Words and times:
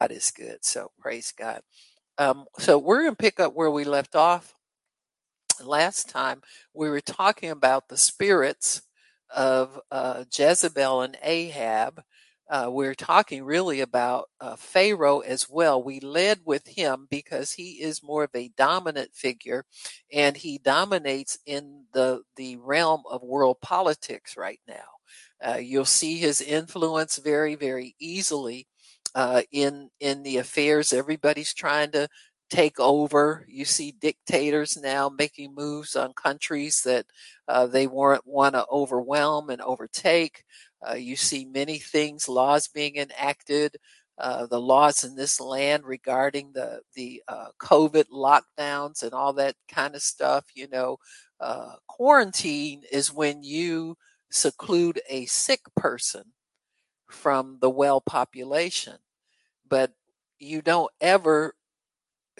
God 0.00 0.12
is 0.12 0.30
good. 0.30 0.58
So 0.62 0.90
praise 1.00 1.32
God. 1.36 1.60
Um, 2.18 2.46
so 2.58 2.78
we're 2.78 3.02
going 3.02 3.12
to 3.12 3.16
pick 3.16 3.40
up 3.40 3.54
where 3.54 3.70
we 3.70 3.84
left 3.84 4.16
off 4.16 4.54
last 5.62 6.08
time. 6.08 6.42
We 6.74 6.88
were 6.88 7.00
talking 7.00 7.50
about 7.50 7.88
the 7.88 7.96
spirits 7.96 8.82
of 9.34 9.80
uh, 9.90 10.24
Jezebel 10.32 11.02
and 11.02 11.16
Ahab. 11.22 12.02
Uh, 12.50 12.68
we're 12.70 12.94
talking 12.94 13.44
really 13.44 13.80
about 13.80 14.30
uh, 14.40 14.56
Pharaoh 14.56 15.20
as 15.20 15.50
well. 15.50 15.82
We 15.82 16.00
led 16.00 16.40
with 16.46 16.66
him 16.66 17.06
because 17.10 17.52
he 17.52 17.72
is 17.72 18.02
more 18.02 18.24
of 18.24 18.30
a 18.34 18.50
dominant 18.56 19.10
figure, 19.14 19.66
and 20.10 20.34
he 20.34 20.56
dominates 20.56 21.38
in 21.44 21.84
the 21.92 22.22
the 22.36 22.56
realm 22.56 23.02
of 23.10 23.22
world 23.22 23.58
politics 23.60 24.34
right 24.34 24.60
now. 24.66 24.98
Uh, 25.46 25.58
you'll 25.58 25.84
see 25.84 26.16
his 26.16 26.40
influence 26.40 27.18
very, 27.18 27.54
very 27.54 27.94
easily 28.00 28.66
uh, 29.18 29.42
in 29.50 29.90
in 29.98 30.22
the 30.22 30.36
affairs. 30.36 30.92
Everybody's 30.92 31.52
trying 31.52 31.90
to 31.90 32.08
take 32.50 32.78
over. 32.78 33.44
You 33.48 33.64
see 33.64 33.90
dictators 33.90 34.76
now 34.76 35.08
making 35.08 35.56
moves 35.56 35.96
on 35.96 36.12
countries 36.12 36.82
that 36.84 37.06
uh, 37.48 37.66
they 37.66 37.88
want 37.88 38.22
want 38.26 38.54
to 38.54 38.64
overwhelm 38.70 39.50
and 39.50 39.60
overtake. 39.62 40.44
Uh, 40.88 40.94
you 40.94 41.16
see 41.16 41.44
many 41.44 41.78
things, 41.78 42.28
laws 42.28 42.68
being 42.68 42.94
enacted. 42.96 43.76
Uh, 44.18 44.46
the 44.46 44.60
laws 44.60 45.02
in 45.04 45.16
this 45.16 45.40
land 45.40 45.84
regarding 45.84 46.52
the 46.52 46.80
the 46.94 47.20
uh, 47.26 47.48
COVID 47.60 48.04
lockdowns 48.12 49.02
and 49.02 49.12
all 49.14 49.32
that 49.32 49.56
kind 49.68 49.96
of 49.96 50.02
stuff. 50.02 50.44
You 50.54 50.68
know, 50.68 50.98
uh, 51.40 51.72
quarantine 51.88 52.82
is 52.92 53.12
when 53.12 53.42
you 53.42 53.96
seclude 54.30 55.00
a 55.08 55.26
sick 55.26 55.62
person 55.76 56.22
from 57.10 57.58
the 57.60 57.70
well 57.70 58.00
population, 58.00 58.98
but 59.68 59.92
you 60.38 60.62
don't 60.62 60.90
ever 61.00 61.54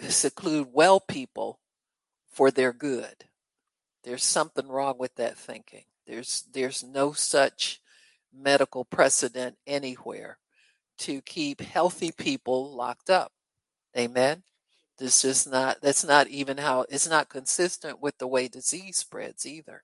seclude 0.09 0.69
well 0.73 1.01
people 1.01 1.59
for 2.31 2.51
their 2.51 2.73
good. 2.73 3.25
There's 4.05 4.25
something 4.25 4.69
wrong 4.69 4.97
with 4.98 5.15
that 5.17 5.37
thinking. 5.37 5.85
There's 6.07 6.45
there's 6.53 6.83
no 6.85 7.12
such 7.12 7.81
medical 8.33 8.85
precedent 8.85 9.57
anywhere 9.67 10.39
to 10.98 11.20
keep 11.23 11.61
healthy 11.61 12.12
people 12.12 12.75
locked 12.75 13.11
up. 13.11 13.33
Amen. 13.97 14.42
This 14.98 15.25
is 15.25 15.47
not 15.47 15.81
that's 15.81 16.05
not 16.05 16.29
even 16.29 16.59
how 16.59 16.87
it's 16.89 17.09
not 17.09 17.29
consistent 17.29 18.01
with 18.01 18.19
the 18.19 18.27
way 18.27 18.48
disease 18.48 18.97
spreads 18.97 19.47
either. 19.47 19.83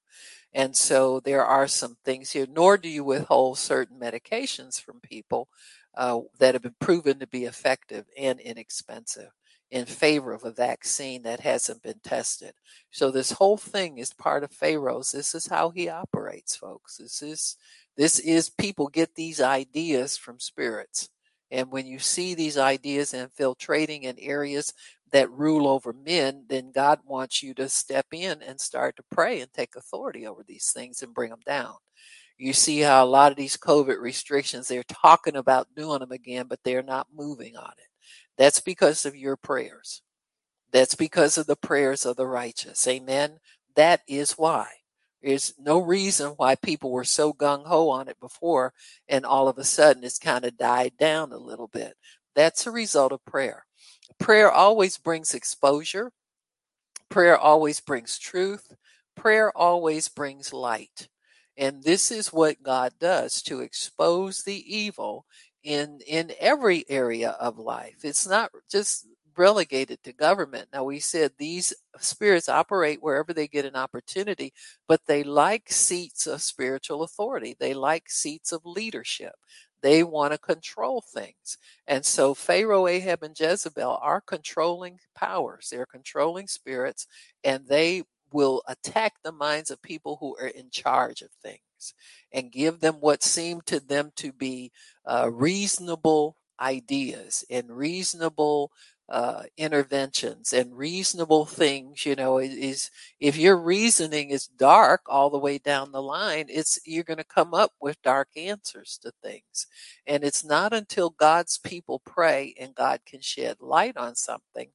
And 0.53 0.77
so 0.77 1.21
there 1.21 1.45
are 1.45 1.67
some 1.67 1.97
things 2.05 2.33
here, 2.33 2.47
nor 2.49 2.79
do 2.79 2.89
you 2.89 3.05
withhold 3.05 3.59
certain 3.59 3.99
medications 3.99 4.81
from 4.81 5.01
people 5.01 5.49
uh, 5.97 6.21
that 6.39 6.55
have 6.55 6.63
been 6.63 6.77
proven 6.81 7.19
to 7.19 7.27
be 7.27 7.45
effective 7.45 8.07
and 8.17 8.41
inexpensive 8.41 9.31
in 9.71 9.87
favor 9.87 10.33
of 10.33 10.45
a 10.45 10.53
vaccine 10.53 11.23
that 11.23 11.41
hasn't 11.41 11.83
been 11.83 11.99
tested. 12.05 12.53
So 12.91 13.11
this 13.11 13.33
whole 13.33 13.57
thing 13.57 13.99
is 13.99 14.13
part 14.13 14.45
of 14.45 14.53
Pharaoh's. 14.53 15.11
This 15.13 15.35
is 15.35 15.49
how 15.49 15.71
he 15.71 15.89
operates, 15.89 16.55
folks. 16.55 16.99
This 16.99 17.23
is 17.23 17.57
this 17.97 18.19
is 18.19 18.51
people 18.51 18.89
get 18.89 19.15
these 19.15 19.41
ideas 19.41 20.17
from 20.17 20.41
spirits. 20.41 21.09
And 21.51 21.71
when 21.71 21.87
you 21.87 21.99
see 21.99 22.35
these 22.35 22.59
ideas 22.59 23.15
infiltrating 23.15 24.03
in 24.03 24.19
areas 24.19 24.73
that 25.13 25.31
rule 25.31 25.69
over 25.69 25.93
men, 25.93 26.45
then 26.49 26.73
God 26.73 27.01
wants 27.05 27.43
you 27.43 27.55
to 27.55 27.69
step 27.69 28.07
in 28.13 28.43
and 28.43 28.61
start 28.61 28.97
to 28.97 29.05
pray 29.11 29.41
and 29.41 29.53
take 29.53 29.77
authority 29.77 30.27
over 30.27 30.43
these 30.43 30.73
things 30.73 31.03
and 31.03 31.15
bring 31.15 31.31
them 31.31 31.43
down. 31.47 31.75
You 32.37 32.53
see 32.53 32.81
how 32.81 33.05
a 33.05 33.07
lot 33.07 33.31
of 33.31 33.39
these 33.39 33.57
COVID 33.57 34.01
restrictions, 34.01 34.69
they're 34.69 34.83
talking 34.83 35.37
about 35.37 35.75
doing 35.75 36.01
them 36.01 36.13
again, 36.13 36.47
but 36.49 36.61
they're 36.65 36.83
not 36.83 37.07
moving 37.15 37.57
on 37.57 37.73
it. 37.79 37.89
That's 38.37 38.61
because 38.61 39.07
of 39.07 39.15
your 39.15 39.37
prayers. 39.37 40.03
That's 40.73 40.97
because 40.97 41.39
of 41.39 41.47
the 41.47 41.57
prayers 41.57 42.05
of 42.05 42.17
the 42.17 42.27
righteous. 42.27 42.87
Amen. 42.89 43.39
That 43.77 44.01
is 44.09 44.33
why. 44.33 44.67
There's 45.23 45.55
no 45.59 45.79
reason 45.79 46.31
why 46.37 46.57
people 46.57 46.91
were 46.91 47.05
so 47.05 47.33
gung 47.33 47.65
ho 47.65 47.89
on 47.89 48.09
it 48.09 48.21
before 48.21 48.75
and 49.09 49.25
all 49.25 49.49
of 49.49 49.57
a 49.57 49.65
sudden 49.65 50.05
it's 50.05 50.19
kind 50.19 50.45
of 50.45 50.59
died 50.59 50.93
down 50.99 51.33
a 51.33 51.39
little 51.39 51.69
bit. 51.69 51.95
That's 52.35 52.67
a 52.67 52.71
result 52.71 53.13
of 53.13 53.25
prayer. 53.25 53.65
Prayer 54.19 54.51
always 54.51 54.99
brings 54.99 55.33
exposure. 55.33 56.13
Prayer 57.09 57.39
always 57.39 57.81
brings 57.81 58.19
truth. 58.19 58.75
Prayer 59.17 59.57
always 59.57 60.09
brings 60.09 60.53
light. 60.53 61.09
And 61.57 61.83
this 61.83 62.11
is 62.11 62.33
what 62.33 62.63
God 62.63 62.93
does 62.99 63.43
to 63.43 63.61
expose 63.61 64.43
the 64.43 64.63
evil 64.75 65.27
in 65.63 66.01
in 66.07 66.33
every 66.41 66.85
area 66.89 67.31
of 67.41 67.59
life. 67.59 68.05
It's 68.05 68.27
not 68.27 68.51
just 68.71 69.07
relegated 69.37 70.03
to 70.05 70.13
government. 70.13 70.69
Now 70.73 70.85
we 70.85 71.01
said 71.01 71.33
these 71.39 71.75
spirits 71.99 72.49
operate 72.49 73.03
wherever 73.03 73.33
they 73.33 73.49
get 73.49 73.65
an 73.65 73.77
opportunity, 73.77 74.53
but 74.89 75.01
they 75.07 75.25
like 75.25 75.71
seats 75.73 76.27
of 76.27 76.43
spiritual 76.43 77.03
authority. 77.03 77.57
They 77.59 77.75
like 77.75 78.09
seats 78.11 78.53
of 78.53 78.65
leadership. 78.65 79.35
They 79.83 80.03
want 80.03 80.33
to 80.33 80.39
control 80.39 81.03
things. 81.03 81.59
And 81.87 82.05
so 82.05 82.33
Pharaoh, 82.33 82.87
Ahab, 82.87 83.23
and 83.23 83.39
Jezebel 83.39 83.99
are 84.01 84.21
controlling 84.23 84.99
powers. 85.15 85.69
They're 85.71 85.85
controlling 85.87 86.47
spirits, 86.47 87.07
and 87.43 87.67
they 87.67 88.05
will 88.35 88.63
attack 88.67 89.15
the 89.23 89.33
minds 89.33 89.71
of 89.71 89.81
people 89.81 90.19
who 90.21 90.37
are 90.39 90.49
in 90.49 90.69
charge 90.71 91.23
of 91.23 91.31
things 91.41 91.95
and 92.33 92.51
give 92.53 92.81
them 92.81 92.97
what 92.97 93.23
seem 93.23 93.61
to 93.63 93.79
them 93.79 94.11
to 94.17 94.33
be 94.33 94.73
uh, 95.07 95.31
reasonable 95.33 96.37
ideas 96.61 97.45
and 97.49 97.71
reasonable 97.71 98.73
uh, 99.09 99.43
interventions 99.59 100.53
and 100.55 100.77
reasonable 100.79 101.45
things 101.45 102.07
you 102.07 102.15
know 102.15 102.39
is 102.39 102.91
if 103.21 103.37
your 103.37 103.57
reasoning 103.57 104.31
is 104.31 104.47
dark 104.47 105.03
all 105.07 105.29
the 105.29 105.39
way 105.39 105.59
down 105.59 105.93
the 105.93 106.01
line 106.01 106.47
it's 106.49 106.81
you're 106.87 107.05
going 107.05 107.19
to 107.19 107.25
come 107.25 107.53
up 107.53 107.73
with 107.81 108.01
dark 108.03 108.29
answers 108.35 108.99
to 109.03 109.13
things. 109.23 109.67
And 110.07 110.25
it's 110.25 110.43
not 110.43 110.73
until 110.73 111.11
god's 111.11 111.59
people 111.59 112.01
pray 112.07 112.55
and 112.59 112.75
god 112.75 113.01
can 113.07 113.21
shed 113.21 113.59
light 113.61 113.97
on 113.99 114.15
something 114.17 114.71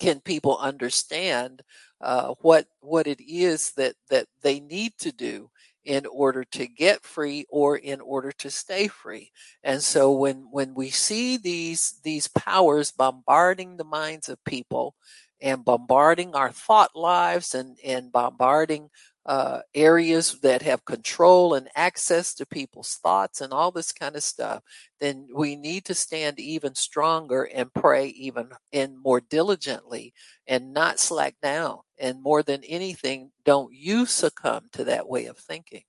can 0.00 0.20
people 0.20 0.56
understand 0.58 1.62
uh, 2.00 2.34
what 2.40 2.66
what 2.80 3.06
it 3.06 3.20
is 3.22 3.72
that 3.76 3.94
that 4.08 4.26
they 4.42 4.60
need 4.60 4.92
to 4.98 5.12
do 5.12 5.50
in 5.84 6.04
order 6.06 6.44
to 6.44 6.66
get 6.66 7.02
free 7.02 7.46
or 7.48 7.76
in 7.76 8.00
order 8.00 8.30
to 8.32 8.50
stay 8.50 8.86
free. 8.86 9.30
And 9.62 9.82
so 9.82 10.12
when 10.12 10.46
when 10.50 10.74
we 10.74 10.90
see 10.90 11.36
these 11.36 12.00
these 12.04 12.28
powers 12.28 12.92
bombarding 12.92 13.76
the 13.76 13.84
minds 13.84 14.28
of 14.28 14.44
people 14.44 14.94
and 15.40 15.64
bombarding 15.64 16.34
our 16.34 16.52
thought 16.52 16.94
lives 16.94 17.54
and 17.54 17.78
and 17.84 18.12
bombarding 18.12 18.90
uh, 19.26 19.60
areas 19.74 20.40
that 20.40 20.62
have 20.62 20.84
control 20.84 21.54
and 21.54 21.68
access 21.76 22.34
to 22.34 22.46
people's 22.46 22.98
thoughts 23.02 23.40
and 23.40 23.52
all 23.52 23.70
this 23.70 23.92
kind 23.92 24.16
of 24.16 24.22
stuff, 24.22 24.62
then 24.98 25.28
we 25.34 25.56
need 25.56 25.84
to 25.84 25.94
stand 25.94 26.40
even 26.40 26.74
stronger 26.74 27.44
and 27.44 27.72
pray 27.72 28.06
even 28.08 28.48
and 28.72 28.98
more 28.98 29.20
diligently 29.20 30.12
and 30.46 30.72
not 30.72 30.98
slack 30.98 31.34
down. 31.42 31.78
And 32.00 32.22
more 32.22 32.42
than 32.42 32.64
anything, 32.64 33.30
don't 33.44 33.72
you 33.72 34.06
succumb 34.06 34.64
to 34.72 34.84
that 34.84 35.08
way 35.08 35.26
of 35.26 35.38
thinking. 35.38 35.82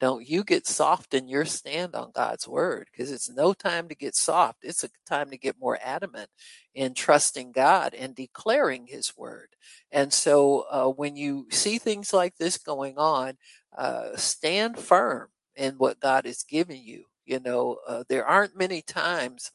Don't 0.00 0.26
you 0.26 0.44
get 0.44 0.66
soft 0.66 1.12
in 1.12 1.28
your 1.28 1.44
stand 1.44 1.94
on 1.94 2.12
God's 2.14 2.46
word 2.46 2.88
because 2.90 3.10
it's 3.10 3.28
no 3.28 3.52
time 3.52 3.88
to 3.88 3.94
get 3.96 4.14
soft. 4.14 4.58
It's 4.62 4.84
a 4.84 4.88
time 5.08 5.30
to 5.30 5.36
get 5.36 5.58
more 5.60 5.78
adamant 5.82 6.30
in 6.74 6.94
trusting 6.94 7.52
God 7.52 7.94
and 7.94 8.14
declaring 8.14 8.86
his 8.86 9.16
word. 9.16 9.48
And 9.90 10.12
so 10.12 10.66
uh, 10.70 10.88
when 10.88 11.16
you 11.16 11.48
see 11.50 11.78
things 11.78 12.12
like 12.12 12.36
this 12.36 12.58
going 12.58 12.96
on, 12.96 13.34
uh, 13.76 14.16
stand 14.16 14.78
firm 14.78 15.28
in 15.56 15.74
what 15.74 16.00
God 16.00 16.26
has 16.26 16.44
given 16.44 16.80
you. 16.80 17.04
You 17.26 17.40
know, 17.40 17.78
uh, 17.86 18.04
there 18.08 18.24
aren't 18.24 18.56
many 18.56 18.82
times 18.82 19.50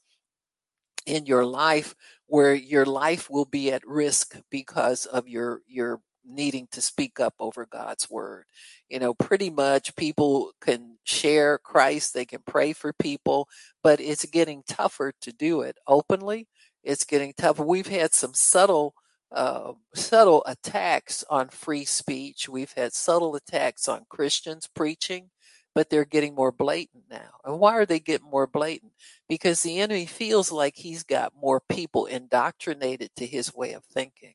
in 1.05 1.25
your 1.25 1.45
life 1.45 1.95
where 2.33 2.55
your 2.55 2.83
life 2.83 3.29
will 3.29 3.45
be 3.45 3.71
at 3.71 3.85
risk 3.85 4.39
because 4.49 5.05
of 5.05 5.27
your 5.27 5.61
your 5.67 5.99
needing 6.25 6.67
to 6.71 6.81
speak 6.81 7.19
up 7.19 7.35
over 7.39 7.67
God's 7.71 8.09
word. 8.09 8.45
You 8.89 8.97
know, 8.97 9.13
pretty 9.13 9.51
much 9.51 9.95
people 9.95 10.53
can 10.59 10.97
share 11.03 11.59
Christ, 11.59 12.15
they 12.15 12.25
can 12.25 12.41
pray 12.43 12.73
for 12.73 12.91
people, 12.91 13.47
but 13.83 14.01
it's 14.01 14.25
getting 14.25 14.63
tougher 14.67 15.13
to 15.21 15.31
do 15.31 15.61
it 15.61 15.77
openly. 15.85 16.47
It's 16.83 17.05
getting 17.05 17.33
tougher. 17.37 17.63
We've 17.63 17.85
had 17.85 18.15
some 18.15 18.33
subtle 18.33 18.95
uh, 19.31 19.73
subtle 19.93 20.43
attacks 20.47 21.23
on 21.29 21.49
free 21.49 21.85
speech. 21.85 22.49
We've 22.49 22.73
had 22.75 22.93
subtle 22.93 23.35
attacks 23.35 23.87
on 23.87 24.07
Christians 24.09 24.67
preaching, 24.73 25.29
but 25.75 25.89
they're 25.89 26.05
getting 26.05 26.35
more 26.35 26.51
blatant 26.51 27.05
now. 27.09 27.39
And 27.45 27.59
why 27.59 27.73
are 27.73 27.85
they 27.85 27.99
getting 27.99 28.29
more 28.29 28.47
blatant? 28.47 28.93
Because 29.27 29.61
the 29.63 29.79
enemy 29.79 30.05
feels 30.05 30.51
like 30.51 30.75
he's 30.77 31.03
got 31.03 31.33
more 31.35 31.61
people 31.69 32.05
indoctrinated 32.05 33.11
to 33.17 33.25
his 33.27 33.53
way 33.53 33.73
of 33.73 33.83
thinking. 33.85 34.33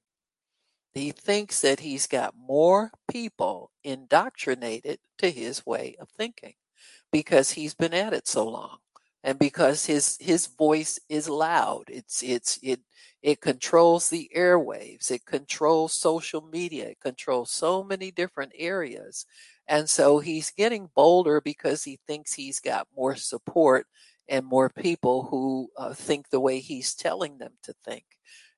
He 0.95 1.13
thinks 1.13 1.61
that 1.63 1.81
he's 1.81 2.07
got 2.07 2.35
more 2.37 2.91
people 3.11 3.71
indoctrinated 3.85 5.01
to 5.19 5.31
his 5.31 5.65
way 5.65 5.97
of 5.99 6.09
thinking 6.11 6.55
because 7.13 7.53
he's 7.53 7.75
been 7.75 7.95
at 7.95 8.15
it 8.15 8.27
so 8.29 8.49
long. 8.49 8.79
and 9.25 9.39
because 9.39 9.87
his 9.87 10.17
his 10.21 10.47
voice 10.49 10.99
is 11.11 11.29
loud 11.29 11.85
it's 11.89 12.23
it's 12.23 12.59
it 12.63 12.81
it 13.23 13.41
controls 13.43 14.11
the 14.11 14.31
airwaves 14.37 15.11
it 15.11 15.25
controls 15.27 15.93
social 15.93 16.43
media 16.43 16.89
it 16.91 17.01
controls 17.01 17.51
so 17.53 17.85
many 17.85 18.11
different 18.13 18.53
areas 18.57 19.27
and 19.69 19.89
so 19.89 20.19
he's 20.19 20.51
getting 20.51 20.91
bolder 20.95 21.41
because 21.41 21.85
he 21.85 21.99
thinks 22.07 22.35
he's 22.35 22.61
got 22.61 22.89
more 22.97 23.15
support 23.15 23.87
and 24.29 24.45
more 24.45 24.69
people 24.69 25.25
who 25.25 25.69
uh, 25.77 25.95
think 25.95 26.31
the 26.31 26.41
way 26.41 26.61
he's 26.61 26.95
telling 26.95 27.39
them 27.39 27.53
to 27.63 27.75
think 27.85 28.05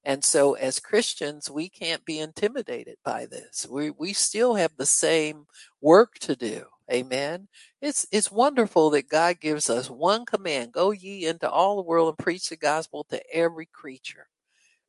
and 0.05 0.25
so 0.25 0.55
as 0.55 0.81
Christians, 0.81 1.51
we 1.51 1.69
can't 1.69 2.05
be 2.05 2.19
intimidated 2.19 2.97
by 3.05 3.27
this. 3.27 3.67
We, 3.69 3.91
we 3.91 4.13
still 4.13 4.55
have 4.55 4.77
the 4.77 4.87
same 4.87 5.47
work 5.81 6.19
to 6.21 6.35
do. 6.35 6.65
Amen. 6.91 7.49
It's, 7.81 8.07
it's 8.11 8.33
wonderful 8.33 8.91
that 8.91 9.09
God 9.09 9.41
gives 9.41 9.71
us 9.71 9.91
one 9.91 10.25
command, 10.25 10.73
go 10.73 10.91
ye 10.91 11.27
into 11.27 11.49
all 11.49 11.77
the 11.77 11.83
world 11.83 12.09
and 12.09 12.19
preach 12.19 12.49
the 12.49 12.57
gospel 12.57 13.05
to 13.11 13.23
every 13.33 13.67
creature. 13.67 14.27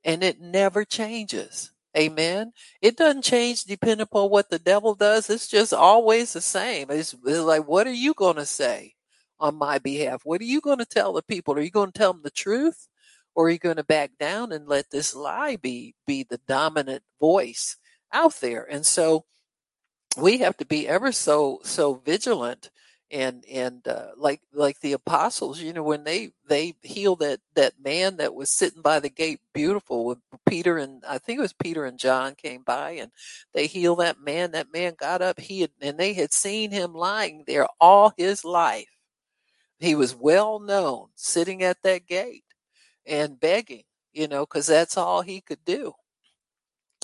And 0.04 0.24
it 0.24 0.40
never 0.40 0.84
changes. 0.84 1.72
Amen. 1.98 2.54
It 2.82 2.96
doesn't 2.98 3.24
change 3.24 3.64
depending 3.64 4.02
upon 4.02 4.30
what 4.30 4.50
the 4.50 4.60
devil 4.60 4.96
does. 4.96 5.30
It's 5.30 5.48
just 5.48 5.74
always 5.74 6.34
the 6.34 6.42
same. 6.42 6.88
It's, 6.90 7.14
it's 7.26 7.40
like, 7.40 7.68
what 7.68 7.88
are 7.88 7.94
you 7.94 8.14
going 8.14 8.38
to 8.38 8.46
say 8.46 8.94
on 9.40 9.56
my 9.56 9.78
behalf? 9.78 10.22
What 10.24 10.42
are 10.42 10.46
you 10.46 10.62
going 10.62 10.78
to 10.80 10.86
tell 10.86 11.14
the 11.14 11.22
people? 11.22 11.54
Are 11.56 11.62
you 11.62 11.72
going 11.72 11.92
to 11.92 11.98
tell 11.98 12.14
them 12.14 12.22
the 12.24 12.32
truth? 12.32 12.88
or 13.36 13.48
are 13.48 13.50
you 13.50 13.60
going 13.60 13.78
to 13.78 13.84
back 13.84 14.12
down 14.20 14.52
and 14.52 14.68
let 14.68 14.90
this 14.92 15.16
lie 15.16 15.56
be 15.56 15.96
be 16.06 16.24
the 16.24 16.40
dominant 16.48 17.04
voice 17.20 17.78
out 18.14 18.36
there 18.42 18.68
and 18.70 18.86
so 18.86 19.26
we 20.18 20.40
have 20.40 20.58
to 20.58 20.66
be 20.66 20.88
ever 20.88 21.12
so 21.12 21.60
so 21.64 21.96
vigilant 22.06 22.70
and 23.12 23.44
and 23.52 23.88
uh, 23.88 24.08
like 24.18 24.42
like 24.54 24.80
the 24.80 24.94
apostles 24.94 25.60
you 25.62 25.74
know 25.74 25.84
when 25.84 26.04
they 26.04 26.32
they 26.48 26.74
healed 26.82 27.20
that 27.20 27.40
that 27.56 27.74
man 27.84 28.18
that 28.18 28.34
was 28.34 28.56
sitting 28.56 28.82
by 28.82 29.00
the 29.00 29.10
gate 29.10 29.40
beautiful 29.54 30.06
with 30.06 30.20
peter 30.48 30.78
and 30.78 31.04
i 31.08 31.18
think 31.18 31.38
it 31.40 31.42
was 31.42 31.54
peter 31.54 31.86
and 31.86 32.00
john 32.00 32.36
came 32.36 32.64
by 32.64 32.92
and 32.92 33.12
they 33.54 33.68
healed 33.68 34.00
that 34.00 34.20
man 34.22 34.52
that 34.52 34.72
man 34.74 34.94
got 34.98 35.22
up 35.22 35.40
he 35.40 35.62
had, 35.62 35.72
and 35.82 35.98
they 35.98 36.14
had 36.14 36.32
seen 36.34 36.72
him 36.72 36.94
lying 36.94 37.44
there 37.48 37.68
all 37.80 38.14
his 38.18 38.46
life 38.46 38.88
he 39.80 39.96
was 39.96 40.16
well 40.16 40.60
known 40.60 41.08
sitting 41.16 41.64
at 41.64 41.82
that 41.84 42.06
gate 42.08 42.44
and 43.06 43.40
begging, 43.40 43.84
you 44.14 44.28
know, 44.28 44.46
because 44.46 44.68
that's 44.68 44.98
all 44.98 45.22
he 45.22 45.42
could 45.42 45.66
do 45.66 45.94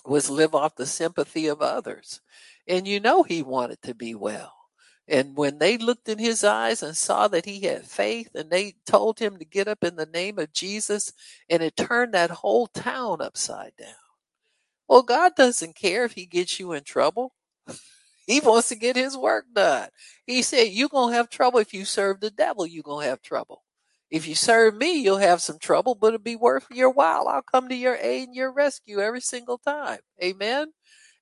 was 0.05 0.29
live 0.29 0.55
off 0.55 0.75
the 0.75 0.85
sympathy 0.85 1.47
of 1.47 1.61
others. 1.61 2.21
And 2.67 2.87
you 2.87 2.99
know, 2.99 3.23
he 3.23 3.41
wanted 3.43 3.81
to 3.83 3.95
be 3.95 4.15
well. 4.15 4.56
And 5.07 5.37
when 5.37 5.59
they 5.59 5.77
looked 5.77 6.09
in 6.09 6.19
his 6.19 6.43
eyes 6.43 6.83
and 6.83 6.95
saw 6.97 7.27
that 7.29 7.45
he 7.45 7.61
had 7.61 7.85
faith, 7.85 8.29
and 8.35 8.49
they 8.49 8.75
told 8.85 9.19
him 9.19 9.37
to 9.37 9.45
get 9.45 9.67
up 9.67 9.83
in 9.83 9.95
the 9.95 10.05
name 10.05 10.37
of 10.37 10.51
Jesus, 10.53 11.13
and 11.49 11.63
it 11.63 11.77
turned 11.77 12.13
that 12.13 12.29
whole 12.29 12.67
town 12.67 13.21
upside 13.21 13.73
down. 13.77 13.95
Well, 14.87 15.03
God 15.03 15.33
doesn't 15.35 15.75
care 15.75 16.05
if 16.05 16.13
he 16.13 16.25
gets 16.25 16.59
you 16.59 16.73
in 16.73 16.83
trouble. 16.83 17.33
He 18.27 18.41
wants 18.41 18.67
to 18.67 18.75
get 18.75 18.97
his 18.97 19.15
work 19.15 19.45
done. 19.53 19.87
He 20.25 20.41
said, 20.41 20.67
You're 20.67 20.89
going 20.89 21.11
to 21.11 21.15
have 21.15 21.29
trouble 21.29 21.59
if 21.59 21.73
you 21.73 21.85
serve 21.85 22.19
the 22.19 22.29
devil, 22.29 22.67
you're 22.67 22.83
going 22.83 23.05
to 23.05 23.09
have 23.09 23.21
trouble. 23.21 23.63
If 24.11 24.27
you 24.27 24.35
serve 24.35 24.75
me, 24.75 24.99
you'll 24.99 25.17
have 25.17 25.41
some 25.41 25.59
trouble, 25.59 25.95
but 25.95 26.07
it'll 26.07 26.19
be 26.19 26.35
worth 26.35 26.67
your 26.69 26.89
while. 26.89 27.29
I'll 27.29 27.41
come 27.41 27.69
to 27.69 27.75
your 27.75 27.95
aid 27.95 28.27
and 28.27 28.35
your 28.35 28.51
rescue 28.51 28.99
every 28.99 29.21
single 29.21 29.57
time. 29.57 29.99
Amen. 30.21 30.73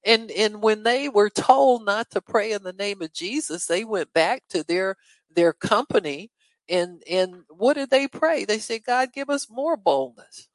And 0.05 0.31
and 0.31 0.61
when 0.63 0.83
they 0.83 1.09
were 1.09 1.31
told 1.31 1.85
not 1.85 2.11
to 2.11 2.21
pray 2.21 2.53
in 2.53 2.63
the 2.63 2.73
name 2.73 3.01
of 3.01 3.13
Jesus, 3.13 3.67
they 3.67 3.83
went 3.85 4.13
back 4.13 4.43
to 4.51 4.63
their 4.63 4.97
their 5.35 5.53
company 5.53 6.31
and 6.69 7.03
and 7.09 7.43
what 7.49 7.75
did 7.75 7.89
they 7.89 8.07
pray? 8.07 8.45
They 8.45 8.59
said, 8.59 8.83
God, 8.85 9.13
give 9.13 9.29
us 9.29 9.49
more 9.49 9.77
boldness. 9.77 10.47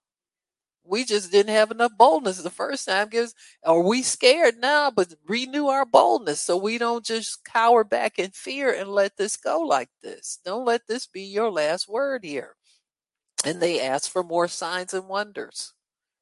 We 0.85 1.05
just 1.05 1.31
didn't 1.32 1.55
have 1.55 1.70
enough 1.70 1.93
boldness 1.99 2.43
the 2.43 2.50
first 2.50 2.88
time. 2.88 3.08
Gives 3.11 3.35
are 3.64 3.82
we 3.82 4.02
scared 4.02 4.56
now? 4.58 4.91
But 4.91 5.14
renew 5.29 5.67
our 5.69 5.87
boldness 5.87 6.41
so 6.41 6.56
we 6.56 6.79
don't 6.79 7.05
just 7.05 7.44
cower 7.44 7.85
back 7.85 8.19
in 8.19 8.31
fear 8.32 8.73
and 8.73 8.91
let 8.91 9.17
this 9.17 9.37
go 9.37 9.61
like 9.61 9.91
this. 10.02 10.41
Don't 10.44 10.64
let 10.64 10.87
this 10.88 11.06
be 11.06 11.23
your 11.23 11.50
last 11.50 11.88
word 11.88 12.25
here. 12.25 12.56
And 13.44 13.61
they 13.61 13.81
asked 13.81 14.11
for 14.11 14.23
more 14.25 14.49
signs 14.49 14.94
and 14.94 15.08
wonders. 15.08 15.75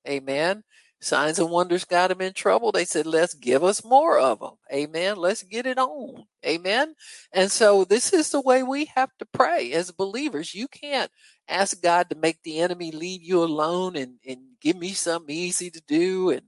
Amen. 0.08 0.64
Signs 1.00 1.38
and 1.38 1.50
wonders 1.50 1.84
got 1.84 2.08
them 2.08 2.20
in 2.20 2.32
trouble. 2.32 2.72
They 2.72 2.84
said, 2.84 3.06
let's 3.06 3.34
give 3.34 3.62
us 3.62 3.84
more 3.84 4.18
of 4.18 4.40
them. 4.40 4.54
Amen. 4.72 5.16
Let's 5.16 5.44
get 5.44 5.64
it 5.64 5.78
on. 5.78 6.24
Amen. 6.44 6.94
And 7.32 7.52
so 7.52 7.84
this 7.84 8.12
is 8.12 8.30
the 8.30 8.40
way 8.40 8.64
we 8.64 8.86
have 8.96 9.10
to 9.20 9.26
pray 9.26 9.72
as 9.72 9.92
believers. 9.92 10.54
You 10.54 10.66
can't 10.66 11.10
ask 11.48 11.80
God 11.80 12.10
to 12.10 12.16
make 12.16 12.42
the 12.42 12.58
enemy 12.58 12.90
leave 12.90 13.22
you 13.22 13.44
alone 13.44 13.94
and, 13.94 14.14
and 14.26 14.38
give 14.60 14.76
me 14.76 14.92
something 14.92 15.34
easy 15.34 15.70
to 15.70 15.80
do. 15.86 16.30
And 16.30 16.42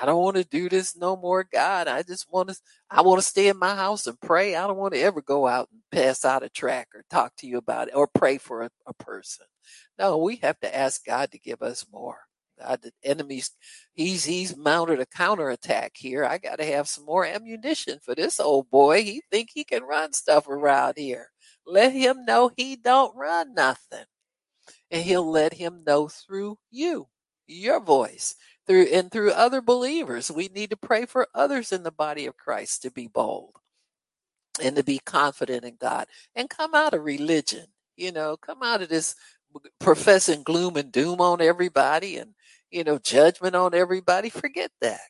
I 0.00 0.06
don't 0.06 0.22
want 0.22 0.36
to 0.36 0.44
do 0.44 0.68
this 0.68 0.96
no 0.96 1.16
more, 1.16 1.42
God. 1.42 1.88
I 1.88 2.02
just 2.02 2.30
want 2.30 2.50
to, 2.50 2.56
I 2.88 3.02
want 3.02 3.20
to 3.20 3.26
stay 3.26 3.48
in 3.48 3.58
my 3.58 3.74
house 3.74 4.06
and 4.06 4.20
pray. 4.20 4.54
I 4.54 4.68
don't 4.68 4.76
want 4.76 4.94
to 4.94 5.00
ever 5.00 5.20
go 5.20 5.48
out 5.48 5.68
and 5.72 5.80
pass 5.90 6.24
out 6.24 6.44
a 6.44 6.48
track 6.48 6.88
or 6.94 7.02
talk 7.10 7.34
to 7.38 7.46
you 7.48 7.58
about 7.58 7.88
it 7.88 7.96
or 7.96 8.06
pray 8.06 8.38
for 8.38 8.62
a, 8.62 8.70
a 8.86 8.94
person. 8.94 9.46
No, 9.98 10.18
we 10.18 10.36
have 10.36 10.60
to 10.60 10.76
ask 10.76 11.04
God 11.04 11.32
to 11.32 11.38
give 11.40 11.60
us 11.60 11.86
more. 11.90 12.25
God, 12.58 12.80
the 12.82 12.92
enemy's 13.04 13.50
he's 13.94 14.24
he's 14.24 14.56
mounted 14.56 15.00
a 15.00 15.06
counterattack 15.06 15.92
here. 15.96 16.24
I 16.24 16.38
got 16.38 16.58
to 16.58 16.64
have 16.64 16.88
some 16.88 17.04
more 17.04 17.24
ammunition 17.24 17.98
for 18.02 18.14
this 18.14 18.40
old 18.40 18.70
boy. 18.70 19.02
He 19.02 19.22
think 19.30 19.50
he 19.52 19.64
can 19.64 19.82
run 19.82 20.12
stuff 20.12 20.48
around 20.48 20.94
here. 20.96 21.30
Let 21.66 21.92
him 21.92 22.24
know 22.24 22.50
he 22.56 22.76
don't 22.76 23.16
run 23.16 23.54
nothing, 23.54 24.04
and 24.90 25.02
he'll 25.02 25.28
let 25.28 25.54
him 25.54 25.82
know 25.86 26.08
through 26.08 26.58
you, 26.70 27.08
your 27.46 27.80
voice, 27.80 28.36
through 28.66 28.86
and 28.92 29.10
through 29.10 29.32
other 29.32 29.60
believers. 29.60 30.30
We 30.30 30.48
need 30.48 30.70
to 30.70 30.76
pray 30.76 31.06
for 31.06 31.28
others 31.34 31.72
in 31.72 31.82
the 31.82 31.90
body 31.92 32.26
of 32.26 32.36
Christ 32.36 32.82
to 32.82 32.90
be 32.90 33.08
bold 33.08 33.56
and 34.62 34.76
to 34.76 34.84
be 34.84 35.00
confident 35.04 35.64
in 35.64 35.76
God 35.78 36.06
and 36.34 36.48
come 36.48 36.74
out 36.74 36.94
of 36.94 37.04
religion. 37.04 37.66
You 37.96 38.12
know, 38.12 38.36
come 38.36 38.62
out 38.62 38.82
of 38.82 38.88
this 38.88 39.14
professing 39.80 40.42
gloom 40.42 40.76
and 40.76 40.92
doom 40.92 41.20
on 41.20 41.40
everybody 41.40 42.18
and 42.18 42.34
you 42.76 42.84
know, 42.84 42.98
judgment 42.98 43.56
on 43.56 43.74
everybody. 43.74 44.28
Forget 44.30 44.70
that. 44.82 45.00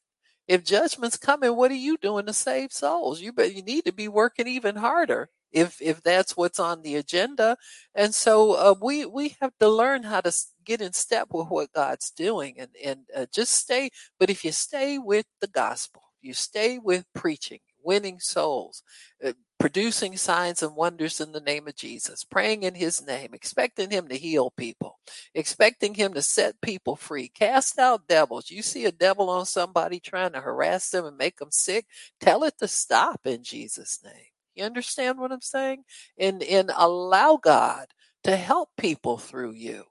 If 0.49 0.65
judgment's 0.65 1.17
coming, 1.19 1.57
what 1.57 1.73
are 1.73 1.75
you 1.75 1.97
doing 1.99 2.27
to 2.27 2.33
save 2.33 2.73
souls? 2.73 3.21
You 3.21 3.33
but 3.33 3.55
you 3.55 3.63
need 3.63 3.85
to 3.87 3.93
be 3.93 4.09
working 4.09 4.47
even 4.47 4.77
harder 4.77 5.29
if 5.53 5.83
if 5.83 6.03
that's 6.03 6.37
what's 6.37 6.61
on 6.61 6.83
the 6.83 6.97
agenda. 6.97 7.57
And 7.95 8.15
so 8.15 8.53
uh, 8.53 8.75
we 8.81 9.07
we 9.07 9.37
have 9.41 9.53
to 9.61 9.69
learn 9.69 10.05
how 10.05 10.21
to 10.21 10.33
get 10.65 10.81
in 10.81 10.93
step 10.93 11.29
with 11.33 11.49
what 11.49 11.73
God's 11.73 12.11
doing 12.13 12.57
and 12.61 12.71
and 12.85 13.01
uh, 13.17 13.27
just 13.35 13.53
stay. 13.55 13.91
But 14.21 14.31
if 14.31 14.45
you 14.45 14.53
stay 14.53 14.99
with 14.99 15.27
the 15.41 15.49
gospel, 15.49 16.03
you 16.23 16.35
stay 16.35 16.79
with 16.79 17.05
preaching, 17.15 17.61
winning 17.83 18.21
souls, 18.21 18.83
uh, 19.25 19.33
producing 19.59 20.17
signs 20.17 20.63
and 20.63 20.77
wonders 20.77 21.21
in 21.21 21.33
the 21.33 21.41
name 21.41 21.67
of 21.67 21.75
Jesus, 21.75 22.25
praying 22.25 22.63
in 22.63 22.75
his 22.75 23.05
name, 23.07 23.31
expecting 23.33 23.91
him 23.91 24.09
to 24.09 24.17
heal 24.17 24.51
people, 24.51 24.99
expecting 25.35 25.95
him 25.95 26.13
to 26.15 26.23
set 26.23 26.61
people 26.61 26.97
free, 26.97 27.29
cast 27.29 27.79
out 27.79 28.07
devils. 28.07 28.51
You 28.51 28.63
see 28.63 28.85
a 28.85 28.93
devil 28.93 29.31
on 29.31 29.47
somebody 29.47 29.99
trying 29.99 30.33
to 30.33 30.41
harass 30.41 30.91
them 30.91 31.07
and 31.07 31.17
make 31.17 31.39
them 31.39 31.51
sick, 31.51 31.87
tell 32.21 32.45
it 32.45 32.59
to 32.59 32.69
stop 32.69 33.27
in 33.27 33.43
Jesus' 33.43 34.01
name. 34.05 34.31
You 34.55 34.65
understand 34.65 35.19
what 35.19 35.33
I'm 35.33 35.41
saying? 35.41 35.85
And 36.19 36.43
and 36.43 36.71
allow 36.75 37.37
God 37.37 37.89
to 38.25 38.37
help 38.37 38.71
people 38.79 39.19
through 39.19 39.53
you. 39.53 39.85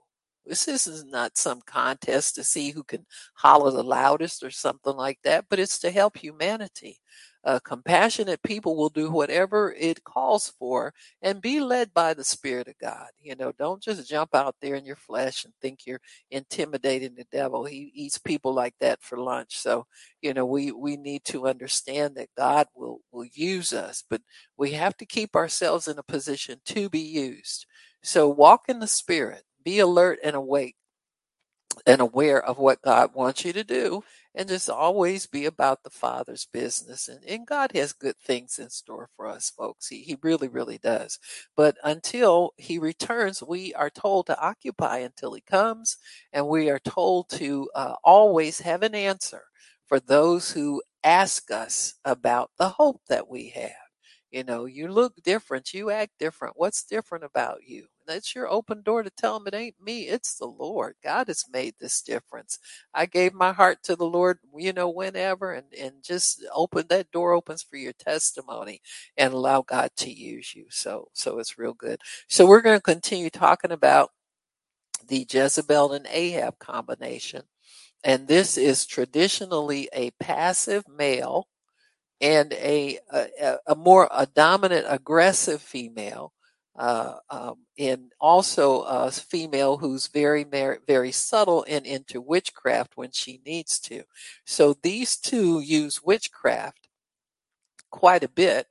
This 0.46 0.68
is 0.68 1.04
not 1.06 1.38
some 1.38 1.62
contest 1.66 2.36
to 2.36 2.44
see 2.44 2.72
who 2.72 2.84
can 2.84 3.06
holler 3.34 3.72
the 3.72 3.84
loudest 3.84 4.44
or 4.44 4.52
something 4.52 4.96
like 4.96 5.20
that, 5.24 5.46
but 5.50 5.60
it's 5.60 5.80
to 5.80 5.92
help 5.92 6.18
humanity 6.18 7.00
uh, 7.46 7.60
compassionate 7.60 8.42
people 8.42 8.76
will 8.76 8.90
do 8.90 9.12
whatever 9.12 9.74
it 9.78 10.04
calls 10.04 10.52
for 10.58 10.94
and 11.22 11.42
be 11.42 11.60
led 11.60 11.94
by 11.94 12.14
the 12.14 12.24
Spirit 12.24 12.68
of 12.68 12.78
God. 12.80 13.08
You 13.22 13.36
know, 13.36 13.52
don't 13.52 13.82
just 13.82 14.10
jump 14.10 14.34
out 14.34 14.56
there 14.62 14.76
in 14.76 14.84
your 14.84 14.96
flesh 14.96 15.46
and 15.46 15.54
think 15.62 15.86
you're 15.86 16.02
intimidating 16.32 17.14
the 17.14 17.26
devil. 17.32 17.64
He 17.64 17.92
eats 17.94 18.18
people 18.18 18.54
like 18.54 18.74
that 18.80 19.02
for 19.04 19.20
lunch. 19.20 19.56
So, 19.58 19.86
you 20.22 20.34
know, 20.34 20.46
we, 20.46 20.72
we 20.72 20.98
need 20.98 21.24
to 21.26 21.48
understand 21.48 22.16
that 22.16 22.30
God 22.36 22.66
will, 22.74 23.02
will 23.12 23.28
use 23.32 23.74
us, 23.74 24.04
but 24.10 24.22
we 24.58 24.72
have 24.72 24.98
to 24.98 25.06
keep 25.06 25.36
ourselves 25.36 25.88
in 25.88 26.00
a 26.00 26.04
position 26.04 26.62
to 26.66 26.90
be 26.90 27.00
used. 27.00 27.68
So 28.02 28.28
walk 28.28 28.64
in 28.70 28.80
the 28.80 28.88
Spirit, 28.88 29.44
be 29.64 29.80
alert 29.80 30.18
and 30.24 30.36
awake 30.36 30.76
and 31.86 32.02
aware 32.02 32.42
of 32.42 32.58
what 32.58 32.82
God 32.82 33.12
wants 33.14 33.46
you 33.46 33.54
to 33.54 33.64
do 33.64 34.04
and 34.36 34.50
just 34.50 34.70
always 34.70 35.26
be 35.28 35.46
about 35.46 35.84
the 35.84 35.90
Father's 35.90 36.46
business. 36.52 37.08
And, 37.08 37.24
and 37.26 37.48
God 37.48 37.72
has 37.74 37.94
good 37.94 38.18
things 38.18 38.60
in 38.60 38.70
store 38.70 39.10
for 39.16 39.28
us, 39.28 39.50
folks. 39.50 39.88
He, 39.88 40.02
he 40.04 40.18
really, 40.22 40.48
really 40.50 40.78
does. 40.78 41.20
But 41.56 41.78
until 41.84 42.52
He 42.58 42.78
returns, 42.80 43.42
we 43.42 43.74
are 43.74 43.90
told 43.90 44.28
to 44.28 44.40
occupy 44.40 45.00
until 45.00 45.34
He 45.34 45.42
comes, 45.42 45.98
and 46.34 46.48
we 46.48 46.70
are 46.70 46.80
told 46.80 47.30
to 47.32 47.70
uh, 47.76 47.96
always 48.04 48.60
have 48.60 48.84
an 48.84 48.96
answer 48.96 49.44
for 49.88 50.00
those 50.00 50.52
who 50.52 50.82
ask 51.04 51.52
us 51.52 51.96
about 52.04 52.52
the 52.58 52.70
hope 52.70 53.02
that 53.10 53.28
we 53.30 53.50
have. 53.50 53.72
You 54.32 54.44
know, 54.44 54.66
you 54.66 54.88
look 54.90 55.16
different, 55.24 55.74
you 55.74 55.90
act 55.92 56.14
different. 56.20 56.56
What's 56.58 56.84
different 56.84 57.24
about 57.24 57.60
you? 57.66 57.88
That's 58.08 58.36
your 58.36 58.50
open 58.50 58.84
door 58.84 59.04
to 59.04 59.10
tell 59.12 59.38
them 59.40 59.48
it 59.48 59.56
ain't 59.56 59.76
me, 59.82 60.08
it's 60.08 60.36
the 60.38 60.48
Lord. 60.48 60.96
God 61.04 61.28
has 61.28 61.46
made 61.52 61.76
this 61.80 62.02
difference. 62.02 62.60
I 62.94 63.06
gave 63.08 63.34
my 63.34 63.54
heart 63.54 63.80
to 63.84 63.96
the 63.96 64.06
Lord, 64.06 64.40
you 64.58 64.74
know, 64.74 64.90
whenever, 64.90 65.54
and 65.54 65.68
and 65.80 66.04
just 66.04 66.46
open 66.54 66.86
that 66.90 67.12
door 67.12 67.34
opens 67.34 67.64
for 67.64 67.78
your 67.78 67.94
testimony 67.94 68.82
and 69.18 69.34
allow 69.34 69.62
God 69.64 69.92
to 69.98 70.12
use 70.12 70.56
you. 70.56 70.66
So 70.70 71.10
so 71.14 71.40
it's 71.40 71.58
real 71.58 71.74
good. 71.74 72.02
So 72.30 72.46
we're 72.48 72.62
going 72.62 72.78
to 72.78 72.84
continue 72.84 73.30
talking 73.30 73.72
about 73.72 74.12
the 75.08 75.28
Jezebel 75.30 75.94
and 75.94 76.08
Ahab 76.10 76.60
combination. 76.60 77.44
And 78.04 78.28
this 78.28 78.58
is 78.58 78.86
traditionally 78.86 79.90
a 79.94 80.12
passive 80.20 80.86
male 80.88 81.48
and 82.22 82.54
a, 82.54 83.00
a, 83.12 83.58
a 83.68 83.76
more 83.76 84.08
a 84.12 84.26
dominant 84.26 84.86
aggressive 84.90 85.62
female 85.62 86.34
uh, 86.78 87.16
um, 87.30 87.56
and 87.78 88.12
also 88.20 88.82
a 88.82 89.12
female 89.12 89.78
who's 89.78 90.08
very 90.08 90.44
very 90.88 91.12
subtle 91.12 91.66
and 91.68 91.86
into 91.86 92.20
witchcraft 92.22 92.94
when 92.96 93.12
she 93.12 93.42
needs 93.46 93.80
to. 93.80 94.04
So 94.46 94.76
these 94.82 95.18
two 95.18 95.60
use 95.60 96.04
witchcraft 96.04 96.88
quite 97.90 98.24
a 98.24 98.30
bit 98.30 98.68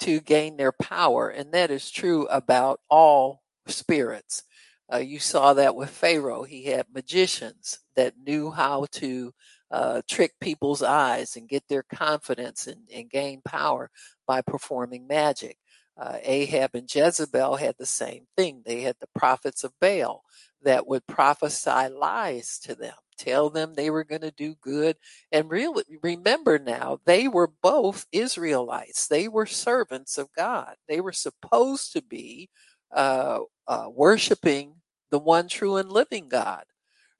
to 0.00 0.20
gain 0.20 0.56
their 0.56 0.72
power 0.72 1.28
and 1.28 1.52
that 1.52 1.70
is 1.70 1.90
true 1.90 2.26
about 2.26 2.80
all 2.88 3.42
spirits. 3.66 4.44
Uh, 4.92 4.98
you 4.98 5.18
saw 5.18 5.52
that 5.54 5.76
with 5.76 5.90
pharaoh. 5.90 6.42
He 6.42 6.64
had 6.64 6.86
magicians 6.92 7.80
that 7.94 8.14
knew 8.24 8.50
how 8.50 8.86
to 8.92 9.32
uh, 9.70 10.02
trick 10.08 10.32
people's 10.40 10.82
eyes 10.82 11.36
and 11.36 11.48
get 11.48 11.68
their 11.68 11.84
confidence 11.84 12.66
and, 12.66 12.80
and 12.92 13.08
gain 13.08 13.40
power 13.44 13.90
by 14.26 14.42
performing 14.42 15.06
magic. 15.06 15.58
Uh, 16.00 16.18
Ahab 16.22 16.72
and 16.74 16.94
Jezebel 16.94 17.56
had 17.56 17.76
the 17.78 17.86
same 17.86 18.26
thing. 18.36 18.62
They 18.66 18.82
had 18.82 18.96
the 19.00 19.08
prophets 19.14 19.64
of 19.64 19.74
Baal 19.80 20.24
that 20.62 20.88
would 20.88 21.06
prophesy 21.08 21.88
lies 21.90 22.58
to 22.60 22.74
them, 22.76 22.94
tell 23.18 23.50
them 23.50 23.74
they 23.74 23.90
were 23.90 24.04
going 24.04 24.22
to 24.22 24.32
do 24.32 24.56
good. 24.62 24.96
And 25.32 25.50
really, 25.50 25.84
remember 26.02 26.58
now, 26.58 27.00
they 27.06 27.28
were 27.28 27.52
both 27.62 28.06
Israelites. 28.12 29.08
They 29.08 29.28
were 29.28 29.46
servants 29.46 30.18
of 30.18 30.30
God. 30.36 30.76
They 30.88 31.02
were 31.02 31.12
supposed 31.12 31.92
to 31.94 32.02
be 32.02 32.50
uh, 32.94 33.40
uh, 33.68 33.88
worshiping 33.94 34.76
the 35.10 35.20
one 35.20 35.48
true 35.48 35.76
and 35.76 35.92
living 35.92 36.30
God. 36.30 36.64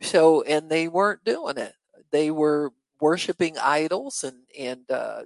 So, 0.02 0.42
and 0.44 0.70
they 0.70 0.88
weren't 0.88 1.24
doing 1.24 1.58
it 1.58 1.74
they 2.10 2.30
were 2.30 2.72
worshiping 3.00 3.58
idols 3.58 4.24
and 4.24 4.38
and 4.58 4.90
uh, 4.90 5.22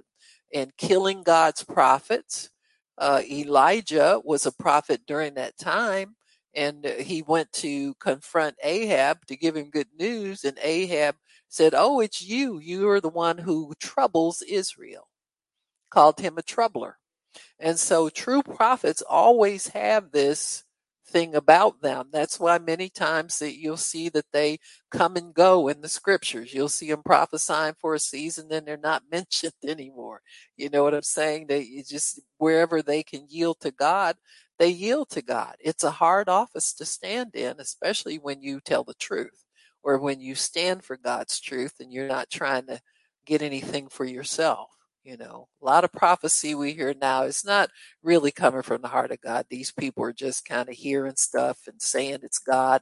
and 0.53 0.75
killing 0.77 1.23
God's 1.23 1.63
prophets. 1.63 2.49
Uh, 2.97 3.21
Elijah 3.29 4.21
was 4.23 4.45
a 4.45 4.51
prophet 4.51 5.01
during 5.05 5.35
that 5.35 5.57
time, 5.57 6.15
and 6.53 6.85
he 6.85 7.21
went 7.21 7.51
to 7.53 7.93
confront 7.95 8.55
Ahab 8.63 9.25
to 9.27 9.37
give 9.37 9.55
him 9.57 9.69
good 9.69 9.89
news. 9.97 10.43
And 10.43 10.57
Ahab 10.61 11.15
said, 11.49 11.73
"Oh, 11.75 11.99
it's 12.01 12.21
you. 12.21 12.59
You 12.59 12.89
are 12.89 13.01
the 13.01 13.09
one 13.09 13.39
who 13.39 13.73
troubles 13.79 14.41
Israel." 14.43 15.09
Called 15.89 16.19
him 16.19 16.37
a 16.37 16.43
troubler. 16.43 16.99
And 17.59 17.79
so, 17.79 18.09
true 18.09 18.43
prophets 18.43 19.01
always 19.01 19.69
have 19.69 20.11
this 20.11 20.64
thing 21.07 21.35
about 21.35 21.81
them. 21.81 22.09
That's 22.11 22.39
why 22.39 22.57
many 22.57 22.89
times 22.89 23.39
that 23.39 23.57
you'll 23.57 23.77
see 23.77 24.09
that 24.09 24.25
they 24.33 24.59
come 24.91 25.15
and 25.15 25.33
go 25.33 25.67
in 25.67 25.81
the 25.81 25.89
scriptures. 25.89 26.53
You'll 26.53 26.69
see 26.69 26.89
them 26.89 27.03
prophesying 27.03 27.75
for 27.79 27.93
a 27.93 27.99
season, 27.99 28.47
then 28.49 28.65
they're 28.65 28.77
not 28.77 29.03
mentioned 29.11 29.53
anymore. 29.63 30.21
You 30.57 30.69
know 30.69 30.83
what 30.83 30.93
I'm 30.93 31.01
saying? 31.03 31.47
They 31.47 31.83
just 31.87 32.19
wherever 32.37 32.81
they 32.81 33.03
can 33.03 33.25
yield 33.29 33.59
to 33.61 33.71
God, 33.71 34.15
they 34.59 34.69
yield 34.69 35.09
to 35.11 35.21
God. 35.21 35.55
It's 35.59 35.83
a 35.83 35.91
hard 35.91 36.29
office 36.29 36.73
to 36.75 36.85
stand 36.85 37.35
in, 37.35 37.55
especially 37.59 38.17
when 38.17 38.41
you 38.41 38.59
tell 38.59 38.83
the 38.83 38.93
truth 38.95 39.45
or 39.83 39.99
when 39.99 40.19
you 40.19 40.35
stand 40.35 40.83
for 40.83 40.97
God's 40.97 41.39
truth 41.39 41.75
and 41.79 41.91
you're 41.91 42.07
not 42.07 42.29
trying 42.29 42.67
to 42.67 42.79
get 43.25 43.41
anything 43.41 43.87
for 43.89 44.05
yourself. 44.05 44.74
You 45.05 45.17
know, 45.17 45.49
a 45.61 45.65
lot 45.65 45.83
of 45.83 45.91
prophecy 45.91 46.55
we 46.55 46.73
hear 46.73 46.95
now 46.99 47.23
is 47.25 47.45
not 47.45 47.69
really 48.01 48.31
coming 48.31 48.63
from 48.63 48.81
the 48.81 48.87
heart 48.87 49.11
of 49.11 49.21
God. 49.21 49.45
These 49.51 49.71
people 49.71 50.03
are 50.03 50.11
just 50.11 50.45
kind 50.45 50.67
of 50.67 50.73
hearing 50.73 51.15
stuff 51.15 51.59
and 51.67 51.79
saying 51.79 52.21
it's 52.23 52.39
God 52.39 52.81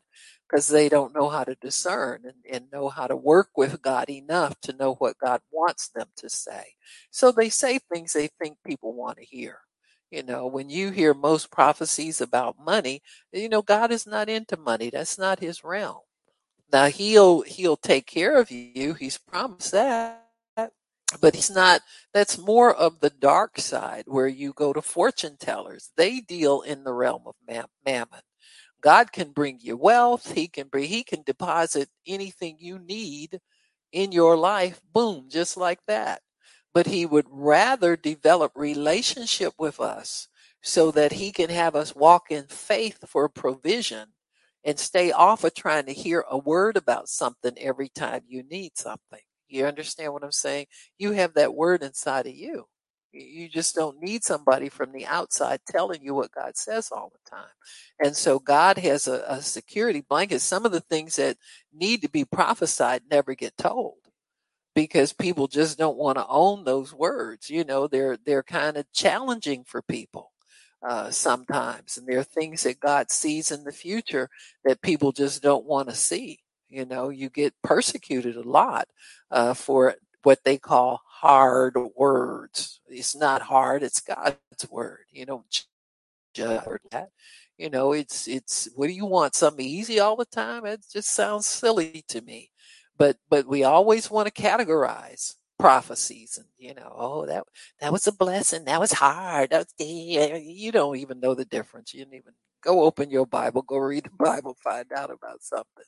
because 0.49 0.69
they 0.69 0.87
don't 0.87 1.13
know 1.13 1.27
how 1.27 1.43
to 1.43 1.55
discern 1.55 2.21
and, 2.23 2.35
and 2.49 2.71
know 2.71 2.87
how 2.87 3.07
to 3.07 3.17
work 3.17 3.49
with 3.57 3.81
God 3.81 4.09
enough 4.09 4.57
to 4.61 4.73
know 4.73 4.93
what 4.95 5.17
God 5.17 5.41
wants 5.51 5.89
them 5.89 6.07
to 6.15 6.29
say. 6.29 6.63
So 7.11 7.33
they 7.33 7.49
say 7.49 7.77
things 7.77 8.13
they 8.13 8.29
think 8.41 8.57
people 8.65 8.93
want 8.93 9.17
to 9.17 9.25
hear. 9.25 9.59
You 10.09 10.23
know, 10.23 10.47
when 10.47 10.69
you 10.69 10.91
hear 10.91 11.13
most 11.13 11.51
prophecies 11.51 12.21
about 12.21 12.55
money, 12.57 13.01
you 13.33 13.49
know, 13.49 13.61
God 13.61 13.91
is 13.91 14.07
not 14.07 14.29
into 14.29 14.55
money. 14.55 14.89
That's 14.89 15.17
not 15.17 15.41
his 15.41 15.61
realm. 15.61 15.99
Now 16.71 16.85
he'll 16.85 17.41
he'll 17.41 17.77
take 17.77 18.05
care 18.07 18.39
of 18.39 18.49
you. 18.49 18.93
He's 18.93 19.17
promised 19.17 19.73
that 19.73 20.22
but 21.21 21.35
he's 21.35 21.49
not 21.49 21.81
that's 22.13 22.37
more 22.37 22.73
of 22.73 22.99
the 22.99 23.09
dark 23.09 23.59
side 23.59 24.03
where 24.07 24.27
you 24.27 24.53
go 24.53 24.73
to 24.73 24.81
fortune 24.81 25.37
tellers. 25.39 25.91
They 25.97 26.19
deal 26.19 26.61
in 26.61 26.83
the 26.83 26.93
realm 26.93 27.23
of 27.25 27.35
mammon. 27.47 28.21
God 28.81 29.11
can 29.11 29.31
bring 29.31 29.59
you 29.61 29.77
wealth. 29.77 30.33
He 30.33 30.47
can 30.47 30.67
bring 30.67 30.85
he 30.89 31.03
can 31.03 31.23
deposit 31.23 31.89
anything 32.07 32.57
you 32.59 32.79
need 32.79 33.39
in 33.91 34.11
your 34.11 34.37
life 34.37 34.81
boom 34.93 35.27
just 35.29 35.57
like 35.57 35.79
that. 35.87 36.21
But 36.73 36.87
he 36.87 37.05
would 37.05 37.27
rather 37.29 37.95
develop 37.95 38.51
relationship 38.55 39.53
with 39.59 39.79
us 39.79 40.27
so 40.61 40.91
that 40.91 41.13
he 41.13 41.31
can 41.31 41.49
have 41.49 41.75
us 41.75 41.95
walk 41.95 42.31
in 42.31 42.45
faith 42.47 42.99
for 43.07 43.29
provision 43.29 44.09
and 44.63 44.79
stay 44.79 45.11
off 45.11 45.43
of 45.43 45.53
trying 45.53 45.85
to 45.85 45.93
hear 45.93 46.25
a 46.29 46.37
word 46.37 46.77
about 46.77 47.09
something 47.09 47.53
every 47.59 47.89
time 47.89 48.23
you 48.27 48.43
need 48.43 48.71
something 48.77 49.19
you 49.53 49.65
understand 49.65 50.13
what 50.13 50.23
I'm 50.23 50.31
saying? 50.31 50.67
You 50.97 51.11
have 51.13 51.35
that 51.35 51.55
word 51.55 51.83
inside 51.83 52.27
of 52.27 52.33
you. 52.35 52.65
You 53.11 53.47
just 53.47 53.75
don't 53.75 54.01
need 54.01 54.23
somebody 54.23 54.69
from 54.69 54.91
the 54.91 55.05
outside 55.05 55.59
telling 55.67 56.01
you 56.01 56.15
what 56.15 56.31
God 56.31 56.57
says 56.57 56.89
all 56.91 57.11
the 57.11 57.29
time. 57.29 57.51
And 58.03 58.15
so 58.17 58.39
God 58.39 58.79
has 58.79 59.07
a, 59.07 59.23
a 59.27 59.41
security 59.41 60.01
blanket. 60.01 60.41
Some 60.41 60.65
of 60.65 60.71
the 60.71 60.81
things 60.81 61.17
that 61.17 61.37
need 61.71 62.01
to 62.01 62.09
be 62.09 62.25
prophesied 62.25 63.03
never 63.11 63.35
get 63.35 63.55
told 63.55 63.97
because 64.75 65.13
people 65.13 65.47
just 65.47 65.77
don't 65.77 65.97
want 65.97 66.17
to 66.17 66.27
own 66.27 66.63
those 66.63 66.93
words. 66.93 67.49
You 67.49 67.63
know, 67.63 67.87
they're 67.87 68.17
they're 68.17 68.43
kind 68.43 68.77
of 68.77 68.91
challenging 68.93 69.63
for 69.63 69.81
people 69.81 70.31
uh, 70.87 71.11
sometimes, 71.11 71.97
and 71.97 72.07
there 72.07 72.19
are 72.19 72.23
things 72.23 72.63
that 72.63 72.79
God 72.79 73.11
sees 73.11 73.51
in 73.51 73.63
the 73.63 73.71
future 73.71 74.29
that 74.65 74.81
people 74.81 75.11
just 75.11 75.43
don't 75.43 75.65
want 75.65 75.89
to 75.89 75.95
see. 75.95 76.39
You 76.73 76.85
know, 76.85 77.09
you 77.09 77.29
get 77.29 77.53
persecuted 77.61 78.35
a 78.35 78.41
lot 78.41 78.87
uh, 79.29 79.53
for 79.53 79.95
what 80.23 80.43
they 80.43 80.57
call 80.57 81.01
hard 81.07 81.75
words. 81.95 82.81
It's 82.87 83.15
not 83.15 83.43
hard; 83.43 83.83
it's 83.83 84.01
God's 84.01 84.37
word. 84.71 85.05
You 85.11 85.27
don't 85.27 85.45
judge 86.33 86.63
that. 86.91 87.09
You 87.59 87.69
know, 87.69 87.93
it's 87.93 88.27
it's. 88.27 88.69
What 88.75 88.87
do 88.87 88.93
you 88.93 89.05
want? 89.05 89.35
Something 89.35 89.65
easy 89.65 89.99
all 89.99 90.15
the 90.15 90.25
time? 90.25 90.65
It 90.65 90.81
just 90.91 91.13
sounds 91.13 91.45
silly 91.45 92.03
to 92.07 92.21
me. 92.21 92.49
But 92.97 93.17
but 93.29 93.47
we 93.47 93.63
always 93.63 94.09
want 94.09 94.33
to 94.33 94.41
categorize 94.41 95.35
prophecies 95.59 96.37
and 96.37 96.47
you 96.57 96.73
know 96.73 96.91
oh 96.97 97.25
that 97.25 97.43
that 97.79 97.91
was 97.91 98.07
a 98.07 98.11
blessing 98.11 98.65
that 98.65 98.79
was 98.81 98.91
hard 98.91 99.49
that 99.51 99.59
was, 99.59 99.87
you 99.87 100.71
don't 100.71 100.97
even 100.97 101.19
know 101.19 101.33
the 101.35 101.45
difference 101.45 101.93
you 101.93 102.01
didn't 102.01 102.15
even 102.15 102.33
Go 102.63 102.83
open 102.83 103.09
your 103.09 103.25
Bible, 103.25 103.61
go 103.61 103.77
read 103.77 104.05
the 104.05 104.23
Bible, 104.23 104.55
find 104.63 104.91
out 104.95 105.11
about 105.11 105.43
something. 105.43 105.83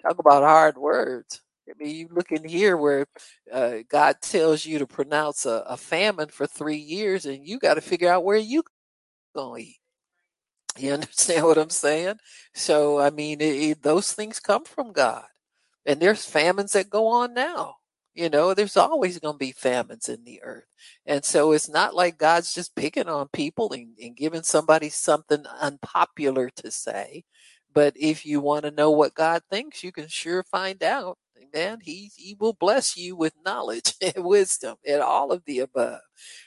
Talk 0.00 0.18
about 0.18 0.42
hard 0.42 0.78
words. 0.78 1.42
I 1.68 1.72
mean, 1.78 1.94
you 1.94 2.08
look 2.10 2.32
in 2.32 2.48
here 2.48 2.76
where 2.76 3.06
uh, 3.52 3.78
God 3.88 4.16
tells 4.22 4.64
you 4.64 4.78
to 4.78 4.86
pronounce 4.86 5.46
a, 5.46 5.64
a, 5.68 5.76
famine 5.76 6.28
for 6.28 6.46
three 6.46 6.76
years, 6.76 7.26
and 7.26 7.46
you 7.46 7.58
got 7.58 7.74
to 7.74 7.80
figure 7.80 8.10
out 8.10 8.24
where 8.24 8.36
you 8.36 8.62
going 9.34 9.64
to 9.64 9.68
eat. 9.70 9.76
You 10.78 10.92
understand 10.94 11.44
what 11.44 11.58
I'm 11.58 11.70
saying? 11.70 12.16
So, 12.54 12.98
I 12.98 13.10
mean, 13.10 13.40
it, 13.40 13.44
it, 13.44 13.82
those 13.82 14.12
things 14.12 14.40
come 14.40 14.64
from 14.64 14.92
God, 14.92 15.24
and 15.86 16.00
there's 16.00 16.24
famines 16.24 16.72
that 16.72 16.90
go 16.90 17.06
on 17.08 17.34
now. 17.34 17.76
You 18.14 18.28
know, 18.28 18.54
there's 18.54 18.76
always 18.76 19.18
going 19.18 19.34
to 19.34 19.38
be 19.38 19.52
famines 19.52 20.08
in 20.08 20.24
the 20.24 20.42
earth. 20.42 20.66
And 21.06 21.24
so 21.24 21.52
it's 21.52 21.68
not 21.68 21.94
like 21.94 22.18
God's 22.18 22.52
just 22.52 22.74
picking 22.74 23.08
on 23.08 23.28
people 23.28 23.72
and, 23.72 23.96
and 24.02 24.16
giving 24.16 24.42
somebody 24.42 24.88
something 24.88 25.44
unpopular 25.60 26.50
to 26.56 26.70
say. 26.70 27.24
But 27.72 27.94
if 27.96 28.26
you 28.26 28.40
want 28.40 28.64
to 28.64 28.72
know 28.72 28.90
what 28.90 29.14
God 29.14 29.42
thinks, 29.48 29.84
you 29.84 29.92
can 29.92 30.08
sure 30.08 30.42
find 30.42 30.82
out. 30.82 31.18
Amen. 31.54 31.78
He, 31.82 32.10
he 32.16 32.36
will 32.38 32.52
bless 32.52 32.96
you 32.96 33.16
with 33.16 33.32
knowledge 33.44 33.94
and 34.02 34.24
wisdom 34.24 34.76
and 34.86 35.00
all 35.00 35.30
of 35.30 35.44
the 35.44 35.60
above. 35.60 36.00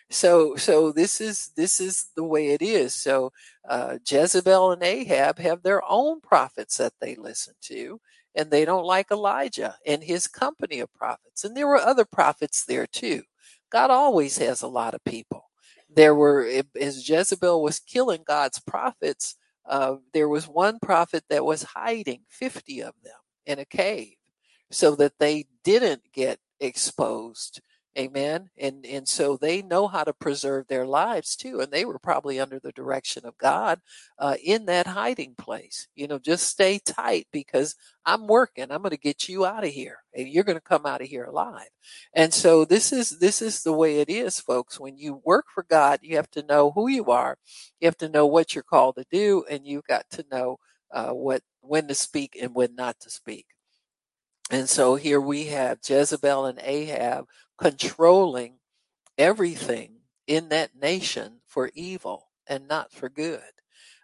So, 0.10 0.56
so 0.58 0.92
this 0.92 1.22
is, 1.22 1.52
this 1.56 1.80
is 1.80 2.10
the 2.16 2.24
way 2.24 2.50
it 2.50 2.62
is. 2.62 2.94
So, 2.94 3.32
uh, 3.68 3.98
Jezebel 4.06 4.74
and 4.74 4.84
Ahab 4.84 5.40
have 5.40 5.64
their 5.64 5.82
own 5.88 6.20
prophets 6.22 6.78
that 6.78 6.94
they 7.00 7.16
listen 7.16 7.54
to 7.64 8.00
and 8.36 8.52
they 8.52 8.66
don't 8.66 8.86
like 8.86 9.12
Elijah 9.12 9.78
and 9.86 10.04
his 10.04 10.28
company 10.28 10.80
of 10.80 10.94
prophets. 10.94 11.44
And 11.44 11.56
there 11.58 11.68
were 11.68 11.78
other 11.78 12.06
prophets 12.06 12.66
there 12.66 12.88
too. 12.88 13.24
God 13.72 13.92
always 13.92 14.38
has 14.40 14.62
a 14.62 14.68
lot 14.68 14.94
of 14.94 15.04
people. 15.06 15.50
There 15.94 16.16
were, 16.16 16.48
as 16.80 17.08
Jezebel 17.08 17.62
was 17.64 17.80
killing 17.80 18.24
God's 18.26 18.60
prophets, 18.60 19.36
uh, 19.68 19.98
there 20.14 20.30
was 20.30 20.48
one 20.48 20.80
prophet 20.82 21.24
that 21.30 21.46
was 21.46 21.64
hiding 21.64 22.22
50 22.30 22.82
of 22.82 22.94
them 23.04 23.14
in 23.46 23.60
a 23.60 23.66
cave 23.66 24.16
so 24.72 24.96
that 24.96 25.14
they 25.20 25.46
didn't 25.64 26.04
get 26.14 26.40
exposed 26.60 27.62
Amen. 27.96 28.50
And 28.58 28.88
and 28.88 29.08
so 29.08 29.38
they 29.38 29.62
know 29.62 29.88
how 29.88 30.04
to 30.04 30.14
preserve 30.14 30.68
their 30.68 30.86
lives 30.88 31.36
too. 31.36 31.60
And 31.60 31.72
they 31.72 31.86
were 31.86 32.00
probably 32.00 32.40
under 32.40 32.60
the 32.60 32.72
direction 32.72 33.24
of 33.24 33.38
God 33.38 33.82
uh, 34.18 34.36
in 34.44 34.66
that 34.66 34.88
hiding 34.88 35.36
place. 35.38 35.88
You 35.96 36.08
know, 36.08 36.18
just 36.18 36.48
stay 36.48 36.80
tight 36.80 37.28
because 37.32 37.76
I'm 38.04 38.26
working. 38.26 38.72
I'm 38.72 38.82
going 38.82 38.92
to 38.92 38.98
get 38.98 39.30
you 39.30 39.46
out 39.46 39.64
of 39.64 39.70
here, 39.70 40.00
and 40.16 40.28
you're 40.28 40.44
going 40.44 40.58
to 40.58 40.62
come 40.62 40.88
out 40.88 41.02
of 41.02 41.08
here 41.08 41.26
alive. 41.26 41.70
And 42.16 42.34
so 42.34 42.66
this 42.66 42.92
is 42.92 43.20
this 43.20 43.44
is 43.44 43.62
the 43.62 43.74
way 43.74 44.00
it 44.00 44.10
is, 44.10 44.40
folks. 44.40 44.80
When 44.80 44.98
you 44.98 45.22
work 45.24 45.46
for 45.54 45.64
God, 45.70 46.00
you 46.02 46.16
have 46.16 46.32
to 46.32 46.44
know 46.44 46.72
who 46.72 46.88
you 46.88 47.06
are. 47.06 47.38
You 47.80 47.86
have 47.88 47.98
to 47.98 48.10
know 48.10 48.26
what 48.26 48.56
you're 48.56 48.64
called 48.64 48.96
to 48.96 49.06
do, 49.12 49.46
and 49.52 49.68
you've 49.68 49.86
got 49.88 50.10
to 50.12 50.26
know 50.32 50.58
uh, 50.92 51.12
what 51.12 51.44
when 51.62 51.88
to 51.90 51.96
speak 51.96 52.36
and 52.42 52.56
when 52.56 52.74
not 52.76 53.00
to 53.02 53.12
speak. 53.12 53.46
And 54.54 54.70
so 54.70 54.94
here 54.94 55.20
we 55.20 55.46
have 55.46 55.80
Jezebel 55.84 56.46
and 56.46 56.60
Ahab 56.62 57.26
controlling 57.58 58.60
everything 59.18 60.02
in 60.28 60.50
that 60.50 60.76
nation 60.80 61.40
for 61.48 61.72
evil 61.74 62.28
and 62.46 62.68
not 62.68 62.92
for 62.92 63.10
good. 63.10 63.42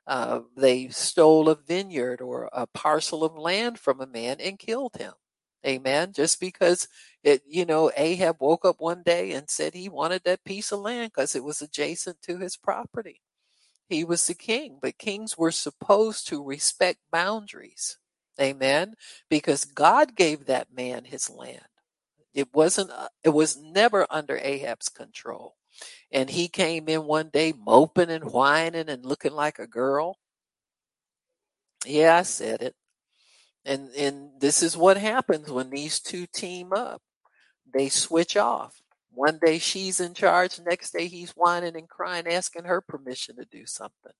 Uh, 0.07 0.39
they 0.57 0.87
stole 0.87 1.49
a 1.49 1.55
vineyard 1.55 2.19
or 2.19 2.49
a 2.51 2.65
parcel 2.65 3.23
of 3.23 3.37
land 3.37 3.77
from 3.77 4.01
a 4.01 4.07
man 4.07 4.37
and 4.39 4.57
killed 4.57 4.95
him. 4.97 5.13
Amen. 5.63 6.13
Just 6.13 6.39
because 6.39 6.87
it, 7.23 7.43
you 7.47 7.63
know, 7.63 7.91
Ahab 7.95 8.37
woke 8.39 8.65
up 8.65 8.77
one 8.79 9.03
day 9.03 9.33
and 9.33 9.51
said 9.51 9.75
he 9.75 9.87
wanted 9.87 10.23
that 10.23 10.43
piece 10.43 10.71
of 10.71 10.79
land 10.79 11.11
because 11.13 11.35
it 11.35 11.43
was 11.43 11.61
adjacent 11.61 12.23
to 12.23 12.39
his 12.39 12.57
property. 12.57 13.21
He 13.87 14.03
was 14.03 14.25
the 14.25 14.33
king, 14.33 14.79
but 14.81 14.97
kings 14.97 15.37
were 15.37 15.51
supposed 15.51 16.27
to 16.29 16.43
respect 16.43 17.01
boundaries. 17.11 17.98
Amen. 18.39 18.95
Because 19.29 19.65
God 19.65 20.15
gave 20.15 20.45
that 20.45 20.73
man 20.73 21.05
his 21.05 21.29
land. 21.29 21.61
It 22.33 22.53
wasn't, 22.53 22.91
uh, 22.91 23.09
it 23.23 23.29
was 23.29 23.57
never 23.57 24.05
under 24.09 24.37
Ahab's 24.37 24.89
control. 24.89 25.55
And 26.11 26.29
he 26.29 26.47
came 26.47 26.87
in 26.89 27.05
one 27.05 27.29
day 27.29 27.53
moping 27.57 28.09
and 28.09 28.25
whining 28.25 28.89
and 28.89 29.05
looking 29.05 29.33
like 29.33 29.59
a 29.59 29.67
girl. 29.67 30.17
Yeah, 31.85 32.17
I 32.17 32.23
said 32.23 32.61
it. 32.61 32.75
And, 33.65 33.89
and 33.91 34.31
this 34.39 34.63
is 34.63 34.77
what 34.77 34.97
happens 34.97 35.51
when 35.51 35.69
these 35.69 35.99
two 35.99 36.25
team 36.27 36.73
up. 36.73 37.01
They 37.71 37.89
switch 37.89 38.35
off. 38.37 38.81
One 39.11 39.39
day 39.43 39.59
she's 39.59 39.99
in 39.99 40.13
charge, 40.13 40.59
next 40.59 40.91
day 40.91 41.07
he's 41.07 41.31
whining 41.31 41.75
and 41.75 41.89
crying, 41.89 42.27
asking 42.27 42.65
her 42.65 42.81
permission 42.81 43.35
to 43.37 43.45
do 43.45 43.65
something. 43.65 44.13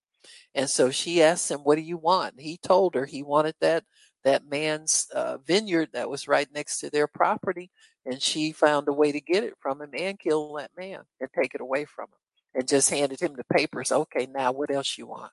And 0.53 0.69
so 0.69 0.91
she 0.91 1.21
asked 1.21 1.49
him, 1.49 1.59
What 1.59 1.75
do 1.75 1.81
you 1.81 1.97
want? 1.97 2.39
He 2.39 2.57
told 2.57 2.95
her 2.95 3.05
he 3.05 3.23
wanted 3.23 3.55
that 3.61 3.83
that 4.29 4.50
man's 4.50 5.07
uh, 5.13 5.38
vineyard 5.39 5.89
that 5.93 6.09
was 6.09 6.27
right 6.27 6.48
next 6.53 6.79
to 6.79 6.89
their 6.89 7.07
property, 7.07 7.71
and 8.05 8.21
she 8.21 8.51
found 8.51 8.88
a 8.88 8.93
way 8.93 9.12
to 9.12 9.19
get 9.19 9.43
it 9.43 9.55
from 9.59 9.81
him 9.81 9.89
and 9.98 10.19
kill 10.19 10.53
that 10.53 10.71
man 10.77 11.01
and 11.19 11.29
take 11.33 11.55
it 11.55 11.62
away 11.62 11.86
from 11.86 12.05
him, 12.05 12.19
and 12.53 12.67
just 12.67 12.89
handed 12.91 13.19
him 13.19 13.33
the 13.36 13.43
papers. 13.57 13.91
Okay, 13.91 14.27
now 14.31 14.51
what 14.51 14.71
else 14.71 14.98
you 14.98 15.07
want? 15.07 15.31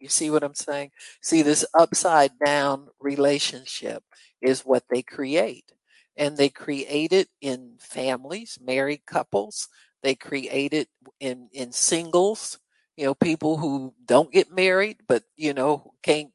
You 0.00 0.08
see 0.08 0.28
what 0.30 0.42
I'm 0.42 0.54
saying? 0.54 0.90
See, 1.22 1.42
this 1.42 1.64
upside 1.72 2.32
down 2.44 2.88
relationship 3.00 4.02
is 4.42 4.60
what 4.62 4.84
they 4.90 5.02
create. 5.02 5.72
And 6.18 6.36
they 6.36 6.48
create 6.48 7.12
it 7.12 7.28
in 7.40 7.76
families, 7.78 8.58
married 8.60 9.02
couples. 9.06 9.68
They 10.02 10.14
create 10.14 10.72
it 10.72 10.88
in, 11.20 11.48
in 11.52 11.72
singles, 11.72 12.58
you 12.96 13.04
know, 13.04 13.14
people 13.14 13.56
who 13.58 13.94
don't 14.04 14.32
get 14.32 14.50
married, 14.50 14.98
but, 15.06 15.24
you 15.36 15.52
know, 15.52 15.92
can't 16.02 16.30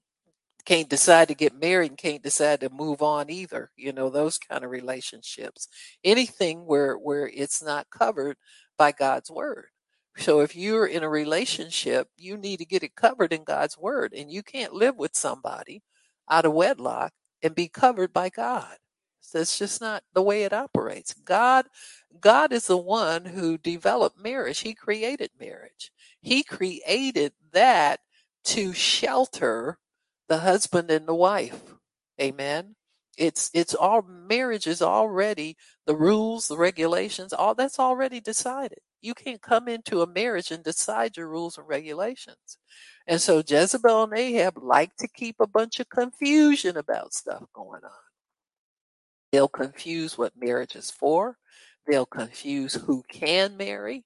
can't 0.66 0.90
decide 0.90 1.28
to 1.30 1.36
get 1.36 1.60
married 1.60 1.92
and 1.92 1.98
can't 1.98 2.24
decide 2.24 2.62
to 2.62 2.70
move 2.70 3.02
on 3.02 3.30
either 3.30 3.72
you 3.78 3.94
know 3.94 4.10
those 4.10 4.38
kind 4.38 4.64
of 4.64 4.72
relationships. 4.72 5.68
Anything 6.04 6.66
where 6.66 6.96
where 6.96 7.30
it's 7.34 7.64
not 7.64 7.90
covered 7.92 8.38
by 8.78 8.92
god's 8.92 9.32
word. 9.32 9.68
So 10.18 10.42
if 10.42 10.56
you're 10.56 10.88
in 10.88 11.04
a 11.04 11.10
relationship 11.10 12.08
you 12.18 12.38
need 12.38 12.58
to 12.60 12.66
get 12.66 12.84
it 12.84 12.96
covered 12.96 13.34
in 13.34 13.44
god's 13.44 13.78
word 13.78 14.14
and 14.14 14.32
you 14.32 14.44
can't 14.44 14.74
live 14.74 14.98
with 14.98 15.16
somebody 15.16 15.84
out 16.30 16.46
of 16.46 16.54
wedlock 16.54 17.14
and 17.44 17.56
be 17.56 17.68
covered 17.68 18.14
by 18.14 18.30
god. 18.30 18.78
That's 19.34 19.58
just 19.58 19.82
not 19.82 20.04
the 20.14 20.22
way 20.22 20.44
it 20.44 20.54
operates. 20.54 21.14
God 21.14 21.68
god 22.20 22.54
is 22.54 22.68
the 22.68 22.78
one 22.78 23.26
who 23.26 23.58
developed 23.58 24.20
marriage. 24.20 24.60
He 24.60 24.74
created 24.76 25.32
marriage. 25.40 25.92
He 26.22 26.44
created 26.44 27.34
that 27.54 28.02
to 28.46 28.74
shelter 28.74 29.78
the 30.32 30.38
husband 30.38 30.90
and 30.90 31.06
the 31.06 31.14
wife. 31.14 31.62
Amen. 32.22 32.78
It's 33.18 33.52
it's 33.54 33.76
all 33.76 34.02
marriage 34.02 34.66
is 34.66 34.82
already 34.82 35.58
the 35.86 35.94
rules, 35.94 36.48
the 36.48 36.56
regulations, 36.56 37.34
all 37.34 37.54
that's 37.54 37.82
already 37.82 38.22
decided. 38.22 38.80
You 39.02 39.14
can't 39.14 39.42
come 39.42 39.68
into 39.68 40.02
a 40.02 40.08
marriage 40.08 40.50
and 40.50 40.64
decide 40.64 41.18
your 41.18 41.28
rules 41.28 41.58
and 41.58 41.68
regulations. 41.68 42.58
And 43.06 43.20
so 43.20 43.44
Jezebel 43.46 44.04
and 44.04 44.18
Ahab 44.18 44.54
like 44.56 44.96
to 45.00 45.10
keep 45.10 45.36
a 45.42 45.48
bunch 45.48 45.82
of 45.82 45.90
confusion 45.90 46.78
about 46.78 47.14
stuff 47.14 47.44
going 47.54 47.84
on. 47.84 47.92
They'll 49.34 49.50
confuse 49.50 50.18
what 50.18 50.32
marriage 50.40 50.78
is 50.78 50.90
for. 50.90 51.36
They'll 51.88 52.06
confuse 52.06 52.76
who 52.76 53.04
can 53.10 53.58
marry. 53.58 54.06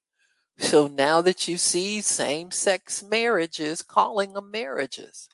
So 0.58 0.88
now 0.88 1.22
that 1.22 1.48
you 1.48 1.58
see 1.58 2.02
same 2.02 2.50
sex 2.50 3.04
marriages, 3.04 3.84
calling 3.84 4.34
them 4.34 4.50
marriages, 4.50 5.30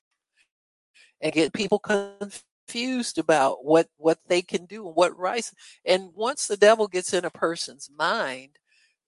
and 1.21 1.33
get 1.33 1.53
people 1.53 1.79
confused 1.79 3.17
about 3.17 3.63
what 3.65 3.87
what 3.97 4.19
they 4.27 4.41
can 4.41 4.65
do 4.65 4.87
and 4.87 4.95
what 4.95 5.17
rights. 5.17 5.53
And 5.85 6.09
once 6.15 6.47
the 6.47 6.57
devil 6.57 6.87
gets 6.87 7.13
in 7.13 7.25
a 7.25 7.29
person's 7.29 7.89
mind 7.95 8.57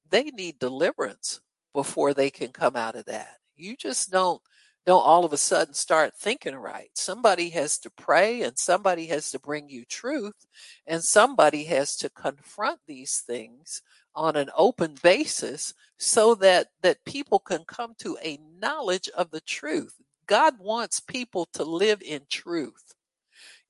they 0.10 0.26
need 0.26 0.60
deliverance 0.60 1.41
before 1.73 2.13
they 2.13 2.30
can 2.30 2.49
come 2.49 2.76
out 2.76 2.95
of 2.95 3.06
that. 3.06 3.38
You 3.56 3.76
just 3.76 4.12
don't 4.12 4.41
don't 4.86 5.02
all 5.02 5.23
of 5.26 5.34
a 5.34 5.38
sudden 5.38 5.73
start 5.73 6.13
thinking 6.15 6.56
right. 6.56 6.89
Somebody 6.93 7.49
has 7.52 7.80
to 7.80 7.89
pray 7.89 8.41
and 8.41 8.58
somebody 8.58 9.08
has 9.08 9.32
to 9.32 9.39
bring 9.39 9.69
you 9.69 9.86
truth 9.86 10.45
and 10.86 11.04
somebody 11.04 11.63
has 11.65 11.95
to 11.97 12.10
confront 12.10 12.80
these 12.86 13.23
things 13.26 13.82
on 14.13 14.36
an 14.36 14.49
open 14.56 14.95
basis 15.02 15.73
so 15.97 16.36
that 16.36 16.67
that 16.82 17.06
people 17.06 17.39
can 17.39 17.63
come 17.65 17.93
to 17.99 18.17
a 18.23 18.39
knowledge 18.60 19.10
of 19.15 19.32
the 19.32 19.41
truth 19.41 19.95
God 20.27 20.55
wants 20.59 20.99
people 20.99 21.47
to 21.53 21.63
live 21.63 22.01
in 22.01 22.21
truth. 22.29 22.93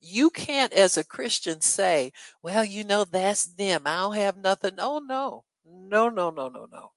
You 0.00 0.30
can't, 0.30 0.72
as 0.72 0.96
a 0.96 1.04
Christian, 1.04 1.60
say, 1.62 2.12
well, 2.42 2.64
you 2.64 2.84
know, 2.84 3.04
that's 3.04 3.44
them. 3.44 3.82
I 3.86 3.96
don't 4.00 4.16
have 4.16 4.36
nothing. 4.36 4.72
Oh, 4.78 4.98
no. 4.98 5.44
No, 5.66 6.10
no, 6.10 6.30
no, 6.30 6.48
no, 6.48 6.66
no. 6.70 6.92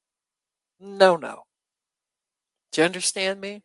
No, 0.80 1.16
no. 1.16 1.44
Do 2.72 2.82
you 2.82 2.86
understand 2.86 3.40
me? 3.42 3.64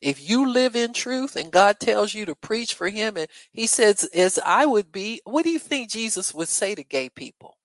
If 0.00 0.28
you 0.28 0.48
live 0.50 0.74
in 0.74 0.92
truth 0.92 1.36
and 1.36 1.52
God 1.52 1.78
tells 1.78 2.12
you 2.12 2.26
to 2.26 2.34
preach 2.34 2.74
for 2.74 2.88
Him, 2.88 3.16
and 3.16 3.28
He 3.52 3.66
says, 3.66 4.04
as 4.14 4.38
I 4.44 4.66
would 4.66 4.90
be, 4.90 5.20
what 5.24 5.44
do 5.44 5.50
you 5.50 5.60
think 5.60 5.90
Jesus 5.90 6.34
would 6.34 6.48
say 6.48 6.74
to 6.74 6.82
gay 6.82 7.08
people? 7.08 7.58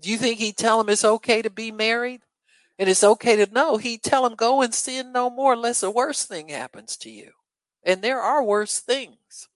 Do 0.00 0.10
you 0.10 0.18
think 0.18 0.38
He'd 0.38 0.56
tell 0.56 0.78
them 0.78 0.88
it's 0.88 1.04
okay 1.04 1.40
to 1.42 1.50
be 1.50 1.70
married? 1.70 2.22
And 2.78 2.88
it's 2.88 3.04
okay 3.04 3.36
to 3.36 3.52
know. 3.52 3.76
He 3.76 3.98
tell 3.98 4.26
him, 4.26 4.34
go 4.34 4.62
and 4.62 4.74
sin 4.74 5.12
no 5.12 5.30
more 5.30 5.52
unless 5.52 5.82
a 5.82 5.90
worse 5.90 6.24
thing 6.24 6.48
happens 6.48 6.96
to 6.98 7.10
you. 7.10 7.30
And 7.84 8.02
there 8.02 8.20
are 8.20 8.42
worse 8.42 8.80
things. 8.80 9.48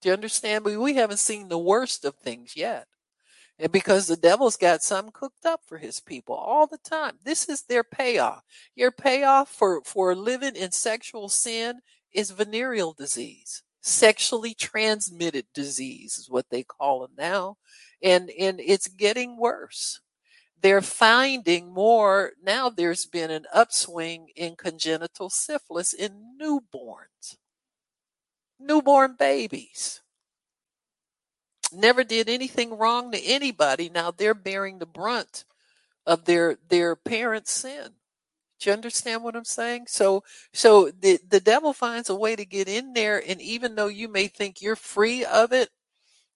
Do 0.00 0.08
you 0.08 0.12
understand? 0.12 0.64
But 0.64 0.78
we 0.78 0.94
haven't 0.94 1.18
seen 1.18 1.48
the 1.48 1.58
worst 1.58 2.04
of 2.04 2.16
things 2.16 2.56
yet. 2.56 2.86
And 3.58 3.72
because 3.72 4.06
the 4.06 4.16
devil's 4.16 4.56
got 4.56 4.82
something 4.82 5.12
cooked 5.12 5.46
up 5.46 5.60
for 5.66 5.78
his 5.78 6.00
people 6.00 6.34
all 6.34 6.66
the 6.66 6.78
time. 6.78 7.14
This 7.24 7.48
is 7.48 7.62
their 7.62 7.84
payoff. 7.84 8.42
Your 8.74 8.90
payoff 8.90 9.48
for, 9.48 9.80
for 9.84 10.14
living 10.14 10.56
in 10.56 10.72
sexual 10.72 11.28
sin 11.28 11.80
is 12.12 12.30
venereal 12.30 12.92
disease. 12.92 13.62
Sexually 13.80 14.52
transmitted 14.52 15.46
disease 15.54 16.18
is 16.18 16.28
what 16.28 16.46
they 16.50 16.64
call 16.64 17.04
it 17.04 17.10
now. 17.16 17.56
And, 18.02 18.30
and 18.38 18.60
it's 18.60 18.88
getting 18.88 19.38
worse 19.38 20.00
they're 20.62 20.82
finding 20.82 21.72
more 21.72 22.32
now 22.42 22.68
there's 22.70 23.06
been 23.06 23.30
an 23.30 23.46
upswing 23.52 24.28
in 24.34 24.56
congenital 24.56 25.30
syphilis 25.30 25.92
in 25.92 26.36
newborns. 26.40 27.36
Newborn 28.58 29.16
babies. 29.18 30.00
Never 31.72 32.04
did 32.04 32.28
anything 32.28 32.78
wrong 32.78 33.12
to 33.12 33.22
anybody. 33.22 33.88
Now 33.88 34.10
they're 34.10 34.34
bearing 34.34 34.78
the 34.78 34.86
brunt 34.86 35.44
of 36.06 36.24
their 36.24 36.56
their 36.68 36.96
parents 36.96 37.52
sin. 37.52 37.94
Do 38.58 38.70
you 38.70 38.74
understand 38.74 39.22
what 39.22 39.36
i'm 39.36 39.44
saying? 39.44 39.86
So 39.88 40.24
so 40.52 40.90
the 40.90 41.18
the 41.28 41.40
devil 41.40 41.72
finds 41.72 42.08
a 42.08 42.14
way 42.14 42.36
to 42.36 42.44
get 42.46 42.68
in 42.68 42.94
there 42.94 43.22
and 43.26 43.40
even 43.42 43.74
though 43.74 43.88
you 43.88 44.08
may 44.08 44.28
think 44.28 44.62
you're 44.62 44.76
free 44.76 45.24
of 45.24 45.52
it 45.52 45.70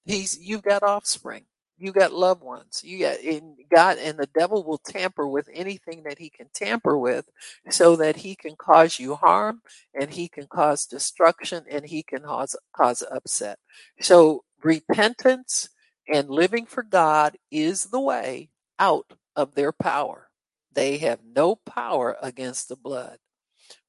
he's 0.04 0.38
you've 0.40 0.62
got 0.62 0.82
offspring 0.82 1.44
you 1.80 1.92
got 1.92 2.12
loved 2.12 2.42
ones. 2.42 2.82
You 2.84 3.00
got 3.00 3.20
in 3.20 3.56
God, 3.74 3.98
and 3.98 4.18
the 4.18 4.28
devil 4.38 4.64
will 4.64 4.78
tamper 4.78 5.26
with 5.26 5.48
anything 5.52 6.04
that 6.04 6.18
he 6.18 6.30
can 6.30 6.48
tamper 6.54 6.98
with, 6.98 7.26
so 7.70 7.96
that 7.96 8.16
he 8.16 8.36
can 8.36 8.56
cause 8.56 8.98
you 9.00 9.16
harm, 9.16 9.62
and 9.94 10.10
he 10.10 10.28
can 10.28 10.46
cause 10.48 10.86
destruction, 10.86 11.64
and 11.70 11.86
he 11.86 12.02
can 12.02 12.22
cause 12.22 12.56
cause 12.76 13.02
upset. 13.10 13.58
So 14.00 14.44
repentance 14.62 15.70
and 16.08 16.30
living 16.30 16.66
for 16.66 16.82
God 16.82 17.36
is 17.50 17.86
the 17.86 18.00
way 18.00 18.50
out 18.78 19.12
of 19.36 19.54
their 19.54 19.72
power. 19.72 20.28
They 20.72 20.98
have 20.98 21.20
no 21.24 21.56
power 21.56 22.16
against 22.22 22.68
the 22.68 22.76
blood. 22.76 23.18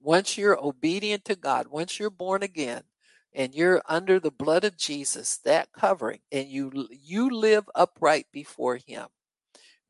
Once 0.02 0.38
you're 0.38 0.60
obedient 0.64 1.26
to 1.26 1.36
God, 1.36 1.68
once 1.68 2.00
you're 2.00 2.10
born 2.10 2.44
again, 2.44 2.84
and 3.34 3.56
you're 3.56 3.82
under 3.88 4.20
the 4.20 4.32
blood 4.32 4.64
of 4.64 4.78
Jesus, 4.78 5.38
that 5.38 5.72
covering, 5.72 6.20
and 6.32 6.48
you 6.48 6.88
you 6.92 7.30
live 7.30 7.70
upright 7.76 8.28
before 8.32 8.78
him, 8.78 9.08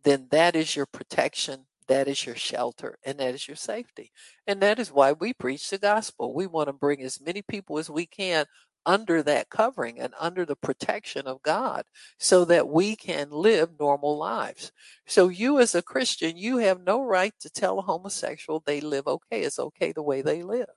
then 0.03 0.27
that 0.31 0.55
is 0.55 0.75
your 0.75 0.85
protection, 0.85 1.65
that 1.87 2.07
is 2.07 2.25
your 2.25 2.35
shelter, 2.35 2.97
and 3.03 3.19
that 3.19 3.33
is 3.33 3.47
your 3.47 3.57
safety. 3.57 4.11
And 4.47 4.61
that 4.61 4.79
is 4.79 4.91
why 4.91 5.13
we 5.13 5.33
preach 5.33 5.69
the 5.69 5.77
gospel. 5.77 6.33
We 6.33 6.47
want 6.47 6.67
to 6.67 6.73
bring 6.73 7.01
as 7.01 7.21
many 7.21 7.41
people 7.41 7.77
as 7.79 7.89
we 7.89 8.05
can 8.05 8.45
under 8.85 9.21
that 9.23 9.49
covering 9.49 9.99
and 9.99 10.13
under 10.19 10.45
the 10.45 10.55
protection 10.55 11.27
of 11.27 11.43
God 11.43 11.83
so 12.17 12.45
that 12.45 12.67
we 12.67 12.95
can 12.95 13.29
live 13.29 13.79
normal 13.79 14.17
lives. 14.17 14.71
So 15.05 15.29
you 15.29 15.59
as 15.59 15.75
a 15.75 15.83
Christian, 15.83 16.37
you 16.37 16.57
have 16.57 16.81
no 16.81 17.03
right 17.03 17.33
to 17.41 17.49
tell 17.49 17.79
a 17.79 17.83
homosexual 17.83 18.63
they 18.65 18.81
live 18.81 19.07
okay. 19.07 19.41
It's 19.41 19.59
okay 19.59 19.91
the 19.91 20.01
way 20.01 20.21
they 20.21 20.41
live. 20.41 20.69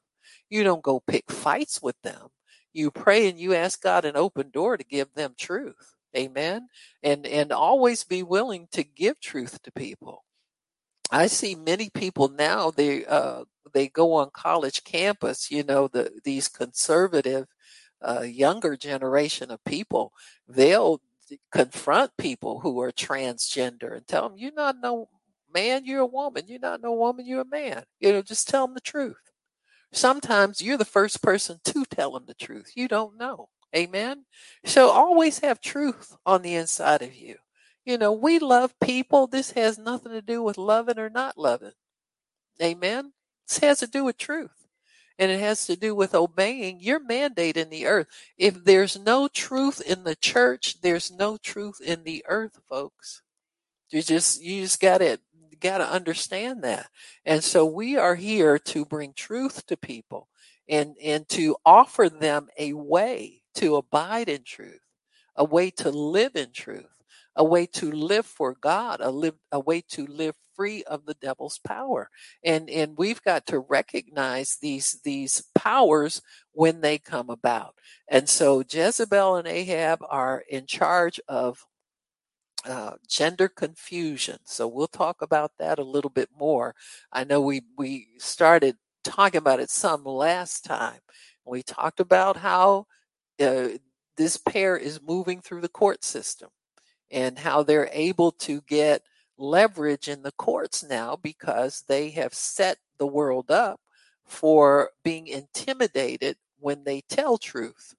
You 0.50 0.64
don't 0.64 0.82
go 0.82 1.00
pick 1.06 1.30
fights 1.30 1.80
with 1.80 1.96
them 2.02 2.28
you 2.74 2.90
pray 2.90 3.28
and 3.28 3.38
you 3.38 3.54
ask 3.54 3.82
God 3.82 4.04
an 4.04 4.16
open 4.16 4.50
door 4.50 4.76
to 4.76 4.84
give 4.84 5.14
them 5.14 5.34
truth. 5.38 5.94
Amen. 6.16 6.68
And 7.02 7.26
and 7.26 7.52
always 7.52 8.04
be 8.04 8.22
willing 8.22 8.68
to 8.72 8.84
give 8.84 9.20
truth 9.20 9.62
to 9.62 9.72
people. 9.72 10.24
I 11.10 11.26
see 11.28 11.54
many 11.54 11.90
people 11.90 12.28
now 12.28 12.70
they 12.70 13.06
uh 13.06 13.44
they 13.72 13.88
go 13.88 14.14
on 14.14 14.30
college 14.32 14.84
campus, 14.84 15.50
you 15.50 15.64
know, 15.64 15.88
the 15.88 16.20
these 16.24 16.48
conservative 16.48 17.46
uh, 18.02 18.22
younger 18.22 18.76
generation 18.76 19.50
of 19.50 19.64
people, 19.64 20.12
they'll 20.48 21.00
confront 21.50 22.16
people 22.18 22.60
who 22.60 22.80
are 22.80 22.92
transgender 22.92 23.96
and 23.96 24.06
tell 24.06 24.28
them, 24.28 24.38
"You're 24.38 24.52
not 24.52 24.76
no 24.82 25.08
man, 25.52 25.84
you're 25.86 26.00
a 26.00 26.06
woman. 26.06 26.44
You're 26.46 26.60
not 26.60 26.82
no 26.82 26.92
woman, 26.92 27.26
you're 27.26 27.42
a 27.42 27.46
man." 27.46 27.84
You 28.00 28.12
know, 28.12 28.22
just 28.22 28.48
tell 28.48 28.66
them 28.66 28.74
the 28.74 28.80
truth. 28.80 29.32
Sometimes 29.94 30.60
you're 30.60 30.76
the 30.76 30.84
first 30.84 31.22
person 31.22 31.60
to 31.64 31.84
tell 31.84 32.12
them 32.12 32.24
the 32.26 32.34
truth. 32.34 32.72
You 32.74 32.88
don't 32.88 33.16
know. 33.16 33.48
Amen. 33.74 34.24
So 34.64 34.90
always 34.90 35.38
have 35.40 35.60
truth 35.60 36.16
on 36.26 36.42
the 36.42 36.54
inside 36.54 37.02
of 37.02 37.14
you. 37.14 37.36
You 37.84 37.98
know, 37.98 38.12
we 38.12 38.38
love 38.38 38.78
people. 38.80 39.26
This 39.26 39.52
has 39.52 39.78
nothing 39.78 40.12
to 40.12 40.22
do 40.22 40.42
with 40.42 40.58
loving 40.58 40.98
or 40.98 41.10
not 41.10 41.38
loving. 41.38 41.72
Amen. 42.62 43.12
This 43.46 43.58
has 43.58 43.78
to 43.80 43.86
do 43.86 44.04
with 44.04 44.16
truth. 44.16 44.66
And 45.16 45.30
it 45.30 45.38
has 45.38 45.66
to 45.66 45.76
do 45.76 45.94
with 45.94 46.14
obeying 46.14 46.80
your 46.80 46.98
mandate 46.98 47.56
in 47.56 47.70
the 47.70 47.86
earth. 47.86 48.08
If 48.36 48.64
there's 48.64 48.98
no 48.98 49.28
truth 49.28 49.80
in 49.80 50.02
the 50.02 50.16
church, 50.16 50.80
there's 50.80 51.10
no 51.12 51.36
truth 51.36 51.80
in 51.80 52.02
the 52.02 52.24
earth, 52.28 52.58
folks. 52.68 53.22
You 53.90 54.02
just 54.02 54.42
you 54.42 54.62
just 54.62 54.80
got 54.80 54.98
to 54.98 55.20
got 55.54 55.78
to 55.78 55.90
understand 55.90 56.62
that. 56.64 56.88
And 57.24 57.42
so 57.42 57.64
we 57.64 57.96
are 57.96 58.14
here 58.14 58.58
to 58.58 58.84
bring 58.84 59.12
truth 59.12 59.66
to 59.66 59.76
people 59.76 60.28
and, 60.68 60.96
and 61.02 61.28
to 61.30 61.56
offer 61.64 62.08
them 62.08 62.48
a 62.58 62.72
way 62.72 63.42
to 63.56 63.76
abide 63.76 64.28
in 64.28 64.42
truth, 64.44 64.80
a 65.36 65.44
way 65.44 65.70
to 65.70 65.90
live 65.90 66.36
in 66.36 66.52
truth, 66.52 66.86
a 67.36 67.44
way 67.44 67.66
to 67.66 67.90
live 67.90 68.26
for 68.26 68.56
God, 68.60 69.00
a 69.00 69.10
live, 69.10 69.34
a 69.52 69.60
way 69.60 69.82
to 69.90 70.06
live 70.06 70.34
free 70.54 70.84
of 70.84 71.04
the 71.04 71.14
devil's 71.14 71.58
power. 71.58 72.10
And, 72.44 72.70
and 72.70 72.96
we've 72.96 73.22
got 73.22 73.46
to 73.46 73.58
recognize 73.58 74.56
these, 74.60 75.00
these 75.04 75.44
powers 75.54 76.22
when 76.52 76.80
they 76.80 76.98
come 76.98 77.30
about. 77.30 77.74
And 78.08 78.28
so 78.28 78.62
Jezebel 78.68 79.36
and 79.36 79.48
Ahab 79.48 80.00
are 80.08 80.44
in 80.48 80.66
charge 80.66 81.20
of 81.28 81.66
uh, 82.64 82.92
gender 83.08 83.48
confusion. 83.48 84.38
So 84.44 84.66
we'll 84.68 84.86
talk 84.88 85.22
about 85.22 85.52
that 85.58 85.78
a 85.78 85.84
little 85.84 86.10
bit 86.10 86.30
more. 86.38 86.74
I 87.12 87.24
know 87.24 87.40
we 87.40 87.62
we 87.76 88.08
started 88.18 88.76
talking 89.04 89.38
about 89.38 89.60
it 89.60 89.70
some 89.70 90.04
last 90.04 90.64
time. 90.64 91.00
We 91.44 91.62
talked 91.62 92.00
about 92.00 92.38
how 92.38 92.86
uh, 93.40 93.68
this 94.16 94.36
pair 94.36 94.76
is 94.76 95.02
moving 95.02 95.40
through 95.40 95.60
the 95.60 95.68
court 95.68 96.04
system 96.04 96.50
and 97.10 97.38
how 97.38 97.62
they're 97.62 97.90
able 97.92 98.32
to 98.32 98.62
get 98.62 99.02
leverage 99.36 100.08
in 100.08 100.22
the 100.22 100.32
courts 100.32 100.84
now 100.84 101.16
because 101.16 101.84
they 101.88 102.10
have 102.10 102.34
set 102.34 102.78
the 102.98 103.06
world 103.06 103.50
up 103.50 103.80
for 104.24 104.90
being 105.02 105.26
intimidated 105.26 106.36
when 106.58 106.84
they 106.84 107.02
tell 107.02 107.36
truth. 107.36 107.94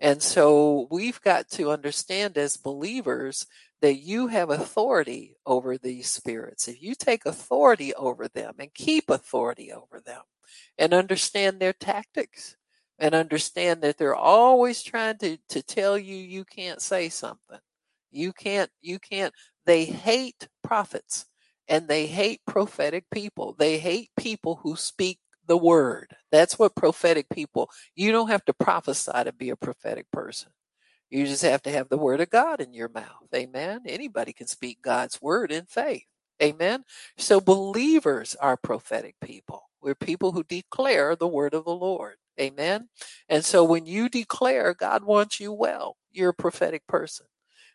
And 0.00 0.22
so 0.22 0.88
we've 0.90 1.20
got 1.22 1.48
to 1.52 1.70
understand 1.70 2.36
as 2.36 2.56
believers 2.56 3.46
that 3.84 3.96
you 3.96 4.28
have 4.28 4.48
authority 4.48 5.36
over 5.44 5.76
these 5.76 6.08
spirits. 6.08 6.68
If 6.68 6.82
you 6.82 6.94
take 6.94 7.26
authority 7.26 7.92
over 7.92 8.28
them 8.28 8.54
and 8.58 8.72
keep 8.72 9.10
authority 9.10 9.74
over 9.74 10.00
them 10.00 10.22
and 10.78 10.94
understand 10.94 11.60
their 11.60 11.74
tactics 11.74 12.56
and 12.98 13.14
understand 13.14 13.82
that 13.82 13.98
they're 13.98 14.14
always 14.14 14.82
trying 14.82 15.18
to, 15.18 15.36
to 15.50 15.62
tell 15.62 15.98
you 15.98 16.16
you 16.16 16.46
can't 16.46 16.80
say 16.80 17.10
something. 17.10 17.58
You 18.10 18.32
can't, 18.32 18.70
you 18.80 18.98
can't, 18.98 19.34
they 19.66 19.84
hate 19.84 20.48
prophets 20.62 21.26
and 21.68 21.86
they 21.86 22.06
hate 22.06 22.40
prophetic 22.46 23.04
people. 23.12 23.54
They 23.58 23.76
hate 23.76 24.08
people 24.16 24.60
who 24.62 24.76
speak 24.76 25.18
the 25.46 25.58
word. 25.58 26.16
That's 26.32 26.58
what 26.58 26.74
prophetic 26.74 27.28
people, 27.28 27.68
you 27.94 28.12
don't 28.12 28.30
have 28.30 28.46
to 28.46 28.54
prophesy 28.54 29.24
to 29.24 29.32
be 29.34 29.50
a 29.50 29.56
prophetic 29.56 30.10
person. 30.10 30.52
You 31.14 31.26
just 31.26 31.44
have 31.44 31.62
to 31.62 31.70
have 31.70 31.90
the 31.90 31.96
word 31.98 32.20
of 32.20 32.30
God 32.30 32.60
in 32.60 32.74
your 32.74 32.88
mouth. 32.90 33.28
Amen. 33.32 33.82
Anybody 33.86 34.32
can 34.32 34.48
speak 34.48 34.82
God's 34.82 35.22
word 35.22 35.52
in 35.52 35.66
faith. 35.66 36.06
Amen. 36.42 36.84
So 37.18 37.40
believers 37.40 38.36
are 38.40 38.56
prophetic 38.56 39.14
people. 39.22 39.70
We're 39.80 39.94
people 39.94 40.32
who 40.32 40.42
declare 40.42 41.14
the 41.14 41.28
word 41.28 41.54
of 41.54 41.66
the 41.66 41.72
Lord. 41.74 42.16
Amen. 42.40 42.88
And 43.28 43.44
so 43.44 43.62
when 43.64 43.86
you 43.86 44.08
declare 44.08 44.74
God 44.74 45.04
wants 45.04 45.38
you 45.38 45.52
well, 45.52 45.98
you're 46.12 46.30
a 46.30 46.34
prophetic 46.34 46.84
person. 46.88 47.26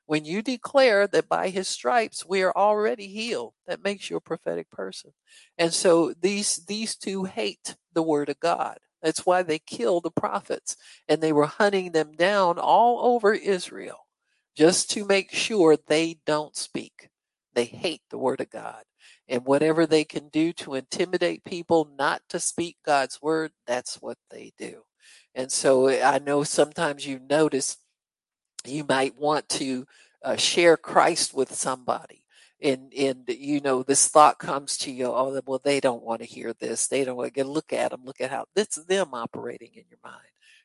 When 0.05 0.25
you 0.25 0.41
declare 0.41 1.07
that 1.07 1.29
by 1.29 1.49
his 1.49 1.69
stripes 1.69 2.25
we 2.25 2.43
are 2.43 2.53
already 2.57 3.07
healed, 3.07 3.53
that 3.67 3.83
makes 3.83 4.09
you 4.09 4.17
a 4.17 4.21
prophetic 4.21 4.69
person. 4.69 5.13
And 5.57 5.73
so 5.73 6.13
these 6.21 6.57
these 6.67 6.97
two 6.97 7.23
hate 7.23 7.77
the 7.93 8.03
word 8.03 8.29
of 8.29 8.41
God. 8.41 8.79
That's 9.01 9.25
why 9.25 9.43
they 9.43 9.59
killed 9.59 10.03
the 10.03 10.11
prophets 10.11 10.75
and 11.07 11.21
they 11.21 11.31
were 11.31 11.45
hunting 11.45 11.91
them 11.91 12.11
down 12.13 12.57
all 12.57 13.13
over 13.13 13.33
Israel 13.33 14.07
just 14.55 14.89
to 14.91 15.05
make 15.05 15.31
sure 15.31 15.77
they 15.77 16.17
don't 16.25 16.55
speak. 16.55 17.09
They 17.53 17.65
hate 17.65 18.01
the 18.09 18.17
word 18.17 18.41
of 18.41 18.49
God. 18.49 18.83
And 19.27 19.45
whatever 19.45 19.85
they 19.85 20.03
can 20.03 20.29
do 20.29 20.51
to 20.53 20.73
intimidate 20.73 21.43
people 21.43 21.89
not 21.97 22.21
to 22.29 22.39
speak 22.39 22.77
God's 22.85 23.21
word, 23.21 23.51
that's 23.67 24.01
what 24.01 24.17
they 24.31 24.53
do. 24.57 24.83
And 25.35 25.51
so 25.51 25.87
I 25.87 26.19
know 26.19 26.43
sometimes 26.43 27.05
you 27.05 27.19
notice 27.29 27.77
you 28.65 28.85
might 28.87 29.17
want 29.17 29.47
to 29.49 29.85
uh, 30.23 30.35
share 30.35 30.77
Christ 30.77 31.33
with 31.33 31.53
somebody 31.53 32.25
and 32.61 32.93
and 32.93 33.23
you 33.27 33.61
know 33.61 33.83
this 33.83 34.07
thought 34.07 34.39
comes 34.39 34.77
to 34.77 34.91
you 34.91 35.05
oh 35.05 35.39
well 35.45 35.61
they 35.63 35.79
don't 35.79 36.03
want 36.03 36.21
to 36.21 36.27
hear 36.27 36.53
this. 36.53 36.87
They 36.87 37.03
don't 37.03 37.15
want 37.15 37.33
to 37.33 37.43
look 37.43 37.73
at 37.73 37.91
them 37.91 38.01
look 38.03 38.21
at 38.21 38.31
how 38.31 38.45
this 38.55 38.77
is 38.77 38.85
them 38.85 39.13
operating 39.13 39.71
in 39.73 39.83
your 39.89 39.99
mind 40.03 40.21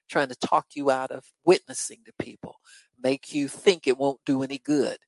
trying 0.09 0.29
to 0.29 0.37
talk 0.37 0.67
you 0.75 0.91
out 0.91 1.11
of 1.11 1.25
witnessing 1.45 2.01
to 2.05 2.13
people 2.19 2.57
make 3.03 3.35
you 3.35 3.49
think 3.49 3.87
it 3.87 3.99
won't 3.99 4.21
do 4.27 4.43
any 4.43 4.59
good. 4.59 4.99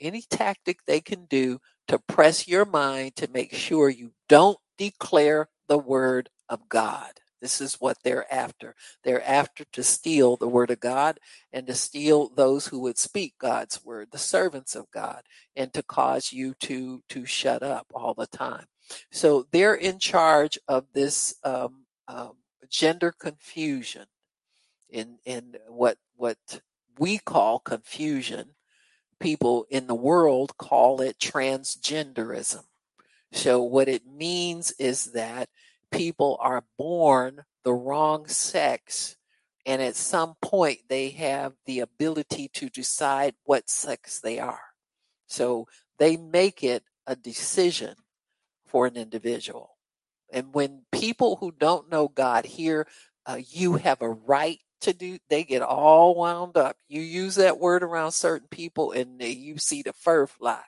Any 0.00 0.22
tactic 0.22 0.80
they 0.86 1.00
can 1.00 1.24
do 1.26 1.60
to 1.88 1.98
press 1.98 2.46
your 2.46 2.64
mind 2.64 3.16
to 3.16 3.28
make 3.32 3.54
sure 3.54 3.88
you 3.88 4.12
don't 4.28 4.58
declare 4.76 5.48
the 5.68 5.78
word 5.78 6.28
of 6.48 6.68
god 6.68 7.12
this 7.40 7.60
is 7.60 7.74
what 7.74 7.98
they're 8.02 8.32
after. 8.32 8.74
They're 9.04 9.26
after 9.26 9.64
to 9.72 9.82
steal 9.82 10.36
the 10.36 10.48
word 10.48 10.70
of 10.70 10.80
God 10.80 11.18
and 11.52 11.66
to 11.66 11.74
steal 11.74 12.30
those 12.30 12.68
who 12.68 12.80
would 12.80 12.98
speak 12.98 13.34
God's 13.38 13.84
word, 13.84 14.08
the 14.10 14.18
servants 14.18 14.74
of 14.74 14.90
God, 14.90 15.22
and 15.54 15.72
to 15.74 15.82
cause 15.82 16.32
you 16.32 16.54
to 16.60 17.02
to 17.10 17.26
shut 17.26 17.62
up 17.62 17.86
all 17.94 18.14
the 18.14 18.26
time. 18.26 18.66
So 19.10 19.46
they're 19.52 19.74
in 19.74 19.98
charge 19.98 20.58
of 20.68 20.86
this 20.92 21.34
um, 21.44 21.86
um, 22.08 22.36
gender 22.70 23.12
confusion 23.12 24.06
in 24.88 25.18
in 25.24 25.56
what 25.68 25.98
what 26.16 26.38
we 26.98 27.18
call 27.18 27.58
confusion. 27.58 28.50
People 29.18 29.66
in 29.70 29.86
the 29.86 29.94
world 29.94 30.58
call 30.58 31.00
it 31.00 31.18
transgenderism. 31.18 32.64
So 33.32 33.62
what 33.62 33.88
it 33.88 34.06
means 34.06 34.72
is 34.78 35.12
that 35.12 35.48
people 35.96 36.38
are 36.40 36.64
born 36.78 37.44
the 37.64 37.72
wrong 37.72 38.26
sex 38.28 39.16
and 39.64 39.82
at 39.82 39.96
some 39.96 40.34
point 40.40 40.78
they 40.88 41.10
have 41.10 41.54
the 41.66 41.80
ability 41.80 42.48
to 42.54 42.68
decide 42.68 43.34
what 43.44 43.68
sex 43.68 44.20
they 44.20 44.38
are. 44.38 44.60
So 45.26 45.66
they 45.98 46.16
make 46.16 46.62
it 46.62 46.84
a 47.06 47.16
decision 47.16 47.96
for 48.66 48.86
an 48.86 48.96
individual. 48.96 49.76
And 50.32 50.54
when 50.54 50.84
people 50.92 51.36
who 51.36 51.52
don't 51.52 51.90
know 51.90 52.08
God 52.08 52.44
hear 52.44 52.86
uh, 53.26 53.38
you 53.48 53.74
have 53.74 54.02
a 54.02 54.08
right 54.08 54.60
to 54.82 54.92
do, 54.92 55.18
they 55.28 55.42
get 55.42 55.62
all 55.62 56.14
wound 56.14 56.56
up. 56.56 56.76
You 56.88 57.00
use 57.00 57.34
that 57.36 57.58
word 57.58 57.82
around 57.82 58.12
certain 58.12 58.48
people 58.48 58.92
and 58.92 59.20
you 59.20 59.58
see 59.58 59.82
the 59.82 59.92
fur 59.92 60.26
fly. 60.26 60.62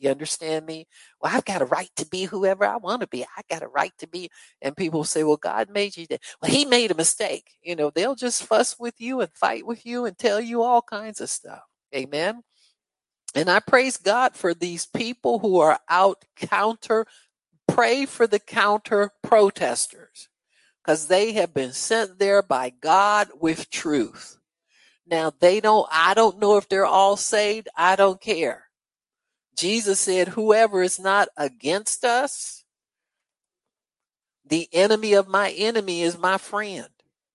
You 0.00 0.10
understand 0.10 0.64
me? 0.64 0.86
Well, 1.20 1.30
I've 1.34 1.44
got 1.44 1.60
a 1.60 1.66
right 1.66 1.90
to 1.96 2.06
be 2.06 2.24
whoever 2.24 2.64
I 2.64 2.78
want 2.78 3.02
to 3.02 3.06
be. 3.06 3.22
I 3.24 3.42
got 3.50 3.62
a 3.62 3.68
right 3.68 3.92
to 3.98 4.08
be. 4.08 4.30
And 4.62 4.76
people 4.76 5.04
say, 5.04 5.22
well, 5.22 5.36
God 5.36 5.68
made 5.68 5.96
you 5.96 6.06
that. 6.08 6.22
Well, 6.40 6.50
he 6.50 6.64
made 6.64 6.90
a 6.90 6.96
mistake. 6.96 7.50
You 7.62 7.76
know, 7.76 7.90
they'll 7.90 8.14
just 8.14 8.42
fuss 8.42 8.76
with 8.80 8.94
you 8.98 9.20
and 9.20 9.30
fight 9.34 9.66
with 9.66 9.84
you 9.84 10.06
and 10.06 10.16
tell 10.16 10.40
you 10.40 10.62
all 10.62 10.80
kinds 10.80 11.20
of 11.20 11.28
stuff. 11.28 11.62
Amen. 11.94 12.42
And 13.34 13.50
I 13.50 13.60
praise 13.60 13.98
God 13.98 14.34
for 14.34 14.54
these 14.54 14.86
people 14.86 15.38
who 15.38 15.60
are 15.60 15.78
out 15.88 16.24
counter, 16.34 17.06
pray 17.68 18.06
for 18.06 18.26
the 18.26 18.40
counter 18.40 19.12
protesters 19.22 20.28
because 20.82 21.06
they 21.06 21.32
have 21.32 21.52
been 21.52 21.72
sent 21.72 22.18
there 22.18 22.42
by 22.42 22.70
God 22.70 23.28
with 23.38 23.70
truth. 23.70 24.38
Now 25.06 25.32
they 25.38 25.60
don't, 25.60 25.86
I 25.92 26.14
don't 26.14 26.38
know 26.38 26.56
if 26.56 26.68
they're 26.68 26.86
all 26.86 27.16
saved. 27.16 27.68
I 27.76 27.96
don't 27.96 28.20
care. 28.20 28.69
Jesus 29.60 30.00
said, 30.00 30.28
whoever 30.28 30.82
is 30.82 30.98
not 30.98 31.28
against 31.36 32.02
us, 32.02 32.64
the 34.46 34.68
enemy 34.72 35.12
of 35.12 35.28
my 35.28 35.50
enemy 35.50 36.02
is 36.02 36.16
my 36.16 36.38
friend. 36.38 36.88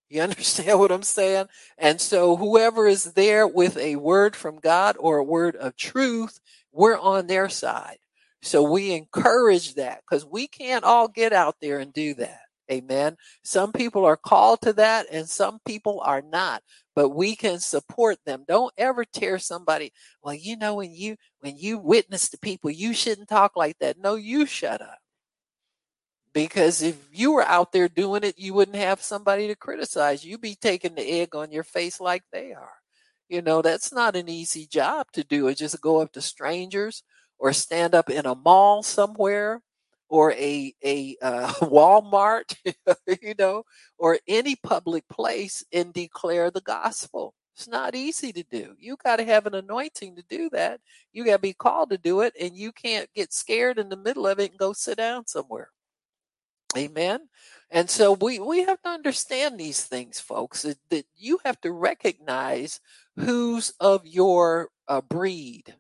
You 0.10 0.22
understand 0.24 0.80
what 0.80 0.92
I'm 0.92 1.04
saying? 1.04 1.46
And 1.78 2.02
so 2.02 2.36
whoever 2.36 2.88
is 2.88 3.14
there 3.14 3.48
with 3.48 3.78
a 3.78 3.98
word 3.98 4.36
from 4.36 4.60
God 4.60 4.96
or 5.00 5.18
a 5.18 5.24
word 5.24 5.56
of 5.56 5.76
truth, 5.76 6.40
we're 6.72 6.98
on 6.98 7.28
their 7.28 7.48
side. 7.48 7.98
So 8.42 8.64
we 8.64 8.92
encourage 8.92 9.76
that 9.76 10.02
because 10.02 10.26
we 10.26 10.48
can't 10.48 10.84
all 10.84 11.08
get 11.08 11.32
out 11.32 11.58
there 11.62 11.80
and 11.80 11.94
do 11.94 12.16
that. 12.16 12.45
Amen. 12.72 13.16
Some 13.44 13.72
people 13.72 14.06
are 14.06 14.18
called 14.18 14.62
to 14.62 14.74
that 14.74 15.06
and 15.12 15.30
some 15.30 15.60
people 15.66 16.02
are 16.04 16.22
not, 16.22 16.64
but 16.96 17.10
we 17.10 17.36
can 17.36 17.60
support 17.60 18.18
them. 18.26 18.44
Don't 18.48 18.74
ever 18.78 19.06
tear 19.06 19.38
somebody. 19.38 19.92
Well, 20.24 20.34
you 20.34 20.58
know, 20.58 20.76
when 20.76 20.92
you, 20.92 21.18
when 21.40 21.58
you 21.58 21.78
witness 21.78 22.30
to 22.30 22.38
people, 22.40 22.72
you 22.72 22.94
shouldn't 22.94 23.30
talk 23.30 23.56
like 23.56 23.78
that. 23.80 24.00
No, 24.00 24.16
you 24.16 24.46
shut 24.46 24.82
up. 24.82 24.98
Because 26.34 26.82
if 26.82 26.98
you 27.14 27.32
were 27.32 27.44
out 27.44 27.72
there 27.72 27.88
doing 27.88 28.24
it, 28.24 28.38
you 28.38 28.54
wouldn't 28.54 28.76
have 28.76 29.02
somebody 29.02 29.48
to 29.48 29.56
criticize. 29.56 30.26
You'd 30.26 30.42
be 30.42 30.56
taking 30.56 30.96
the 30.96 31.22
egg 31.22 31.34
on 31.36 31.52
your 31.52 31.64
face 31.64 32.02
like 32.02 32.24
they 32.34 32.52
are. 32.52 32.74
You 33.30 33.42
know, 33.42 33.62
that's 33.62 33.94
not 33.94 34.16
an 34.16 34.28
easy 34.28 34.68
job 34.68 35.08
to 35.14 35.24
do. 35.24 35.48
It 35.48 35.56
just 35.56 35.80
go 35.82 36.02
up 36.02 36.12
to 36.14 36.22
strangers 36.22 37.04
or 37.40 37.54
stand 37.54 37.96
up 37.96 38.10
in 38.10 38.26
a 38.26 38.36
mall 38.36 38.84
somewhere 38.84 39.62
or 40.10 40.32
a 40.34 40.74
a 40.84 41.16
uh, 41.22 41.48
Walmart, 41.62 42.56
you 43.22 43.36
know, 43.38 43.64
or 43.98 44.20
any 44.28 44.56
public 44.56 45.08
place 45.10 45.64
and 45.74 45.94
declare 45.94 46.52
the 46.52 46.62
gospel. 46.62 47.34
It's 47.56 47.68
not 47.70 47.96
easy 47.96 48.34
to 48.34 48.44
do. 48.44 48.76
You 48.78 48.98
got 49.02 49.16
to 49.16 49.24
have 49.24 49.46
an 49.46 49.56
anointing 49.56 50.18
to 50.18 50.24
do 50.30 50.50
that. 50.52 50.82
You 51.14 51.24
got 51.24 51.38
to 51.38 51.40
be 51.40 51.54
called 51.54 51.90
to 51.92 51.98
do 51.98 52.20
it, 52.22 52.34
and 52.40 52.54
you 52.54 52.74
can't 52.74 53.10
get 53.16 53.32
scared 53.32 53.80
in 53.80 53.88
the 53.88 53.96
middle 53.96 54.28
of 54.28 54.40
it 54.40 54.52
and 54.52 54.60
go 54.60 54.74
sit 54.74 54.98
down 54.98 55.26
somewhere. 55.26 55.70
Amen. 56.78 57.30
And 57.72 57.90
so 57.90 58.14
we, 58.14 58.40
we 58.40 58.64
have 58.64 58.82
to 58.84 58.90
understand 58.90 59.58
these 59.58 59.84
things, 59.84 60.20
folks, 60.20 60.64
that, 60.90 61.06
you 61.16 61.40
have 61.46 61.60
to 61.62 61.72
recognize 61.72 62.80
who's 63.16 63.74
of 63.80 64.06
your 64.06 64.70
uh, 64.88 65.02
breed, 65.02 65.74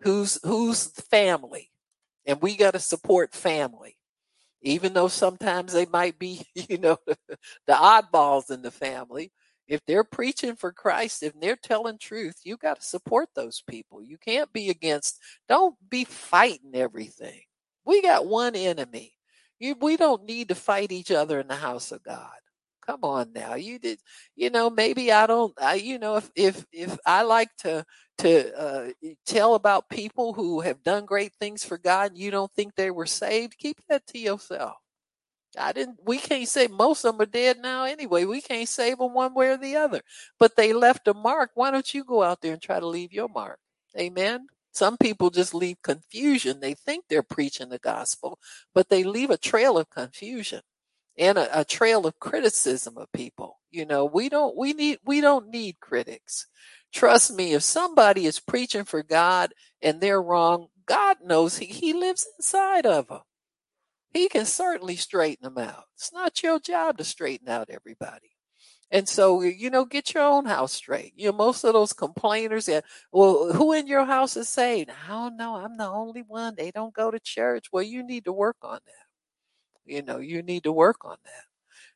who's, 0.00 0.38
who's 0.44 0.86
family. 0.86 1.70
And 2.26 2.40
we 2.42 2.56
got 2.56 2.72
to 2.72 2.78
support 2.78 3.34
family, 3.34 3.96
even 4.62 4.92
though 4.94 5.08
sometimes 5.08 5.72
they 5.72 5.86
might 5.86 6.18
be, 6.18 6.44
you 6.68 6.78
know, 6.78 6.98
the 7.06 7.74
oddballs 7.74 8.50
in 8.50 8.62
the 8.62 8.70
family. 8.70 9.32
If 9.68 9.80
they're 9.86 10.04
preaching 10.04 10.56
for 10.56 10.72
Christ, 10.72 11.22
if 11.22 11.32
they're 11.40 11.56
telling 11.56 11.98
truth, 11.98 12.40
you 12.44 12.56
got 12.56 12.80
to 12.80 12.86
support 12.86 13.28
those 13.34 13.62
people. 13.68 14.02
You 14.02 14.18
can't 14.18 14.52
be 14.52 14.68
against, 14.70 15.18
don't 15.48 15.76
be 15.88 16.04
fighting 16.04 16.74
everything. 16.74 17.42
We 17.84 18.02
got 18.02 18.26
one 18.26 18.56
enemy 18.56 19.14
we 19.80 19.96
don't 19.96 20.24
need 20.24 20.48
to 20.48 20.54
fight 20.54 20.92
each 20.92 21.10
other 21.10 21.40
in 21.40 21.48
the 21.48 21.56
house 21.56 21.92
of 21.92 22.02
God. 22.02 22.32
Come 22.86 23.04
on 23.04 23.32
now. 23.34 23.54
You 23.54 23.78
did, 23.78 23.98
you 24.36 24.50
know, 24.50 24.70
maybe 24.70 25.12
I 25.12 25.26
don't, 25.26 25.52
I, 25.60 25.74
you 25.74 25.98
know, 25.98 26.16
if, 26.16 26.30
if, 26.34 26.64
if 26.72 26.98
I 27.06 27.22
like 27.22 27.50
to, 27.58 27.84
to, 28.18 28.58
uh, 28.58 28.90
tell 29.26 29.54
about 29.54 29.88
people 29.88 30.32
who 30.32 30.60
have 30.60 30.82
done 30.82 31.04
great 31.04 31.32
things 31.34 31.64
for 31.64 31.78
God 31.78 32.12
and 32.12 32.18
you 32.18 32.30
don't 32.30 32.52
think 32.52 32.74
they 32.74 32.90
were 32.90 33.06
saved, 33.06 33.58
keep 33.58 33.78
that 33.88 34.06
to 34.08 34.18
yourself. 34.18 34.76
I 35.58 35.72
didn't, 35.72 35.98
we 36.04 36.18
can't 36.18 36.48
say 36.48 36.68
most 36.68 37.04
of 37.04 37.18
them 37.18 37.22
are 37.22 37.30
dead 37.30 37.58
now 37.58 37.84
anyway. 37.84 38.24
We 38.24 38.40
can't 38.40 38.68
save 38.68 38.98
them 38.98 39.14
one 39.14 39.34
way 39.34 39.48
or 39.48 39.56
the 39.56 39.76
other, 39.76 40.00
but 40.38 40.56
they 40.56 40.72
left 40.72 41.08
a 41.08 41.14
mark. 41.14 41.50
Why 41.54 41.70
don't 41.70 41.92
you 41.92 42.04
go 42.04 42.22
out 42.22 42.40
there 42.40 42.52
and 42.52 42.62
try 42.62 42.80
to 42.80 42.86
leave 42.86 43.12
your 43.12 43.28
mark? 43.28 43.58
Amen. 43.98 44.46
Some 44.72 44.96
people 44.96 45.30
just 45.30 45.52
leave 45.52 45.82
confusion. 45.82 46.60
They 46.60 46.74
think 46.74 47.04
they're 47.08 47.24
preaching 47.24 47.68
the 47.68 47.78
gospel, 47.78 48.38
but 48.72 48.88
they 48.88 49.02
leave 49.02 49.30
a 49.30 49.36
trail 49.36 49.76
of 49.76 49.90
confusion 49.90 50.60
and 51.20 51.36
a, 51.36 51.60
a, 51.60 51.64
trail 51.64 52.06
of 52.06 52.18
criticism 52.18 52.96
of 52.96 53.12
people. 53.12 53.60
You 53.70 53.84
know, 53.84 54.06
we 54.06 54.30
don't, 54.30 54.56
we 54.56 54.72
need, 54.72 54.98
we 55.04 55.20
don't 55.20 55.50
need 55.50 55.78
critics. 55.78 56.46
Trust 56.92 57.32
me, 57.32 57.52
if 57.52 57.62
somebody 57.62 58.26
is 58.26 58.40
preaching 58.40 58.84
for 58.84 59.02
God 59.02 59.52
and 59.82 60.00
they're 60.00 60.22
wrong, 60.22 60.68
God 60.86 61.18
knows 61.22 61.58
he, 61.58 61.66
he 61.66 61.92
lives 61.92 62.26
inside 62.38 62.86
of 62.86 63.08
them. 63.08 63.20
He 64.12 64.28
can 64.28 64.46
certainly 64.46 64.96
straighten 64.96 65.44
them 65.44 65.62
out. 65.62 65.84
It's 65.94 66.12
not 66.12 66.42
your 66.42 66.58
job 66.58 66.98
to 66.98 67.04
straighten 67.04 67.48
out 67.48 67.70
everybody. 67.70 68.30
And 68.90 69.08
so, 69.08 69.42
you 69.42 69.70
know, 69.70 69.84
get 69.84 70.14
your 70.14 70.24
own 70.24 70.46
house 70.46 70.72
straight. 70.72 71.12
You 71.14 71.30
know, 71.30 71.36
most 71.36 71.62
of 71.62 71.74
those 71.74 71.92
complainers, 71.92 72.66
yeah, 72.66 72.80
well, 73.12 73.52
who 73.52 73.72
in 73.72 73.86
your 73.86 74.04
house 74.04 74.36
is 74.36 74.48
saved? 74.48 74.90
I 74.90 75.10
don't 75.10 75.36
know. 75.36 75.54
I'm 75.54 75.76
the 75.76 75.86
only 75.86 76.22
one. 76.26 76.54
They 76.56 76.72
don't 76.72 76.94
go 76.94 77.12
to 77.12 77.20
church. 77.20 77.66
Well, 77.70 77.84
you 77.84 78.02
need 78.02 78.24
to 78.24 78.32
work 78.32 78.56
on 78.62 78.80
that. 78.84 79.09
You 79.90 80.02
know, 80.02 80.18
you 80.18 80.42
need 80.42 80.64
to 80.64 80.72
work 80.72 81.04
on 81.04 81.16
that. 81.24 81.44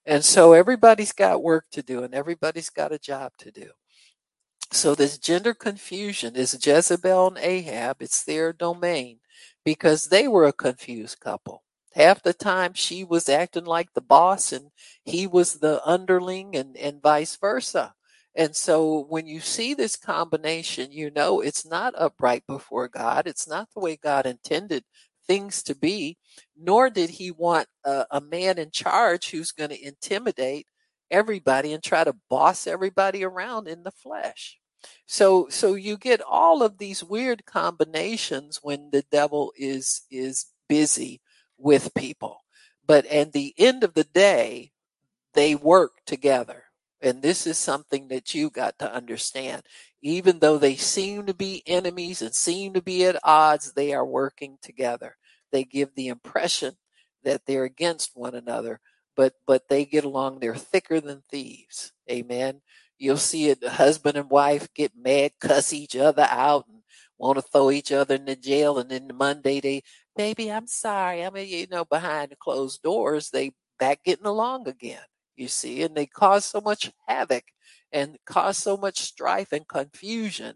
And 0.07 0.25
so 0.25 0.53
everybody's 0.53 1.13
got 1.13 1.43
work 1.43 1.67
to 1.73 1.83
do 1.83 2.03
and 2.03 2.15
everybody's 2.15 2.71
got 2.71 2.93
a 2.93 2.99
job 2.99 3.33
to 3.39 3.51
do. 3.51 3.71
So 4.71 4.95
this 4.95 5.19
gender 5.19 5.55
confusion 5.55 6.37
is 6.37 6.59
Jezebel 6.61 7.29
and 7.29 7.39
Ahab. 7.39 8.03
It's 8.03 8.25
their 8.25 8.53
domain 8.53 9.21
because 9.65 10.09
they 10.09 10.29
were 10.29 10.45
a 10.45 10.53
confused 10.53 11.21
couple 11.21 11.65
half 11.95 12.23
the 12.23 12.33
time 12.33 12.73
she 12.75 13.05
was 13.05 13.29
acting 13.29 13.65
like 13.65 13.93
the 13.95 14.01
boss 14.01 14.53
and 14.53 14.71
he 15.05 15.27
was 15.27 15.55
the 15.55 15.81
underling 15.87 16.57
and, 16.57 16.77
and 16.77 17.01
vice 17.01 17.37
versa. 17.37 17.95
And 18.35 18.57
so 18.57 19.07
when 19.09 19.29
you 19.29 19.39
see 19.39 19.75
this 19.75 19.95
combination, 19.95 20.91
you 20.91 21.11
know 21.11 21.41
it's 21.41 21.65
not 21.65 21.95
upright 21.97 22.45
before 22.49 22.89
God. 22.89 23.29
It's 23.29 23.49
not 23.49 23.69
the 23.73 23.81
way 23.81 23.97
God 23.97 24.27
intended 24.27 24.85
things 25.27 25.63
to 25.65 25.75
be, 25.75 26.19
nor 26.57 26.91
did 26.91 27.11
he 27.11 27.31
want 27.31 27.69
a, 27.85 28.07
a 28.11 28.21
man 28.21 28.59
in 28.59 28.71
charge 28.71 29.31
who's 29.31 29.53
going 29.53 29.71
to 29.71 29.87
intimidate 29.87 30.67
everybody 31.11 31.73
and 31.73 31.83
try 31.83 32.05
to 32.05 32.17
boss 32.29 32.67
everybody 32.67 33.25
around 33.25 33.69
in 33.69 33.83
the 33.83 33.91
flesh. 33.91 34.59
So 35.07 35.49
so 35.49 35.75
you 35.75 35.97
get 35.97 36.21
all 36.21 36.63
of 36.63 36.79
these 36.79 37.03
weird 37.03 37.47
combinations 37.47 38.61
when 38.63 38.91
the 38.91 39.05
devil 39.11 39.53
is 39.57 40.03
is 40.11 40.47
busy 40.69 41.21
with 41.57 41.95
people. 41.95 42.41
But 42.87 43.07
at 43.07 43.33
the 43.33 43.55
end 43.57 43.83
of 43.83 43.95
the 43.95 44.05
day, 44.05 44.73
they 45.33 45.55
work 45.55 45.93
together. 46.07 46.64
And 47.05 47.21
this 47.21 47.47
is 47.47 47.59
something 47.59 48.09
that 48.09 48.35
you 48.35 48.49
got 48.49 48.79
to 48.79 48.91
understand. 48.91 49.63
Even 50.01 50.39
though 50.39 50.57
they 50.57 50.75
seem 50.75 51.27
to 51.27 51.35
be 51.35 51.63
enemies 51.67 52.23
and 52.23 52.35
seem 52.35 52.73
to 52.73 52.81
be 52.83 53.05
at 53.05 53.21
odds, 53.23 53.75
they 53.75 53.93
are 53.93 54.07
working 54.07 54.57
together. 54.63 55.17
They 55.53 55.65
give 55.65 55.95
the 55.95 56.09
impression 56.09 56.77
that 57.23 57.43
they're 57.47 57.65
against 57.65 58.13
one 58.15 58.35
another, 58.35 58.81
but 59.17 59.35
but 59.47 59.69
they 59.69 59.85
get 59.85 60.05
along. 60.05 60.41
They're 60.41 60.55
thicker 60.55 60.99
than 60.99 61.25
thieves. 61.31 61.93
Amen. 62.11 62.63
You'll 62.99 63.19
see 63.19 63.51
it. 63.51 63.63
Husband 63.63 64.17
and 64.17 64.31
wife 64.31 64.73
get 64.75 64.93
mad, 64.97 65.33
cuss 65.41 65.75
each 65.75 65.97
other 65.97 66.27
out, 66.31 66.67
and 66.69 66.83
want 67.19 67.37
to 67.37 67.43
throw 67.43 67.71
each 67.71 67.93
other 67.93 68.15
in 68.15 68.25
the 68.25 68.37
jail. 68.37 68.79
And 68.79 68.91
then 68.91 69.11
Monday 69.15 69.61
they 69.61 69.83
baby, 70.17 70.51
I'm 70.51 70.67
sorry. 70.69 71.25
I 71.25 71.31
mean, 71.31 71.49
you 71.49 71.67
know, 71.71 71.85
behind 71.85 72.31
the 72.31 72.37
closed 72.37 72.83
doors, 72.83 73.31
they 73.31 73.53
back 73.79 74.05
getting 74.05 74.27
along 74.27 74.69
again, 74.69 75.03
you 75.37 75.49
see, 75.49 75.83
and 75.83 75.95
they 75.95 76.07
cause 76.07 76.45
so 76.45 76.61
much 76.61 76.93
havoc 77.07 77.45
and 77.93 78.19
cause 78.25 78.59
so 78.59 78.77
much 78.77 79.01
strife 79.01 79.53
and 79.53 79.69
confusion. 79.69 80.55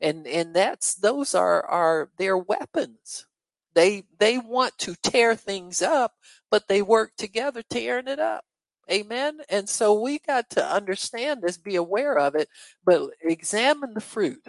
And, 0.00 0.26
and 0.26 0.54
that's, 0.54 0.94
those 0.94 1.34
are, 1.34 1.64
are 1.64 2.10
their 2.18 2.36
weapons. 2.38 3.26
They, 3.74 4.04
they 4.18 4.38
want 4.38 4.78
to 4.78 4.96
tear 5.02 5.36
things 5.36 5.82
up, 5.82 6.12
but 6.50 6.68
they 6.68 6.82
work 6.82 7.12
together 7.16 7.62
tearing 7.68 8.08
it 8.08 8.18
up. 8.18 8.44
Amen. 8.90 9.40
And 9.50 9.68
so 9.68 10.00
we 10.00 10.18
got 10.18 10.48
to 10.50 10.64
understand 10.64 11.42
this, 11.42 11.58
be 11.58 11.76
aware 11.76 12.18
of 12.18 12.34
it, 12.34 12.48
but 12.84 13.10
examine 13.22 13.92
the 13.92 14.00
fruit. 14.00 14.42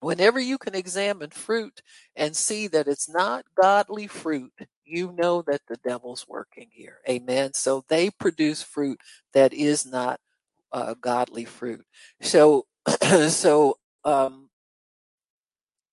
Whenever 0.00 0.40
you 0.40 0.58
can 0.58 0.74
examine 0.74 1.30
fruit 1.30 1.82
and 2.16 2.36
see 2.36 2.66
that 2.68 2.88
it's 2.88 3.08
not 3.08 3.44
godly 3.60 4.06
fruit, 4.06 4.52
you 4.88 5.12
know 5.12 5.42
that 5.42 5.62
the 5.68 5.76
devil's 5.76 6.26
working 6.28 6.68
here. 6.72 6.98
Amen. 7.08 7.52
So 7.54 7.84
they 7.88 8.10
produce 8.10 8.62
fruit 8.62 9.00
that 9.34 9.52
is 9.52 9.86
not 9.86 10.20
uh, 10.72 10.94
godly 11.00 11.44
fruit. 11.44 11.84
So, 12.22 12.66
so 13.28 13.78
um, 14.04 14.50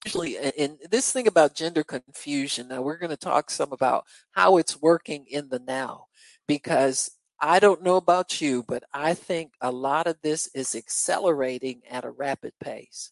usually, 0.06 0.38
in 0.38 0.78
this 0.90 1.12
thing 1.12 1.28
about 1.28 1.56
gender 1.56 1.84
confusion, 1.84 2.70
now 2.70 2.82
we're 2.82 2.98
going 2.98 3.10
to 3.10 3.18
talk 3.18 3.50
some 3.50 3.72
about 3.72 4.06
how 4.32 4.58
it's 4.58 4.82
working 4.82 5.26
in 5.28 5.50
the 5.50 5.60
now, 5.60 6.06
because 6.48 7.12
I 7.40 7.60
don't 7.60 7.84
know 7.84 7.98
about 7.98 8.42
you, 8.42 8.64
but 8.68 8.84
I 8.94 9.14
think 9.14 9.54
a 9.62 9.72
lot 9.72 10.08
of 10.08 10.18
this 10.22 10.50
is 10.54 10.76
accelerating 10.76 11.82
at 11.90 12.06
a 12.06 12.12
rapid 12.12 12.54
pace 12.64 13.12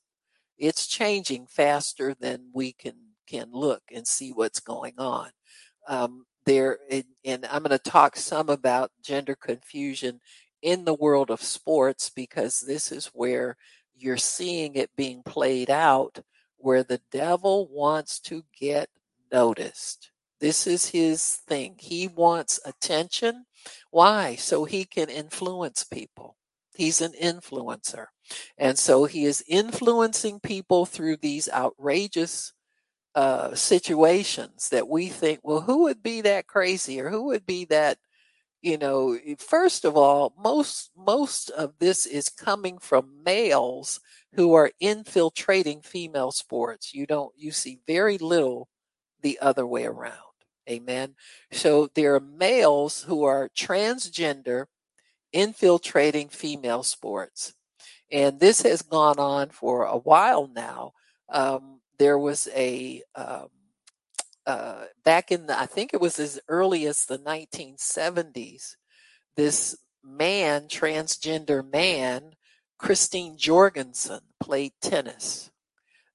it's 0.57 0.87
changing 0.87 1.47
faster 1.47 2.15
than 2.19 2.49
we 2.53 2.71
can 2.71 2.93
can 3.27 3.49
look 3.51 3.83
and 3.93 4.07
see 4.07 4.31
what's 4.31 4.59
going 4.59 4.93
on. 4.97 5.29
Um, 5.87 6.25
there, 6.45 6.79
and 7.23 7.45
I'm 7.45 7.63
going 7.63 7.77
to 7.77 7.77
talk 7.77 8.17
some 8.17 8.49
about 8.49 8.91
gender 9.01 9.35
confusion 9.35 10.19
in 10.61 10.85
the 10.85 10.93
world 10.93 11.29
of 11.29 11.41
sports 11.41 12.09
because 12.09 12.61
this 12.61 12.91
is 12.91 13.07
where 13.07 13.57
you're 13.95 14.17
seeing 14.17 14.75
it 14.75 14.95
being 14.95 15.23
played 15.23 15.69
out, 15.69 16.19
where 16.57 16.83
the 16.83 17.01
devil 17.11 17.67
wants 17.71 18.19
to 18.21 18.43
get 18.59 18.89
noticed. 19.31 20.11
This 20.39 20.67
is 20.67 20.89
his 20.89 21.37
thing. 21.47 21.75
He 21.79 22.07
wants 22.07 22.59
attention. 22.65 23.45
Why? 23.91 24.35
So 24.35 24.65
he 24.65 24.83
can 24.83 25.09
influence 25.09 25.83
people. 25.83 26.35
He's 26.75 27.01
an 27.01 27.13
influencer. 27.21 28.07
And 28.57 28.77
so 28.77 29.05
he 29.05 29.25
is 29.25 29.43
influencing 29.47 30.39
people 30.39 30.85
through 30.85 31.17
these 31.17 31.49
outrageous 31.49 32.53
uh, 33.15 33.53
situations 33.53 34.69
that 34.69 34.87
we 34.87 35.07
think, 35.07 35.39
well, 35.43 35.61
who 35.61 35.83
would 35.83 36.01
be 36.01 36.21
that 36.21 36.47
crazy 36.47 36.99
or 36.99 37.09
who 37.09 37.25
would 37.25 37.45
be 37.45 37.65
that, 37.65 37.97
you 38.61 38.77
know, 38.77 39.17
first 39.37 39.85
of 39.85 39.97
all, 39.97 40.33
most, 40.37 40.91
most 40.95 41.49
of 41.51 41.73
this 41.79 42.05
is 42.05 42.29
coming 42.29 42.77
from 42.79 43.23
males 43.23 43.99
who 44.33 44.53
are 44.53 44.71
infiltrating 44.79 45.81
female 45.81 46.31
sports. 46.31 46.93
You 46.93 47.05
don't, 47.05 47.33
you 47.37 47.51
see 47.51 47.79
very 47.85 48.17
little 48.17 48.69
the 49.21 49.37
other 49.39 49.67
way 49.67 49.85
around. 49.85 50.17
Amen. 50.69 51.15
So 51.51 51.89
there 51.93 52.15
are 52.15 52.19
males 52.19 53.03
who 53.03 53.23
are 53.25 53.49
transgender 53.49 54.65
infiltrating 55.33 56.29
female 56.29 56.83
sports. 56.83 57.53
And 58.11 58.39
this 58.39 58.61
has 58.61 58.81
gone 58.81 59.19
on 59.19 59.49
for 59.49 59.85
a 59.85 59.97
while 59.97 60.47
now. 60.47 60.93
Um, 61.29 61.81
there 62.03 62.19
was 62.19 62.49
a, 62.53 63.01
um, 63.15 63.47
uh, 64.45 64.83
back 65.05 65.31
in 65.31 65.47
the, 65.47 65.57
I 65.57 65.67
think 65.67 65.93
it 65.93 66.01
was 66.01 66.19
as 66.19 66.37
early 66.49 66.85
as 66.85 67.05
the 67.05 67.17
1970s, 67.17 68.75
this 69.37 69.77
man, 70.03 70.63
transgender 70.67 71.63
man, 71.65 72.33
Christine 72.77 73.37
Jorgensen, 73.37 74.19
played 74.41 74.73
tennis. 74.81 75.49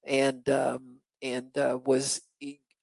And 0.05 0.47
um, 0.49 0.99
and 1.21 1.57
uh, 1.57 1.79
was 1.83 2.21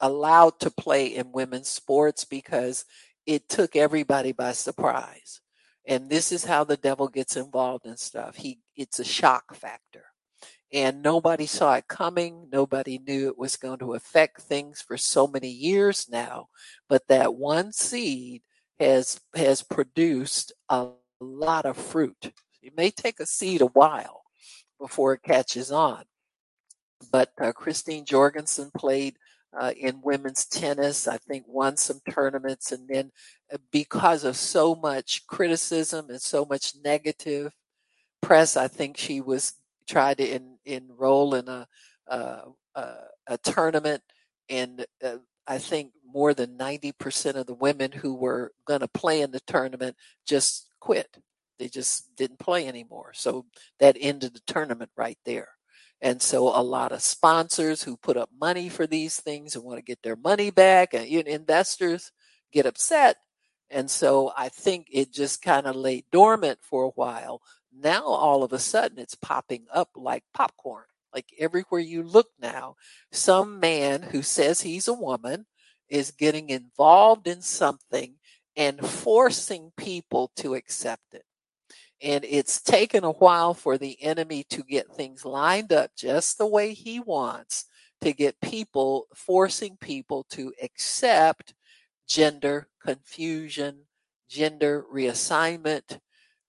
allowed 0.01 0.59
to 0.61 0.71
play 0.71 1.07
in 1.07 1.33
women's 1.33 1.69
sports 1.69 2.25
because 2.25 2.85
it 3.25 3.49
took 3.49 3.77
everybody 3.77 4.33
by 4.33 4.53
surprise. 4.53 5.41
And 5.87 6.11
this 6.11 6.33
is 6.33 6.45
how 6.45 6.65
the 6.65 6.77
devil 6.77 7.09
gets 7.09 7.37
involved 7.37 7.87
in 7.87 7.97
stuff. 7.97 8.37
He 8.37 8.59
it's 8.77 8.99
a 8.99 9.05
shock 9.05 9.55
factor 9.55 10.07
and 10.73 11.03
nobody 11.03 11.47
saw 11.47 11.75
it 11.75 11.89
coming. 11.89 12.49
Nobody 12.53 12.99
knew 12.99 13.29
it 13.29 13.39
was 13.39 13.57
going 13.57 13.79
to 13.79 13.95
affect 13.95 14.41
things 14.43 14.81
for 14.81 14.97
so 14.97 15.27
many 15.27 15.49
years 15.49 16.09
now. 16.11 16.49
But 16.89 17.07
that 17.09 17.35
one 17.35 17.73
seed 17.73 18.43
has 18.79 19.21
has 19.35 19.63
produced 19.63 20.53
a 20.69 20.89
lot 21.21 21.67
of 21.67 21.77
fruit. 21.77 22.33
It 22.63 22.77
may 22.77 22.91
take 22.91 23.21
a 23.21 23.27
seed 23.27 23.61
a 23.61 23.67
while 23.67 24.23
before 24.81 25.15
it 25.15 25.23
catches 25.23 25.71
on. 25.71 26.05
But 27.13 27.31
uh, 27.41 27.53
christine 27.53 28.05
jorgensen 28.05 28.71
played 28.77 29.17
uh, 29.59 29.73
in 29.77 30.01
women's 30.03 30.47
tennis. 30.47 31.09
I 31.09 31.19
think 31.19 31.45
won 31.47 31.77
some 31.77 32.01
tournaments, 32.11 32.73
and 32.73 32.89
then 32.89 33.13
uh, 33.53 33.59
because 33.73 34.25
of 34.25 34.37
so 34.37 34.75
much 34.75 35.27
criticism 35.27 36.11
and 36.11 36.21
so 36.21 36.45
much 36.45 36.75
negative 36.85 37.53
press, 38.21 38.57
I 38.57 38.69
think 38.69 38.97
she 38.97 39.21
was 39.21 39.55
tried 39.89 40.19
to 40.19 40.29
in, 40.29 40.56
enroll 40.67 41.35
in 41.35 41.49
a 41.49 41.67
uh, 42.09 42.43
a 43.27 43.39
tournament, 43.39 44.03
and 44.49 44.85
uh, 45.03 45.17
I 45.47 45.59
think 45.59 45.93
more 46.05 46.35
than 46.35 46.57
ninety 46.57 46.93
percent 46.93 47.37
of 47.37 47.47
the 47.47 47.55
women 47.55 47.93
who 47.93 48.15
were 48.15 48.53
going 48.67 48.81
to 48.81 48.89
play 48.89 49.23
in 49.23 49.31
the 49.31 49.41
tournament 49.47 49.97
just 50.27 50.69
quit. 50.81 51.19
They 51.59 51.69
just 51.69 52.15
didn't 52.17 52.39
play 52.39 52.69
anymore. 52.69 53.13
So 53.15 53.47
that 53.81 53.97
ended 53.99 54.35
the 54.35 54.53
tournament 54.53 54.91
right 54.97 55.19
there. 55.25 55.49
And 56.03 56.21
so 56.21 56.49
a 56.49 56.63
lot 56.63 56.93
of 56.93 57.01
sponsors 57.01 57.83
who 57.83 57.97
put 57.97 58.19
up 58.19 58.29
money 58.39 58.69
for 58.69 58.87
these 58.87 59.19
things 59.19 59.57
and 59.57 59.65
want 59.65 59.79
to 59.79 59.83
get 59.83 60.03
their 60.03 60.17
money 60.17 60.51
back 60.51 60.93
and 60.93 61.07
investors 61.07 62.13
get 62.53 62.67
upset. 62.67 63.17
And 63.71 63.91
so 63.91 64.33
I 64.37 64.51
think 64.51 64.87
it 64.93 65.13
just 65.13 65.43
kind 65.43 65.67
of 65.67 65.75
lay 65.75 66.05
dormant 66.13 66.59
for 66.63 66.85
a 66.85 66.91
while. 66.91 67.41
Now 67.79 68.05
all 68.05 68.43
of 68.43 68.53
a 68.53 68.59
sudden 68.59 68.99
it's 68.99 69.15
popping 69.15 69.67
up 69.73 69.91
like 69.95 70.25
popcorn. 70.33 70.85
Like 71.15 71.27
everywhere 71.39 71.81
you 71.81 72.03
look 72.03 72.29
now, 72.41 72.77
some 73.11 73.61
man 73.61 74.03
who 74.03 74.23
says 74.23 74.61
he's 74.61 74.89
a 74.89 74.95
woman 74.95 75.47
is 75.89 76.11
getting 76.11 76.51
involved 76.51 77.27
in 77.27 77.41
something 77.43 78.15
and 78.57 78.87
forcing 78.87 79.73
people 79.77 80.31
to 80.37 80.55
accept 80.55 81.15
it. 81.15 81.25
And 82.03 82.25
it's 82.25 82.61
taken 82.61 83.05
a 83.05 83.13
while 83.13 83.55
for 83.55 83.79
the 83.79 84.03
enemy 84.03 84.45
to 84.51 84.63
get 84.63 84.93
things 84.93 85.25
lined 85.25 85.73
up 85.73 85.91
just 85.97 86.39
the 86.39 86.47
way 86.47 86.75
he 86.75 87.01
wants 87.01 87.67
to 88.03 88.13
get 88.13 88.41
people, 88.41 89.07
forcing 89.15 89.77
people 89.79 90.27
to 90.31 90.53
accept 90.63 91.55
gender 92.07 92.69
confusion, 92.85 93.87
gender 94.29 94.85
reassignment. 94.93 95.99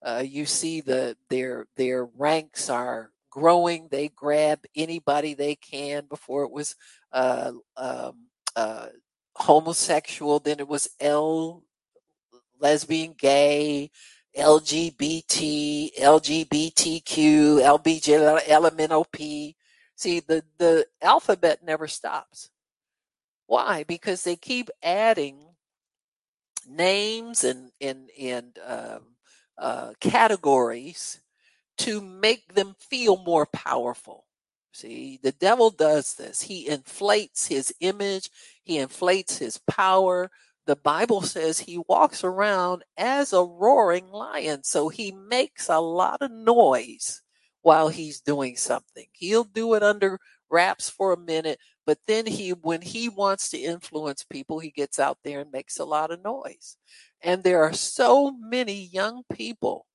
Uh, 0.04 0.24
you 0.26 0.46
see 0.46 0.82
the 0.82 1.18
their 1.30 1.68
their 1.76 2.06
ranks 2.06 2.70
are 2.70 3.12
growing. 3.30 3.88
They 3.90 4.10
grab 4.10 4.60
anybody 4.76 5.34
they 5.34 5.56
can. 5.56 6.06
Before 6.06 6.44
it 6.44 6.52
was 6.52 6.76
uh, 7.12 7.52
um, 7.76 8.28
uh, 8.56 8.88
homosexual, 9.36 10.40
then 10.40 10.60
it 10.60 10.68
was 10.68 10.90
L 11.00 11.64
lesbian, 12.60 13.14
gay, 13.18 13.92
LGBT, 14.38 15.90
LGBTQ, 16.00 17.04
LBJ, 17.62 18.42
LMNOP. 18.44 19.56
See, 19.96 20.20
the, 20.20 20.44
the 20.58 20.86
alphabet 21.02 21.64
never 21.64 21.88
stops. 21.88 22.50
Why? 23.48 23.84
Because 23.84 24.24
they 24.24 24.36
keep 24.36 24.70
adding 24.84 25.40
names 26.70 27.44
and, 27.44 27.72
and, 27.82 28.10
and 28.20 28.58
uh, 28.64 29.00
uh, 29.58 29.94
categories 30.00 31.22
to 31.80 32.02
make 32.02 32.54
them 32.54 32.76
feel 32.80 33.18
more 33.18 33.46
powerful. 33.46 34.26
See, 34.72 35.20
the 35.22 35.32
devil 35.32 35.70
does 35.70 36.16
this. 36.16 36.42
He 36.42 36.68
inflates 36.68 37.48
his 37.48 37.74
image, 37.80 38.30
he 38.64 38.78
inflates 38.78 39.38
his 39.38 39.58
power 39.58 40.30
the 40.68 40.76
Bible 40.76 41.22
says 41.22 41.60
he 41.60 41.80
walks 41.88 42.24
around 42.24 42.84
as 42.98 43.34
a 43.34 43.42
roaring 43.42 44.12
lion. 44.12 44.64
So 44.64 44.90
he 44.90 45.12
makes 45.14 45.70
a 45.70 45.80
lot 45.80 46.22
of 46.22 46.30
noise 46.30 47.22
while 47.62 47.88
he's 47.88 48.20
doing 48.20 48.58
something. 48.58 49.06
He'll 49.14 49.46
do 49.46 49.74
it 49.74 49.82
under 49.82 50.20
wraps 50.52 50.90
for 50.90 51.14
a 51.14 51.18
minute, 51.18 51.60
but 51.88 52.00
then 52.06 52.28
he, 52.28 52.52
when 52.52 52.82
he 52.82 53.10
wants 53.10 53.50
to 53.52 53.58
influence 53.58 54.26
people, 54.26 54.60
he 54.60 54.72
gets 54.72 55.00
out 55.00 55.20
there 55.24 55.40
and 55.40 55.52
makes 55.52 55.80
a 55.80 55.86
lot 55.86 56.12
of 56.12 56.24
noise. 56.24 56.78
And 57.24 57.44
there 57.44 57.64
are 57.64 57.74
so 57.74 58.32
many 58.32 58.90
young 58.92 59.24
people 59.34 59.88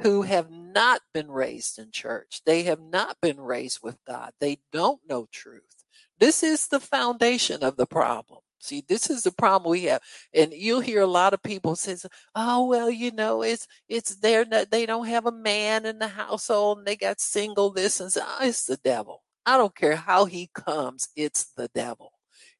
who 0.00 0.22
have 0.22 0.50
not 0.50 1.00
been 1.14 1.30
raised 1.30 1.78
in 1.78 1.90
church. 1.90 2.42
They 2.46 2.64
have 2.64 2.80
not 2.80 3.16
been 3.22 3.40
raised 3.40 3.80
with 3.82 3.96
God. 4.06 4.32
They 4.40 4.58
don't 4.72 5.00
know 5.08 5.26
truth. 5.32 5.84
This 6.20 6.42
is 6.42 6.68
the 6.68 6.80
foundation 6.80 7.62
of 7.62 7.76
the 7.76 7.86
problem. 7.86 8.40
See, 8.60 8.84
this 8.86 9.08
is 9.08 9.22
the 9.22 9.32
problem 9.32 9.70
we 9.70 9.84
have, 9.84 10.02
and 10.34 10.52
you'll 10.52 10.80
hear 10.80 11.00
a 11.02 11.06
lot 11.06 11.32
of 11.32 11.42
people 11.42 11.76
says, 11.76 12.04
"Oh, 12.34 12.66
well, 12.66 12.90
you 12.90 13.12
know, 13.12 13.42
it's 13.42 13.68
it's 13.88 14.16
not, 14.22 14.70
they 14.70 14.84
don't 14.84 15.06
have 15.06 15.26
a 15.26 15.32
man 15.32 15.86
in 15.86 15.98
the 16.00 16.08
household, 16.08 16.78
and 16.78 16.86
they 16.86 16.96
got 16.96 17.20
single 17.20 17.70
this 17.70 18.00
and 18.00 18.12
so, 18.12 18.20
oh, 18.22 18.26
ah, 18.40 18.44
it's 18.44 18.64
the 18.66 18.76
devil. 18.78 19.22
I 19.48 19.56
don't 19.58 19.74
care 19.76 19.96
how 19.96 20.26
he 20.26 20.50
comes, 20.54 21.08
it's 21.16 21.44
the 21.56 21.68
devil." 21.74 22.12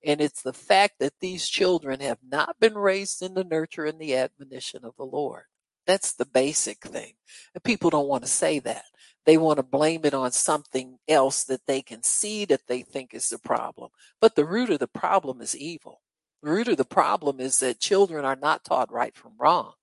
And 0.05 0.21
it's 0.21 0.43
the 0.43 0.53
fact 0.53 0.95
that 1.01 1.15
these 1.21 1.49
children 1.49 2.01
have 2.01 2.19
not 2.23 2.59
been 2.61 2.77
raised 2.79 3.23
in 3.23 3.35
the 3.35 3.45
nurture 3.45 3.85
and 3.85 3.99
the 4.01 4.17
admonition 4.17 4.85
of 4.85 4.95
the 4.97 5.05
Lord. 5.05 5.45
That's 5.87 6.13
the 6.15 6.27
basic 6.27 6.81
thing. 6.87 7.15
And 7.55 7.65
people 7.65 7.91
don't 7.91 8.09
want 8.09 8.25
to 8.25 8.31
say 8.31 8.61
that. 8.61 8.85
they 9.27 9.37
want 9.37 9.59
to 9.59 9.63
blame 9.63 10.03
it 10.05 10.15
on 10.15 10.33
something 10.33 10.99
else 11.09 11.45
that 11.45 11.67
they 11.67 11.83
can 11.83 12.03
see 12.03 12.45
that 12.47 12.67
they 12.67 12.83
think 12.83 13.15
is 13.15 13.29
the 13.29 13.39
problem. 13.39 13.91
But 14.21 14.37
the 14.37 14.47
root 14.47 14.71
of 14.71 14.79
the 14.79 14.89
problem 14.89 15.41
is 15.43 15.57
evil. 15.57 16.01
The 16.43 16.51
root 16.51 16.69
of 16.69 16.79
the 16.79 16.85
problem 16.85 17.41
is 17.41 17.61
that 17.61 17.81
children 17.81 18.25
are 18.25 18.37
not 18.37 18.65
taught 18.65 18.93
right 18.93 19.17
from 19.17 19.33
wrong. 19.39 19.75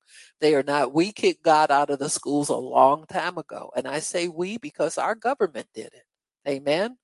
They 0.42 0.56
are 0.56 0.64
not, 0.64 0.94
we 0.94 1.12
kicked 1.12 1.44
God 1.44 1.72
out 1.72 1.92
of 1.92 2.00
the 2.00 2.10
schools 2.10 2.50
a 2.50 2.56
long 2.58 3.06
time 3.08 3.38
ago. 3.38 3.72
And 3.76 3.88
I 3.88 4.00
say 4.00 4.28
we 4.28 4.58
because 4.58 4.98
our 4.98 5.16
government 5.16 5.68
did 5.76 5.88
it. 5.88 6.04
Amen. 6.48 6.98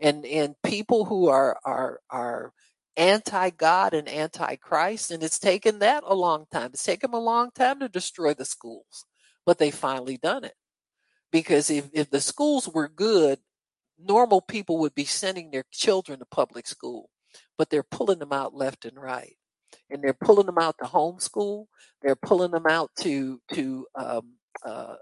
And, 0.00 0.24
and 0.26 0.54
people 0.62 1.04
who 1.04 1.28
are, 1.28 1.58
are, 1.64 2.00
are 2.10 2.52
anti 2.96 3.50
God 3.50 3.94
and 3.94 4.08
anti 4.08 4.56
Christ. 4.56 5.10
And 5.10 5.22
it's 5.22 5.38
taken 5.38 5.78
that 5.78 6.02
a 6.06 6.14
long 6.14 6.46
time. 6.52 6.70
It's 6.74 6.84
taken 6.84 7.10
them 7.10 7.20
a 7.20 7.24
long 7.24 7.50
time 7.54 7.80
to 7.80 7.88
destroy 7.88 8.34
the 8.34 8.44
schools, 8.44 9.06
but 9.46 9.58
they 9.58 9.70
finally 9.70 10.18
done 10.18 10.44
it. 10.44 10.54
Because 11.30 11.70
if, 11.70 11.88
if 11.92 12.10
the 12.10 12.20
schools 12.20 12.68
were 12.68 12.88
good, 12.88 13.38
normal 13.98 14.40
people 14.40 14.78
would 14.78 14.94
be 14.94 15.04
sending 15.04 15.50
their 15.50 15.64
children 15.70 16.18
to 16.18 16.24
public 16.26 16.66
school, 16.66 17.10
but 17.56 17.70
they're 17.70 17.82
pulling 17.82 18.18
them 18.18 18.32
out 18.32 18.54
left 18.54 18.84
and 18.84 18.96
right. 18.96 19.36
And 19.90 20.02
they're 20.02 20.14
pulling 20.14 20.46
them 20.46 20.58
out 20.58 20.76
to 20.78 20.88
homeschool. 20.88 21.66
They're 22.02 22.16
pulling 22.16 22.50
them 22.52 22.66
out 22.68 22.90
to 23.00 23.40
to 23.54 23.86
um, 23.94 24.34
uh, 24.64 24.94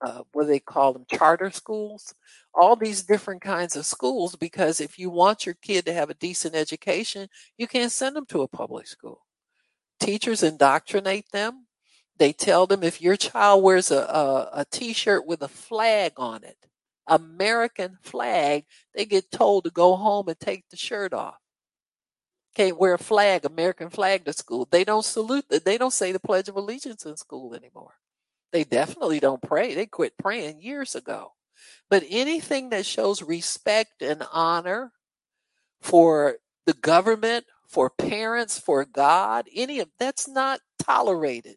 uh, 0.00 0.22
what 0.32 0.42
do 0.42 0.48
they 0.48 0.60
call 0.60 0.92
them 0.92 1.04
charter 1.10 1.50
schools 1.50 2.14
all 2.54 2.76
these 2.76 3.02
different 3.02 3.42
kinds 3.42 3.74
of 3.76 3.84
schools 3.84 4.36
because 4.36 4.80
if 4.80 4.98
you 4.98 5.10
want 5.10 5.44
your 5.44 5.56
kid 5.62 5.84
to 5.84 5.92
have 5.92 6.10
a 6.10 6.14
decent 6.14 6.54
education 6.54 7.28
you 7.56 7.66
can't 7.66 7.92
send 7.92 8.14
them 8.16 8.26
to 8.26 8.42
a 8.42 8.48
public 8.48 8.86
school. 8.86 9.22
Teachers 10.00 10.42
indoctrinate 10.42 11.30
them. 11.32 11.66
They 12.18 12.32
tell 12.32 12.66
them 12.66 12.82
if 12.82 13.00
your 13.00 13.16
child 13.16 13.62
wears 13.62 13.90
a, 13.90 13.98
a, 13.98 14.50
a 14.60 14.66
t-shirt 14.70 15.26
with 15.26 15.42
a 15.42 15.48
flag 15.48 16.12
on 16.16 16.44
it 16.44 16.56
american 17.06 17.98
flag 18.00 18.64
they 18.94 19.04
get 19.04 19.30
told 19.30 19.64
to 19.64 19.70
go 19.70 19.94
home 19.94 20.26
and 20.28 20.40
take 20.40 20.64
the 20.70 20.76
shirt 20.76 21.12
off. 21.12 21.36
Can't 22.54 22.78
wear 22.78 22.94
a 22.94 22.98
flag 22.98 23.44
american 23.44 23.90
flag 23.90 24.24
to 24.24 24.32
school. 24.32 24.68
They 24.70 24.84
don't 24.84 25.04
salute 25.04 25.46
they 25.48 25.76
don't 25.76 25.92
say 25.92 26.12
the 26.12 26.20
pledge 26.20 26.48
of 26.48 26.56
allegiance 26.56 27.04
in 27.04 27.16
school 27.16 27.54
anymore 27.54 27.96
they 28.54 28.64
definitely 28.64 29.20
don't 29.20 29.42
pray. 29.42 29.74
They 29.74 29.86
quit 29.86 30.18
praying 30.18 30.62
years 30.62 30.96
ago. 30.96 31.34
But 31.90 32.04
anything 32.10 32.70
that 32.70 32.86
shows 32.86 33.22
respect 33.22 34.02
and 34.02 34.24
honor 34.32 34.92
for 35.82 36.36
the 36.66 36.74
government, 36.74 37.46
for 37.68 37.90
parents, 37.90 38.58
for 38.58 38.84
God, 38.84 39.46
any 39.54 39.80
of 39.80 39.88
that's 39.98 40.28
not 40.28 40.60
tolerated 40.78 41.56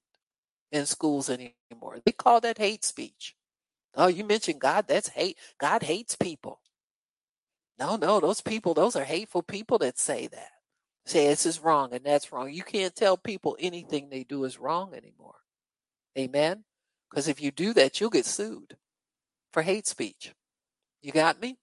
in 0.72 0.86
schools 0.88 1.30
anymore. 1.30 2.00
They 2.06 2.14
call 2.14 2.42
that 2.42 2.60
hate 2.60 2.86
speech. 2.86 3.36
Oh, 3.96 4.08
you 4.08 4.26
mentioned 4.26 4.62
God, 4.62 4.86
that's 4.88 5.10
hate. 5.10 5.38
God 5.60 5.84
hates 5.84 6.16
people. 6.16 6.62
No, 7.80 7.98
no, 7.98 8.20
those 8.20 8.42
people, 8.42 8.74
those 8.74 8.96
are 8.96 9.06
hateful 9.06 9.44
people 9.44 9.80
that 9.80 10.00
say 10.00 10.28
that. 10.28 10.50
Say 11.06 11.28
this 11.28 11.46
is 11.46 11.60
wrong 11.62 11.94
and 11.94 12.06
that's 12.06 12.32
wrong. 12.34 12.52
You 12.52 12.64
can't 12.64 12.96
tell 12.96 13.18
people 13.18 13.58
anything 13.60 14.10
they 14.10 14.24
do 14.24 14.46
is 14.46 14.60
wrong 14.60 14.94
anymore. 14.96 15.36
Amen. 16.18 16.66
Because 17.10 17.28
if 17.28 17.42
you 17.42 17.52
do 17.52 17.74
that, 17.74 18.00
you'll 18.00 18.10
get 18.10 18.26
sued 18.26 18.78
for 19.52 19.62
hate 19.62 19.88
speech. 19.88 20.34
You 21.02 21.12
got 21.12 21.42
me? 21.42 21.58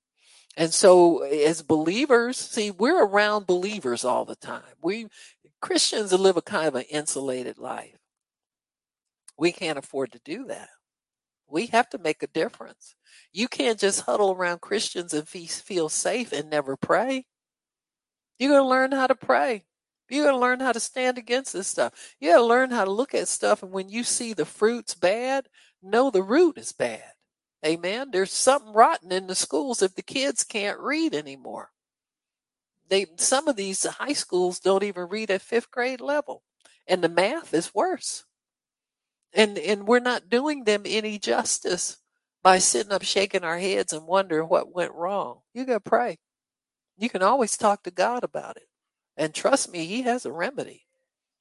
And 0.57 0.73
so 0.73 1.23
as 1.23 1.63
believers, 1.63 2.37
see, 2.37 2.71
we're 2.71 3.05
around 3.05 3.47
believers 3.47 4.05
all 4.05 4.25
the 4.25 4.37
time. 4.37 4.63
We 4.81 5.09
Christians 5.61 6.13
live 6.13 6.37
a 6.37 6.43
kind 6.43 6.69
of 6.69 6.75
an 6.75 6.85
insulated 6.91 7.59
life. 7.59 7.99
We 9.37 9.51
can't 9.51 9.79
afford 9.79 10.13
to 10.13 10.21
do 10.25 10.45
that. 10.47 10.69
We 11.49 11.67
have 11.67 11.89
to 11.91 11.99
make 11.99 12.23
a 12.23 12.29
difference. 12.29 12.95
You 13.33 13.49
can't 13.49 13.79
just 13.79 14.03
huddle 14.03 14.33
around 14.33 14.61
Christians 14.61 15.13
and 15.13 15.29
feel 15.29 15.89
safe 15.89 16.33
and 16.33 16.49
never 16.49 16.77
pray. 16.77 17.27
You're 18.39 18.51
going 18.51 18.63
to 18.63 18.69
learn 18.69 18.93
how 18.93 19.07
to 19.07 19.15
pray. 19.15 19.65
You 20.09 20.25
got 20.25 20.33
to 20.33 20.39
learn 20.39 20.61
how 20.61 20.73
to 20.73 20.81
stand 20.81 21.19
against 21.19 21.53
this 21.53 21.69
stuff. 21.69 22.15
You 22.21 22.31
got 22.31 22.39
to 22.39 22.45
learn 22.45 22.71
how 22.71 22.85
to 22.85 22.91
look 22.91 23.15
at 23.15 23.29
stuff. 23.29 23.63
And 23.63 23.73
when 23.73 23.89
you 23.89 24.05
see 24.05 24.33
the 24.33 24.45
fruit's 24.45 24.95
bad, 24.95 25.49
know 25.83 26.11
the 26.11 26.23
root 26.23 26.59
is 26.59 26.73
bad. 26.73 27.13
Amen. 27.65 28.11
There's 28.11 28.33
something 28.33 28.75
rotten 28.75 29.11
in 29.11 29.27
the 29.27 29.35
schools 29.35 29.83
if 29.83 29.95
the 29.95 30.03
kids 30.03 30.45
can't 30.45 30.79
read 30.79 31.15
anymore. 31.15 31.71
They, 32.89 33.07
some 33.17 33.49
of 33.49 33.57
these 33.57 33.85
high 33.85 34.13
schools 34.13 34.61
don't 34.61 34.83
even 34.83 35.09
read 35.09 35.31
at 35.31 35.41
fifth 35.41 35.71
grade 35.71 36.03
level 36.03 36.43
and 36.87 37.03
the 37.03 37.09
math 37.09 37.55
is 37.55 37.75
worse. 37.75 38.25
And, 39.33 39.59
and 39.59 39.89
we're 39.89 40.01
not 40.01 40.29
doing 40.29 40.65
them 40.65 40.83
any 40.85 41.19
justice 41.19 41.99
by 42.43 42.59
sitting 42.59 42.93
up 42.93 43.03
shaking 43.03 43.43
our 43.43 43.59
heads 43.59 43.93
and 43.93 44.07
wondering 44.07 44.49
what 44.49 44.75
went 44.75 44.93
wrong. 44.93 45.41
You 45.55 45.65
got 45.65 45.85
to 45.85 45.91
pray. 45.91 46.19
You 46.99 47.09
can 47.09 47.23
always 47.23 47.57
talk 47.57 47.83
to 47.85 47.91
God 47.91 48.23
about 48.23 48.57
it. 48.57 48.69
And 49.17 49.35
trust 49.35 49.71
me, 49.73 49.87
he 49.87 50.03
has 50.03 50.27
a 50.27 50.33
remedy. 50.33 50.87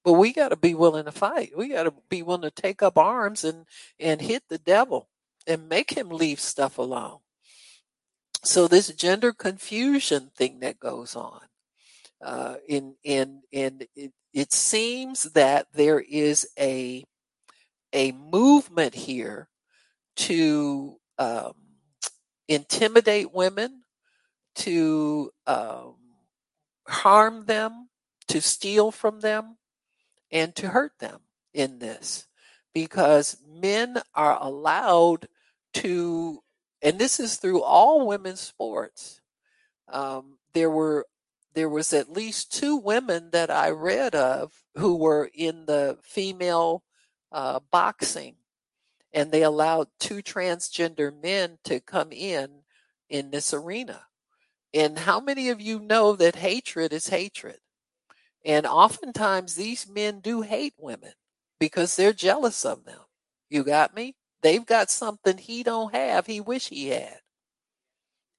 But 0.03 0.13
we 0.13 0.33
got 0.33 0.49
to 0.49 0.57
be 0.57 0.73
willing 0.73 1.05
to 1.05 1.11
fight. 1.11 1.57
We 1.57 1.69
got 1.69 1.83
to 1.83 1.93
be 2.09 2.21
willing 2.21 2.41
to 2.41 2.51
take 2.51 2.81
up 2.83 2.97
arms 2.97 3.43
and 3.43 3.65
and 3.99 4.21
hit 4.21 4.43
the 4.49 4.57
devil 4.57 5.07
and 5.47 5.69
make 5.69 5.91
him 5.91 6.09
leave 6.09 6.39
stuff 6.39 6.77
alone. 6.77 7.19
So 8.43 8.67
this 8.67 8.89
gender 8.89 9.31
confusion 9.31 10.31
thing 10.35 10.59
that 10.59 10.79
goes 10.79 11.15
on, 11.15 11.39
uh, 12.21 12.55
in 12.67 12.95
in 13.03 13.43
in 13.51 13.87
it, 13.95 14.11
it 14.33 14.51
seems 14.51 15.23
that 15.23 15.67
there 15.73 16.01
is 16.01 16.47
a 16.59 17.05
a 17.93 18.11
movement 18.11 18.95
here 18.95 19.47
to 20.15 20.97
um, 21.17 21.53
intimidate 22.47 23.33
women, 23.33 23.83
to 24.55 25.31
um, 25.47 25.95
harm 26.87 27.45
them, 27.45 27.89
to 28.27 28.41
steal 28.41 28.91
from 28.91 29.19
them, 29.19 29.57
and 30.31 30.55
to 30.55 30.69
hurt 30.69 30.93
them 30.99 31.21
in 31.53 31.79
this 31.79 32.27
because 32.73 33.37
men 33.47 34.01
are 34.15 34.37
allowed 34.41 35.27
to, 35.75 36.41
and 36.81 36.97
this 36.97 37.19
is 37.19 37.37
through 37.37 37.61
all 37.61 38.07
women's 38.07 38.41
sports. 38.41 39.21
Um, 39.91 40.37
there 40.53 40.69
were 40.69 41.05
there 41.53 41.69
was 41.69 41.93
at 41.93 42.11
least 42.11 42.51
two 42.51 42.77
women 42.77 43.29
that 43.31 43.51
I 43.51 43.69
read 43.69 44.15
of 44.15 44.51
who 44.75 44.95
were 44.95 45.29
in 45.33 45.67
the 45.67 45.99
female 46.01 46.83
uh, 47.31 47.59
boxing, 47.71 48.35
and 49.13 49.31
they 49.31 49.43
allowed 49.43 49.87
two 49.99 50.23
transgender 50.23 51.13
men 51.21 51.59
to 51.65 51.79
come 51.79 52.11
in 52.11 52.63
in 53.07 53.29
this 53.29 53.53
arena. 53.53 54.01
And 54.73 54.97
how 54.99 55.19
many 55.19 55.49
of 55.49 55.61
you 55.61 55.79
know 55.79 56.15
that 56.15 56.35
hatred 56.35 56.93
is 56.93 57.09
hatred? 57.09 57.59
And 58.45 58.65
oftentimes 58.65 59.55
these 59.55 59.87
men 59.87 60.19
do 60.19 60.41
hate 60.41 60.73
women 60.77 61.13
because 61.59 61.95
they're 61.95 62.13
jealous 62.13 62.65
of 62.65 62.85
them. 62.85 62.99
You 63.49 63.63
got 63.63 63.95
me? 63.95 64.15
They've 64.41 64.65
got 64.65 64.89
something 64.89 65.37
he 65.37 65.63
don't 65.63 65.93
have, 65.93 66.25
he 66.25 66.41
wish 66.41 66.69
he 66.69 66.89
had. 66.89 67.19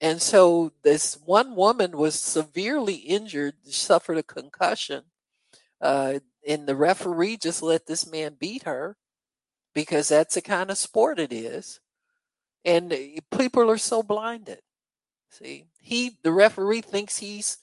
And 0.00 0.20
so 0.20 0.72
this 0.82 1.16
one 1.24 1.56
woman 1.56 1.96
was 1.96 2.20
severely 2.20 2.96
injured, 2.96 3.54
suffered 3.62 4.18
a 4.18 4.22
concussion. 4.22 5.04
Uh, 5.80 6.18
and 6.46 6.66
the 6.66 6.76
referee 6.76 7.38
just 7.38 7.62
let 7.62 7.86
this 7.86 8.10
man 8.10 8.36
beat 8.38 8.64
her 8.64 8.96
because 9.74 10.08
that's 10.08 10.34
the 10.34 10.42
kind 10.42 10.70
of 10.70 10.76
sport 10.76 11.18
it 11.18 11.32
is. 11.32 11.80
And 12.64 12.94
people 13.36 13.70
are 13.70 13.78
so 13.78 14.02
blinded. 14.02 14.60
See, 15.30 15.66
he, 15.84 16.16
the 16.22 16.32
referee 16.32 16.80
thinks 16.80 17.18
he's 17.18 17.58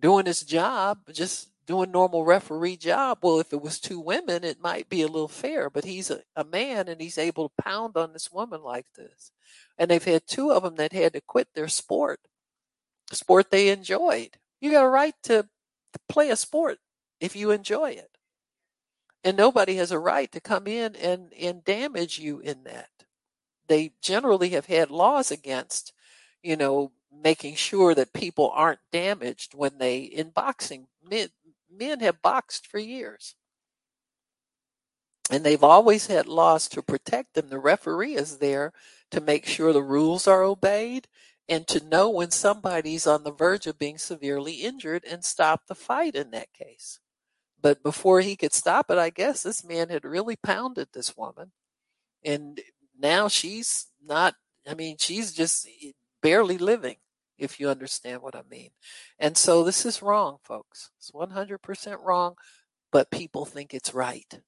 doing 0.00 0.24
his 0.24 0.42
job, 0.42 1.00
just 1.12 1.48
doing 1.66 1.90
normal 1.90 2.24
referee 2.24 2.76
job. 2.76 3.18
Well, 3.22 3.40
if 3.40 3.52
it 3.52 3.60
was 3.60 3.80
two 3.80 3.98
women, 3.98 4.44
it 4.44 4.62
might 4.62 4.88
be 4.88 5.02
a 5.02 5.08
little 5.08 5.28
fair, 5.28 5.68
but 5.68 5.84
he's 5.84 6.12
a, 6.12 6.22
a 6.36 6.44
man 6.44 6.86
and 6.86 7.00
he's 7.00 7.18
able 7.18 7.48
to 7.48 7.62
pound 7.62 7.96
on 7.96 8.12
this 8.12 8.30
woman 8.30 8.62
like 8.62 8.86
this. 8.96 9.32
And 9.76 9.90
they've 9.90 10.02
had 10.02 10.28
two 10.28 10.52
of 10.52 10.62
them 10.62 10.76
that 10.76 10.92
had 10.92 11.14
to 11.14 11.20
quit 11.20 11.48
their 11.54 11.66
sport, 11.66 12.20
sport 13.10 13.50
they 13.50 13.68
enjoyed. 13.68 14.38
You 14.60 14.70
got 14.70 14.84
a 14.84 14.88
right 14.88 15.14
to 15.24 15.48
play 16.08 16.30
a 16.30 16.36
sport 16.36 16.78
if 17.18 17.34
you 17.34 17.50
enjoy 17.50 17.90
it. 17.90 18.16
And 19.24 19.36
nobody 19.36 19.74
has 19.74 19.90
a 19.90 19.98
right 19.98 20.30
to 20.30 20.40
come 20.40 20.68
in 20.68 20.94
and, 20.94 21.32
and 21.32 21.64
damage 21.64 22.20
you 22.20 22.38
in 22.38 22.62
that. 22.62 22.90
They 23.66 23.94
generally 24.00 24.50
have 24.50 24.66
had 24.66 24.92
laws 24.92 25.32
against 25.32 25.92
you 26.42 26.56
know, 26.56 26.92
making 27.22 27.54
sure 27.54 27.94
that 27.94 28.12
people 28.12 28.50
aren't 28.54 28.80
damaged 28.92 29.54
when 29.54 29.78
they 29.78 30.00
in 30.00 30.30
boxing. 30.30 30.86
Men, 31.02 31.28
men 31.70 32.00
have 32.00 32.22
boxed 32.22 32.66
for 32.66 32.78
years. 32.78 33.34
And 35.30 35.44
they've 35.44 35.62
always 35.62 36.08
had 36.08 36.26
laws 36.26 36.68
to 36.68 36.82
protect 36.82 37.34
them. 37.34 37.50
The 37.50 37.58
referee 37.58 38.16
is 38.16 38.38
there 38.38 38.72
to 39.10 39.20
make 39.20 39.46
sure 39.46 39.72
the 39.72 39.82
rules 39.82 40.26
are 40.26 40.42
obeyed 40.42 41.06
and 41.48 41.66
to 41.68 41.84
know 41.84 42.08
when 42.10 42.30
somebody's 42.30 43.06
on 43.06 43.22
the 43.22 43.32
verge 43.32 43.66
of 43.66 43.78
being 43.78 43.98
severely 43.98 44.54
injured 44.54 45.04
and 45.08 45.24
stop 45.24 45.66
the 45.66 45.74
fight 45.74 46.14
in 46.14 46.30
that 46.32 46.52
case. 46.52 46.98
But 47.60 47.82
before 47.82 48.22
he 48.22 48.36
could 48.36 48.52
stop 48.52 48.90
it, 48.90 48.98
I 48.98 49.10
guess 49.10 49.42
this 49.42 49.64
man 49.64 49.90
had 49.90 50.04
really 50.04 50.36
pounded 50.36 50.88
this 50.92 51.16
woman. 51.16 51.52
And 52.24 52.60
now 52.98 53.28
she's 53.28 53.86
not 54.04 54.34
I 54.68 54.74
mean, 54.74 54.96
she's 54.98 55.32
just 55.32 55.68
barely 56.22 56.58
living, 56.58 56.96
if 57.38 57.58
you 57.58 57.68
understand 57.68 58.22
what 58.22 58.36
I 58.36 58.42
mean. 58.50 58.70
And 59.18 59.36
so 59.36 59.64
this 59.64 59.86
is 59.86 60.02
wrong, 60.02 60.38
folks. 60.42 60.90
It's 60.98 61.10
100% 61.10 62.04
wrong, 62.04 62.34
but 62.92 63.10
people 63.10 63.44
think 63.44 63.74
it's 63.74 63.94
right. 63.94 64.40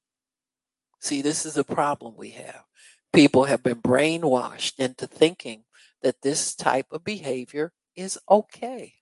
See, 1.01 1.23
this 1.23 1.45
is 1.45 1.57
a 1.57 1.64
problem 1.64 2.14
we 2.16 2.31
have. 2.31 2.64
People 3.12 3.45
have 3.45 3.62
been 3.62 3.83
brainwashed 3.83 4.79
into 4.79 5.07
thinking 5.07 5.64
that 6.03 6.23
this 6.23 6.55
type 6.55 6.87
of 6.93 7.05
behavior 7.05 7.73
is 7.97 8.18
okay. 8.31 8.95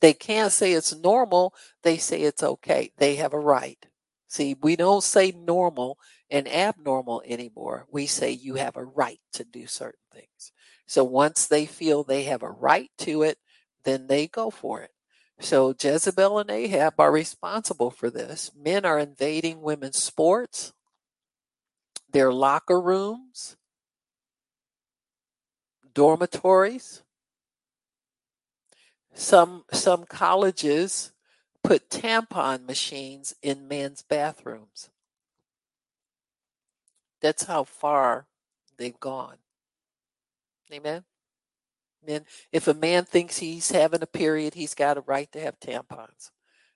They 0.00 0.12
can't 0.12 0.52
say 0.52 0.72
it's 0.72 0.94
normal, 0.94 1.54
they 1.82 1.96
say 1.96 2.22
it's 2.22 2.42
okay. 2.42 2.92
They 2.98 3.16
have 3.16 3.32
a 3.32 3.38
right. 3.38 3.86
See, 4.28 4.56
we 4.60 4.76
don't 4.76 5.02
say 5.02 5.32
normal 5.32 5.98
and 6.30 6.48
abnormal 6.48 7.22
anymore. 7.24 7.86
We 7.90 8.06
say 8.06 8.30
you 8.30 8.56
have 8.56 8.76
a 8.76 8.84
right 8.84 9.20
to 9.34 9.44
do 9.44 9.66
certain 9.66 10.00
things. 10.12 10.52
So 10.86 11.04
once 11.04 11.46
they 11.46 11.66
feel 11.66 12.02
they 12.02 12.24
have 12.24 12.42
a 12.42 12.50
right 12.50 12.90
to 12.98 13.22
it, 13.22 13.38
then 13.84 14.06
they 14.06 14.26
go 14.26 14.50
for 14.50 14.82
it. 14.82 14.90
So 15.40 15.74
Jezebel 15.78 16.38
and 16.38 16.50
Ahab 16.50 16.94
are 16.98 17.12
responsible 17.12 17.90
for 17.90 18.10
this. 18.10 18.50
Men 18.56 18.84
are 18.84 18.98
invading 18.98 19.62
women's 19.62 20.02
sports, 20.02 20.72
their 22.12 22.32
locker 22.32 22.80
rooms, 22.80 23.56
dormitories. 25.92 27.02
Some 29.14 29.64
some 29.72 30.04
colleges 30.04 31.12
put 31.62 31.88
tampon 31.88 32.66
machines 32.66 33.34
in 33.42 33.68
men's 33.68 34.02
bathrooms. 34.02 34.90
That's 37.20 37.44
how 37.44 37.64
far 37.64 38.26
they've 38.76 38.98
gone. 38.98 39.36
Amen. 40.74 41.04
Men, 42.06 42.24
if 42.52 42.68
a 42.68 42.74
man 42.74 43.04
thinks 43.04 43.38
he's 43.38 43.70
having 43.70 44.02
a 44.02 44.06
period, 44.06 44.54
he's 44.54 44.74
got 44.74 44.98
a 44.98 45.02
right 45.02 45.30
to 45.32 45.40
have 45.40 45.58
tampons. 45.60 46.30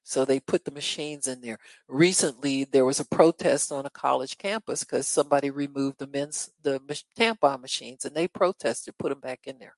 So 0.05 0.24
they 0.24 0.40
put 0.40 0.64
the 0.64 0.70
machines 0.70 1.26
in 1.26 1.42
there. 1.42 1.59
Recently, 1.86 2.64
there 2.64 2.86
was 2.86 2.99
a 2.99 3.05
protest 3.05 3.70
on 3.70 3.84
a 3.84 3.90
college 3.90 4.38
campus 4.38 4.82
because 4.82 5.07
somebody 5.07 5.51
removed 5.51 5.99
the 5.99 6.07
men's 6.07 6.51
the 6.62 6.80
tampon 7.18 7.61
machines, 7.61 8.07
and 8.07 8.14
they 8.14 8.26
protested, 8.26 8.96
put 8.99 9.11
them 9.11 9.20
back 9.20 9.40
in 9.44 9.59
there. 9.59 9.76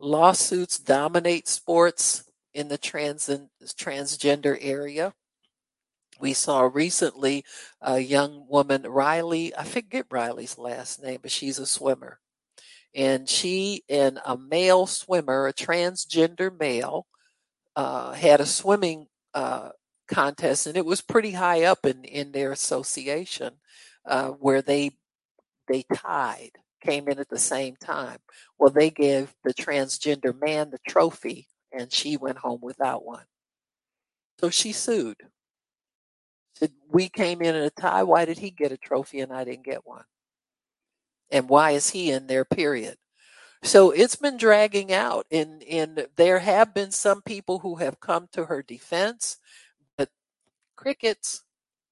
Lawsuits 0.00 0.78
dominate 0.78 1.46
sports 1.46 2.24
in 2.52 2.68
the 2.68 2.78
trans 2.78 3.30
transgender 3.78 4.58
area. 4.60 5.14
We 6.20 6.32
saw 6.32 6.70
recently 6.72 7.44
a 7.80 7.98
young 7.98 8.46
woman, 8.48 8.82
Riley, 8.82 9.54
I 9.54 9.64
forget 9.64 10.06
Riley's 10.10 10.58
last 10.58 11.02
name, 11.02 11.20
but 11.22 11.30
she's 11.30 11.58
a 11.58 11.66
swimmer. 11.66 12.20
And 12.94 13.28
she 13.28 13.84
and 13.88 14.18
a 14.24 14.36
male 14.38 14.86
swimmer, 14.86 15.46
a 15.46 15.52
transgender 15.52 16.56
male, 16.58 17.06
uh, 17.74 18.12
had 18.12 18.40
a 18.40 18.46
swimming 18.46 19.08
uh, 19.34 19.70
contest, 20.08 20.66
and 20.66 20.76
it 20.76 20.86
was 20.86 21.02
pretty 21.02 21.32
high 21.32 21.64
up 21.64 21.84
in, 21.84 22.04
in 22.04 22.32
their 22.32 22.52
association 22.52 23.54
uh, 24.06 24.30
where 24.30 24.62
they 24.62 24.92
they 25.68 25.84
tied, 25.94 26.52
came 26.80 27.08
in 27.08 27.18
at 27.18 27.28
the 27.28 27.38
same 27.38 27.76
time. 27.76 28.18
Well, 28.58 28.70
they 28.70 28.90
gave 28.90 29.34
the 29.44 29.52
transgender 29.52 30.32
man 30.40 30.70
the 30.70 30.78
trophy, 30.88 31.48
and 31.72 31.92
she 31.92 32.16
went 32.16 32.38
home 32.38 32.60
without 32.62 33.04
one. 33.04 33.24
So 34.40 34.48
she 34.48 34.72
sued. 34.72 35.16
We 36.90 37.08
came 37.08 37.42
in 37.42 37.54
at 37.54 37.62
a 37.64 37.70
tie. 37.70 38.02
Why 38.02 38.24
did 38.24 38.38
he 38.38 38.50
get 38.50 38.72
a 38.72 38.76
trophy 38.76 39.20
and 39.20 39.32
I 39.32 39.44
didn't 39.44 39.64
get 39.64 39.86
one? 39.86 40.04
And 41.30 41.48
why 41.48 41.72
is 41.72 41.90
he 41.90 42.10
in 42.10 42.26
there, 42.26 42.44
period? 42.44 42.96
So 43.62 43.90
it's 43.90 44.16
been 44.16 44.36
dragging 44.36 44.92
out, 44.92 45.26
and, 45.30 45.62
and 45.64 46.06
there 46.16 46.38
have 46.38 46.72
been 46.72 46.92
some 46.92 47.22
people 47.22 47.60
who 47.60 47.76
have 47.76 48.00
come 48.00 48.28
to 48.32 48.44
her 48.44 48.62
defense, 48.62 49.38
but 49.96 50.10
crickets, 50.76 51.42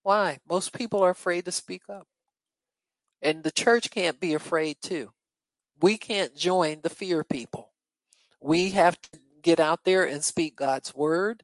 why? 0.02 0.38
Most 0.48 0.72
people 0.72 1.02
are 1.02 1.10
afraid 1.10 1.46
to 1.46 1.52
speak 1.52 1.82
up. 1.88 2.06
And 3.22 3.42
the 3.42 3.50
church 3.50 3.90
can't 3.90 4.20
be 4.20 4.34
afraid 4.34 4.76
too. 4.82 5.10
We 5.80 5.96
can't 5.96 6.36
join 6.36 6.80
the 6.82 6.90
fear 6.90 7.24
people. 7.24 7.72
We 8.40 8.70
have 8.70 9.00
to 9.02 9.18
get 9.42 9.58
out 9.58 9.84
there 9.84 10.04
and 10.04 10.22
speak 10.22 10.56
God's 10.56 10.94
word. 10.94 11.42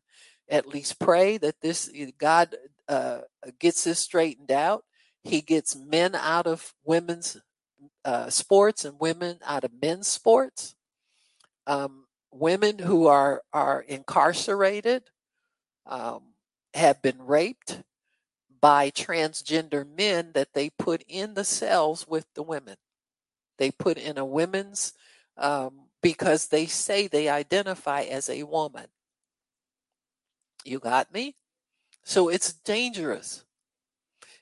At 0.48 0.66
least 0.66 0.98
pray 0.98 1.38
that 1.38 1.60
this 1.62 1.90
eh, 1.94 2.10
God 2.18 2.54
uh, 2.91 3.20
gets 3.59 3.84
this 3.84 4.01
straightened 4.01 4.51
out. 4.51 4.84
He 5.22 5.41
gets 5.41 5.76
men 5.76 6.14
out 6.14 6.47
of 6.47 6.74
women's 6.84 7.41
uh, 8.05 8.30
sports 8.30 8.84
and 8.84 8.99
women 8.99 9.38
out 9.47 9.64
of 9.64 9.70
men's 9.80 10.09
sports. 10.09 10.74
Um, 11.66 12.07
women 12.32 12.80
who 12.80 13.07
are 13.07 13.43
are 13.53 13.80
incarcerated 13.80 15.05
um, 15.86 16.34
have 16.74 17.01
been 17.01 17.22
raped 17.22 17.82
by 18.61 18.91
transgender 18.91 19.86
men 19.86 20.32
that 20.34 20.53
they 20.53 20.70
put 20.70 21.05
in 21.09 21.34
the 21.34 21.45
cells 21.45 22.07
with 22.09 22.26
the 22.34 22.43
women. 22.43 22.76
They 23.59 23.70
put 23.70 23.99
in 23.99 24.18
a 24.18 24.24
women's 24.24 24.95
um, 25.36 25.88
because 26.03 26.49
they 26.49 26.66
say 26.66 27.07
they 27.07 27.28
identify 27.28 28.03
as 28.03 28.28
a 28.28 28.43
woman. 28.43 28.86
You 30.64 30.78
got 30.78 31.12
me? 31.12 31.36
So 32.11 32.28
it's 32.28 32.52
dangerous. 32.52 33.44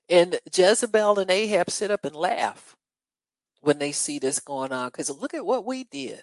And 0.08 0.40
Jezebel 0.56 1.18
and 1.18 1.30
Ahab 1.30 1.70
sit 1.70 1.90
up 1.90 2.06
and 2.06 2.16
laugh 2.16 2.74
when 3.60 3.78
they 3.78 3.92
see 3.92 4.18
this 4.18 4.40
going 4.40 4.72
on 4.72 4.88
because 4.88 5.10
look 5.10 5.34
at 5.34 5.44
what 5.44 5.66
we 5.66 5.84
did. 5.84 6.22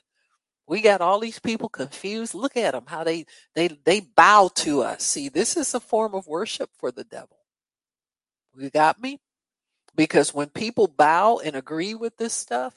We 0.65 0.81
got 0.81 1.01
all 1.01 1.19
these 1.19 1.37
people 1.37 1.69
confused. 1.69 2.33
Look 2.33 2.57
at 2.57 2.71
them, 2.71 2.85
how 2.87 3.03
they 3.03 3.27
they 3.53 3.67
they 3.67 3.99
bow 3.99 4.49
to 4.55 4.81
us. 4.81 5.03
See, 5.03 5.29
this 5.29 5.55
is 5.55 5.75
a 5.75 5.79
form 5.79 6.15
of 6.15 6.25
worship 6.25 6.71
for 6.79 6.91
the 6.91 7.03
devil. 7.03 7.37
You 8.57 8.71
got 8.71 8.99
me? 8.99 9.19
Because 9.95 10.33
when 10.33 10.49
people 10.49 10.87
bow 10.87 11.37
and 11.45 11.55
agree 11.55 11.93
with 11.93 12.17
this 12.17 12.33
stuff 12.33 12.73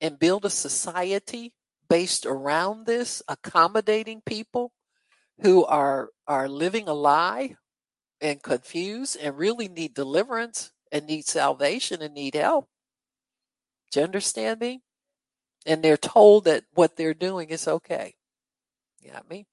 and 0.00 0.18
build 0.18 0.46
a 0.46 0.50
society 0.50 1.52
based 1.90 2.24
around 2.24 2.86
this, 2.86 3.22
accommodating 3.28 4.22
people 4.24 4.72
who 5.42 5.66
are 5.66 6.08
are 6.26 6.48
living 6.48 6.88
a 6.88 6.94
lie 6.94 7.54
and 8.20 8.42
confused 8.42 9.16
and 9.20 9.36
really 9.36 9.68
need 9.68 9.94
deliverance 9.94 10.72
and 10.92 11.06
need 11.06 11.26
salvation 11.26 12.02
and 12.02 12.14
need 12.14 12.34
help, 12.34 12.68
do 13.90 14.00
you 14.00 14.04
understand 14.04 14.60
me? 14.60 14.82
And 15.66 15.82
they're 15.82 15.96
told 15.96 16.44
that 16.44 16.64
what 16.74 16.96
they're 16.96 17.14
doing 17.14 17.50
is 17.50 17.66
okay. 17.68 18.14
You 19.00 19.12
got 19.12 19.28
me? 19.28 19.46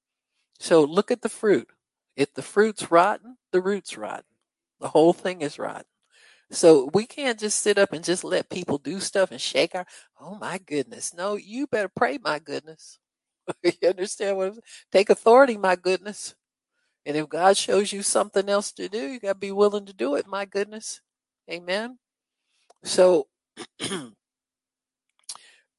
So 0.60 0.84
look 0.84 1.12
at 1.12 1.22
the 1.22 1.30
fruit. 1.30 1.70
If 2.16 2.34
the 2.34 2.42
fruit's 2.42 2.92
rotten, 2.92 3.38
the 3.52 3.62
root's 3.62 3.98
rotten. 3.98 4.26
The 4.80 4.90
whole 4.90 5.14
thing 5.14 5.42
is 5.42 5.58
rotten. 5.60 5.86
So 6.52 6.90
we 6.94 7.06
can't 7.06 7.40
just 7.40 7.62
sit 7.62 7.78
up 7.78 7.94
and 7.94 8.04
just 8.04 8.24
let 8.24 8.50
people 8.50 8.78
do 8.78 9.00
stuff 9.00 9.32
and 9.32 9.42
shake 9.42 9.74
our, 9.76 9.86
oh 10.22 10.36
my 10.36 10.60
goodness. 10.60 11.14
No, 11.14 11.36
you 11.36 11.68
better 11.68 11.92
pray, 11.94 12.20
my 12.24 12.40
goodness. 12.40 13.00
you 13.64 13.90
understand 13.90 14.38
what 14.38 14.48
I'm 14.48 14.54
saying? 14.54 14.64
Take 14.92 15.10
authority, 15.10 15.58
my 15.58 15.76
goodness. 15.76 16.36
And 17.06 17.18
if 17.18 17.28
God 17.30 17.58
shows 17.58 17.92
you 17.92 18.02
something 18.02 18.48
else 18.48 18.72
to 18.74 18.88
do, 18.88 19.12
you 19.12 19.20
got 19.20 19.34
to 19.34 19.40
be 19.40 19.52
willing 19.52 19.86
to 19.86 19.94
do 19.94 20.16
it, 20.16 20.28
my 20.28 20.46
goodness. 20.46 21.02
Amen. 21.52 22.00
So 22.84 23.28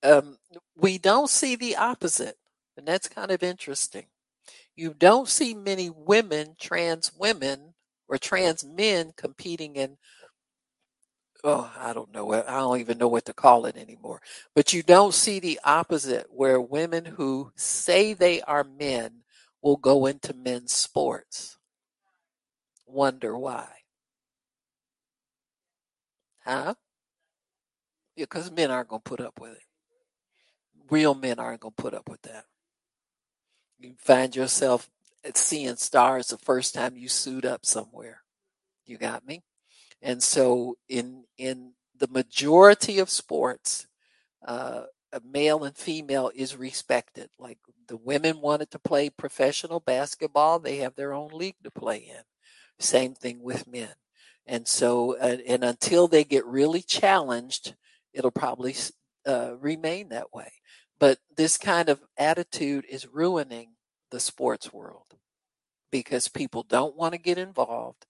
um, 0.02 0.36
we 0.76 0.98
don't 0.98 1.30
see 1.30 1.56
the 1.56 1.76
opposite, 1.76 2.36
and 2.76 2.86
that's 2.86 3.08
kind 3.08 3.30
of 3.30 3.42
interesting. 3.42 4.06
You 4.76 4.94
don't 4.96 5.28
see 5.28 5.54
many 5.54 5.88
women, 5.88 6.56
trans 6.58 7.12
women, 7.16 7.74
or 8.08 8.18
trans 8.18 8.64
men 8.64 9.12
competing 9.16 9.76
in 9.76 9.96
oh, 11.44 11.70
I 11.78 11.92
don't 11.92 12.12
know. 12.12 12.32
I 12.32 12.58
don't 12.58 12.80
even 12.80 12.98
know 12.98 13.08
what 13.08 13.26
to 13.26 13.34
call 13.34 13.66
it 13.66 13.76
anymore. 13.76 14.20
But 14.54 14.72
you 14.72 14.82
don't 14.82 15.12
see 15.12 15.38
the 15.38 15.60
opposite 15.62 16.26
where 16.30 16.60
women 16.60 17.04
who 17.04 17.52
say 17.54 18.14
they 18.14 18.40
are 18.42 18.64
men 18.64 19.23
will 19.64 19.76
go 19.76 20.06
into 20.06 20.32
men's 20.32 20.72
sports. 20.72 21.58
Wonder 22.86 23.36
why. 23.36 23.66
Huh? 26.44 26.74
Because 28.16 28.52
men 28.52 28.70
aren't 28.70 28.90
going 28.90 29.02
to 29.02 29.10
put 29.10 29.20
up 29.20 29.40
with 29.40 29.54
it 29.54 29.64
real 30.90 31.14
men 31.14 31.38
aren't 31.38 31.60
going 31.60 31.74
to 31.76 31.82
put 31.82 31.94
up 31.94 32.08
with 32.08 32.22
that. 32.22 32.44
You 33.78 33.94
find 33.98 34.34
yourself 34.34 34.88
seeing 35.34 35.76
stars 35.76 36.28
the 36.28 36.38
first 36.38 36.74
time 36.74 36.96
you 36.96 37.08
suit 37.08 37.44
up 37.44 37.66
somewhere. 37.66 38.22
You 38.86 38.98
got 38.98 39.26
me? 39.26 39.42
And 40.02 40.22
so 40.22 40.76
in 40.88 41.24
in 41.38 41.72
the 41.98 42.08
majority 42.08 42.98
of 42.98 43.08
sports, 43.08 43.86
uh, 44.46 44.84
male 45.24 45.64
and 45.64 45.76
female 45.76 46.30
is 46.34 46.56
respected. 46.56 47.30
Like 47.38 47.58
the 47.88 47.96
women 47.96 48.40
wanted 48.40 48.70
to 48.72 48.78
play 48.78 49.10
professional 49.10 49.80
basketball, 49.80 50.58
they 50.58 50.76
have 50.78 50.94
their 50.94 51.12
own 51.12 51.30
league 51.32 51.62
to 51.64 51.70
play 51.70 51.98
in. 51.98 52.22
Same 52.78 53.14
thing 53.14 53.42
with 53.42 53.66
men. 53.66 53.94
And 54.46 54.68
so, 54.68 55.14
and 55.14 55.64
until 55.64 56.06
they 56.06 56.24
get 56.24 56.44
really 56.44 56.82
challenged 56.82 57.74
it'll 58.14 58.30
probably 58.30 58.74
uh, 59.26 59.56
remain 59.60 60.08
that 60.08 60.32
way. 60.32 60.52
But 60.98 61.18
this 61.36 61.58
kind 61.58 61.88
of 61.88 62.00
attitude 62.16 62.86
is 62.88 63.06
ruining 63.12 63.72
the 64.10 64.20
sports 64.20 64.72
world 64.72 65.16
because 65.90 66.28
people 66.28 66.62
don't 66.62 66.96
want 66.96 67.12
to 67.12 67.18
get 67.18 67.36
involved. 67.36 68.06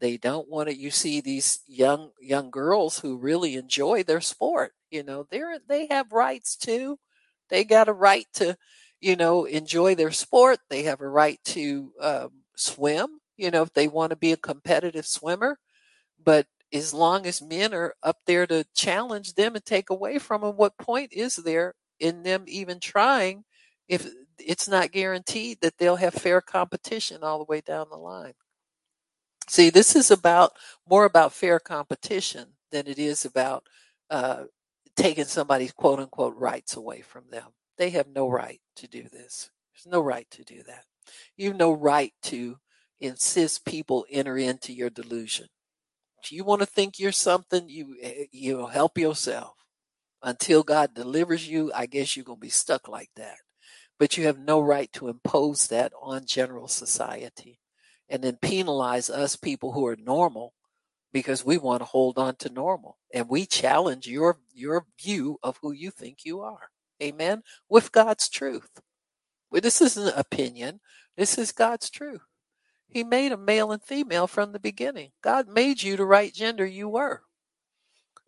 They 0.00 0.16
don't 0.16 0.48
want 0.48 0.68
to. 0.68 0.76
You 0.76 0.92
see 0.92 1.20
these 1.20 1.58
young 1.66 2.12
young 2.20 2.50
girls 2.50 3.00
who 3.00 3.18
really 3.18 3.56
enjoy 3.56 4.04
their 4.04 4.20
sport. 4.20 4.72
You 4.90 5.02
know, 5.02 5.26
they're 5.28 5.58
they 5.68 5.88
have 5.90 6.12
rights 6.12 6.56
too. 6.56 7.00
They 7.50 7.64
got 7.64 7.88
a 7.88 7.92
right 7.92 8.26
to, 8.34 8.56
you 9.00 9.16
know, 9.16 9.44
enjoy 9.44 9.94
their 9.94 10.10
sport. 10.12 10.58
They 10.70 10.84
have 10.84 11.00
a 11.00 11.08
right 11.08 11.38
to 11.46 11.92
um, 12.00 12.30
swim. 12.56 13.20
You 13.36 13.50
know, 13.50 13.62
if 13.62 13.72
they 13.72 13.88
want 13.88 14.10
to 14.10 14.16
be 14.16 14.32
a 14.32 14.36
competitive 14.36 15.06
swimmer, 15.06 15.58
but 16.22 16.46
as 16.72 16.92
long 16.94 17.26
as 17.26 17.42
men 17.42 17.74
are 17.74 17.94
up 18.02 18.18
there 18.26 18.46
to 18.46 18.64
challenge 18.74 19.34
them 19.34 19.54
and 19.54 19.64
take 19.64 19.90
away 19.90 20.18
from 20.18 20.42
them, 20.42 20.56
what 20.56 20.78
point 20.78 21.12
is 21.12 21.36
there 21.36 21.74
in 22.00 22.22
them 22.22 22.44
even 22.46 22.80
trying 22.80 23.44
if 23.88 24.08
it's 24.38 24.68
not 24.68 24.92
guaranteed 24.92 25.58
that 25.62 25.78
they'll 25.78 25.96
have 25.96 26.14
fair 26.14 26.40
competition 26.40 27.22
all 27.22 27.38
the 27.38 27.44
way 27.44 27.60
down 27.60 27.88
the 27.90 27.96
line? 27.96 28.34
See, 29.48 29.70
this 29.70 29.96
is 29.96 30.10
about 30.10 30.52
more 30.88 31.04
about 31.04 31.32
fair 31.32 31.58
competition 31.58 32.54
than 32.70 32.86
it 32.86 32.98
is 32.98 33.24
about 33.24 33.64
uh, 34.10 34.44
taking 34.96 35.24
somebody's 35.24 35.72
quote 35.72 36.00
unquote 36.00 36.36
rights 36.36 36.76
away 36.76 37.00
from 37.00 37.24
them. 37.30 37.46
They 37.78 37.90
have 37.90 38.08
no 38.08 38.28
right 38.28 38.60
to 38.76 38.88
do 38.88 39.04
this. 39.04 39.50
There's 39.72 39.90
no 39.90 40.00
right 40.00 40.28
to 40.32 40.44
do 40.44 40.62
that. 40.66 40.84
You 41.36 41.48
have 41.48 41.56
no 41.56 41.72
right 41.72 42.12
to 42.24 42.58
insist 43.00 43.64
people 43.64 44.04
enter 44.10 44.36
into 44.36 44.72
your 44.72 44.90
delusion. 44.90 45.46
If 46.22 46.32
you 46.32 46.44
want 46.44 46.60
to 46.60 46.66
think 46.66 46.98
you're 46.98 47.12
something, 47.12 47.68
you 47.68 47.96
eh, 48.02 48.24
you 48.32 48.66
help 48.66 48.98
yourself. 48.98 49.54
Until 50.20 50.64
God 50.64 50.94
delivers 50.94 51.48
you, 51.48 51.70
I 51.72 51.86
guess 51.86 52.16
you're 52.16 52.24
to 52.24 52.36
be 52.36 52.48
stuck 52.48 52.88
like 52.88 53.10
that. 53.14 53.36
But 54.00 54.16
you 54.16 54.26
have 54.26 54.38
no 54.38 54.60
right 54.60 54.92
to 54.94 55.08
impose 55.08 55.68
that 55.68 55.92
on 56.02 56.26
general 56.26 56.66
society 56.66 57.60
and 58.08 58.22
then 58.22 58.38
penalize 58.42 59.10
us 59.10 59.36
people 59.36 59.72
who 59.72 59.86
are 59.86 59.96
normal 59.96 60.54
because 61.12 61.44
we 61.44 61.56
want 61.56 61.80
to 61.80 61.84
hold 61.84 62.18
on 62.18 62.34
to 62.36 62.50
normal 62.50 62.98
and 63.14 63.28
we 63.28 63.46
challenge 63.46 64.06
your 64.06 64.38
your 64.52 64.86
view 65.00 65.38
of 65.42 65.58
who 65.62 65.72
you 65.72 65.90
think 65.90 66.18
you 66.24 66.40
are 66.40 66.70
amen? 67.02 67.42
With 67.68 67.92
god's 67.92 68.28
truth. 68.28 68.80
Well, 69.50 69.60
this 69.60 69.80
isn't 69.80 70.16
opinion. 70.16 70.80
This 71.16 71.38
is 71.38 71.52
god's 71.52 71.90
truth. 71.90 72.22
He 72.88 73.04
made 73.04 73.32
a 73.32 73.36
male 73.36 73.72
and 73.72 73.82
female 73.82 74.26
from 74.26 74.52
the 74.52 74.58
beginning. 74.58 75.10
God 75.22 75.48
made 75.48 75.82
you 75.82 75.96
the 75.96 76.04
right 76.06 76.32
gender 76.32 76.66
you 76.66 76.88
were. 76.88 77.22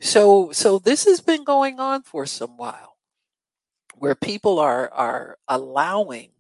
So 0.01 0.51
so 0.53 0.79
this 0.79 1.05
has 1.05 1.21
been 1.21 1.45
going 1.45 1.79
on 1.79 2.03
for 2.03 2.25
some 2.27 2.57
while 2.57 2.97
where 3.97 4.15
people 4.15 4.59
are 4.59 4.91
are 4.93 5.39
allowing 5.47 6.31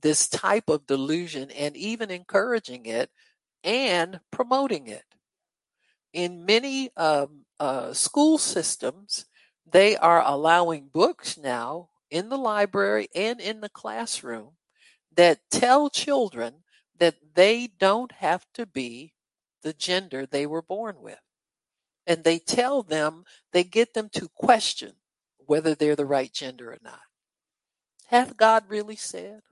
this 0.00 0.28
type 0.28 0.68
of 0.68 0.86
delusion 0.86 1.50
and 1.50 1.76
even 1.76 2.10
encouraging 2.10 2.86
it 2.86 3.10
and 3.64 4.20
promoting 4.30 4.86
it. 4.86 5.04
In 6.12 6.46
many 6.46 6.90
um, 6.96 7.44
uh, 7.58 7.92
school 7.92 8.38
systems, 8.38 9.26
they 9.70 9.96
are 9.96 10.22
allowing 10.24 10.88
books 10.88 11.38
now 11.38 11.88
in 12.10 12.28
the 12.28 12.38
library 12.38 13.08
and 13.14 13.40
in 13.40 13.60
the 13.60 13.68
classroom 13.68 14.52
that 15.14 15.40
tell 15.50 15.90
children 15.90 16.62
that 16.98 17.16
they 17.34 17.66
don't 17.66 18.12
have 18.12 18.46
to 18.54 18.66
be 18.66 19.14
the 19.62 19.72
gender 19.72 20.26
they 20.26 20.46
were 20.46 20.62
born 20.62 20.96
with. 21.00 21.20
And 22.06 22.24
they 22.24 22.38
tell 22.38 22.82
them, 22.82 23.24
they 23.52 23.64
get 23.64 23.94
them 23.94 24.08
to 24.14 24.28
question 24.28 24.94
whether 25.38 25.74
they're 25.74 25.96
the 25.96 26.06
right 26.06 26.32
gender 26.32 26.72
or 26.72 26.78
not. 26.82 27.00
Hath 28.06 28.36
God 28.36 28.64
really 28.68 28.96
said? 28.96 29.42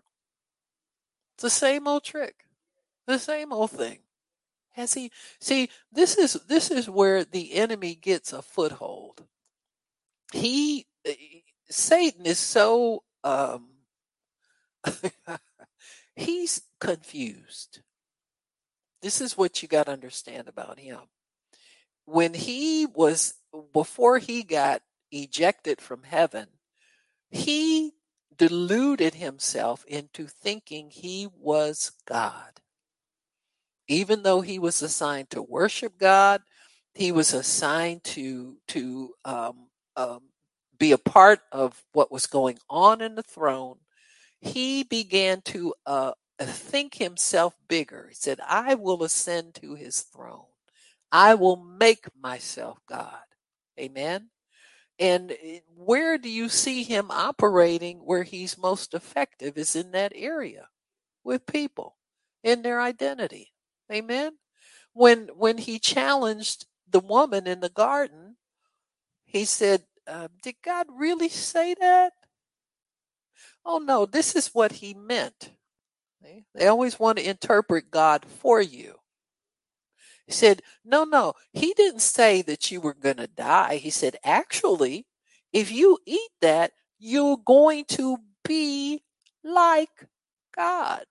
It's 1.34 1.42
the 1.42 1.50
same 1.50 1.86
old 1.86 2.04
trick, 2.04 2.44
the 3.06 3.18
same 3.18 3.52
old 3.52 3.70
thing. 3.70 4.00
Has 4.72 4.94
he 4.94 5.10
see 5.40 5.70
this 5.92 6.16
is 6.16 6.34
this 6.48 6.70
is 6.70 6.88
where 6.88 7.24
the 7.24 7.54
enemy 7.54 7.94
gets 7.94 8.32
a 8.32 8.42
foothold. 8.42 9.24
He 10.32 10.86
eh, 11.04 11.14
Satan 11.70 12.26
is 12.26 12.38
so 12.38 13.04
um 13.24 13.68
he's 16.16 16.62
confused. 16.80 17.80
This 19.02 19.20
is 19.20 19.36
what 19.36 19.62
you 19.62 19.68
got 19.68 19.86
to 19.86 19.92
understand 19.92 20.48
about 20.48 20.78
him. 20.78 21.00
When 22.04 22.34
he 22.34 22.86
was 22.86 23.34
before 23.72 24.18
he 24.18 24.42
got 24.42 24.82
ejected 25.12 25.80
from 25.80 26.02
heaven, 26.02 26.48
he 27.30 27.92
deluded 28.36 29.14
himself 29.14 29.84
into 29.86 30.26
thinking 30.26 30.90
he 30.90 31.28
was 31.38 31.92
God 32.06 32.60
even 33.88 34.22
though 34.22 34.42
he 34.42 34.58
was 34.58 34.82
assigned 34.82 35.30
to 35.30 35.42
worship 35.42 35.98
God, 35.98 36.42
he 36.94 37.10
was 37.10 37.32
assigned 37.32 38.04
to 38.04 38.58
to 38.68 39.14
um, 39.24 39.67
um, 39.98 40.20
be 40.78 40.92
a 40.92 40.98
part 40.98 41.40
of 41.52 41.84
what 41.92 42.12
was 42.12 42.26
going 42.26 42.58
on 42.70 43.02
in 43.02 43.16
the 43.16 43.22
throne. 43.22 43.78
He 44.40 44.84
began 44.84 45.42
to 45.46 45.74
uh, 45.86 46.12
think 46.40 46.94
himself 46.94 47.56
bigger. 47.68 48.06
He 48.08 48.14
said, 48.14 48.40
"I 48.46 48.74
will 48.76 49.02
ascend 49.02 49.56
to 49.56 49.74
his 49.74 50.02
throne. 50.02 50.46
I 51.12 51.34
will 51.34 51.56
make 51.56 52.06
myself 52.20 52.78
God." 52.88 53.18
Amen. 53.78 54.30
And 54.98 55.32
eh, 55.32 55.60
where 55.76 56.18
do 56.18 56.30
you 56.30 56.48
see 56.48 56.82
him 56.82 57.10
operating 57.10 57.98
where 57.98 58.24
he's 58.24 58.58
most 58.58 58.94
effective 58.94 59.58
is 59.58 59.76
in 59.76 59.92
that 59.92 60.12
area 60.14 60.68
with 61.24 61.46
people 61.46 61.96
in 62.42 62.62
their 62.62 62.80
identity. 62.80 63.52
Amen. 63.92 64.32
When 64.94 65.28
when 65.36 65.58
he 65.58 65.78
challenged 65.78 66.66
the 66.88 67.00
woman 67.00 67.46
in 67.46 67.60
the 67.60 67.68
garden, 67.68 68.36
he 69.24 69.44
said, 69.44 69.84
uh, 70.08 70.28
"Did 70.42 70.56
God 70.64 70.86
really 70.90 71.28
say 71.28 71.74
that?" 71.74 72.14
Oh 73.64 73.78
no, 73.78 74.06
this 74.06 74.34
is 74.34 74.48
what 74.54 74.72
he 74.72 74.94
meant. 74.94 75.50
They 76.54 76.66
always 76.66 76.98
want 76.98 77.18
to 77.18 77.28
interpret 77.28 77.90
God 77.90 78.24
for 78.24 78.60
you. 78.60 78.96
He 80.26 80.32
said, 80.32 80.62
No, 80.84 81.04
no, 81.04 81.34
he 81.52 81.72
didn't 81.74 82.00
say 82.00 82.42
that 82.42 82.70
you 82.70 82.80
were 82.80 82.94
going 82.94 83.16
to 83.16 83.26
die. 83.26 83.76
He 83.76 83.90
said, 83.90 84.16
Actually, 84.24 85.06
if 85.52 85.72
you 85.72 85.98
eat 86.04 86.30
that, 86.40 86.72
you're 86.98 87.38
going 87.38 87.84
to 87.86 88.18
be 88.44 89.02
like 89.42 90.06
God. 90.54 91.06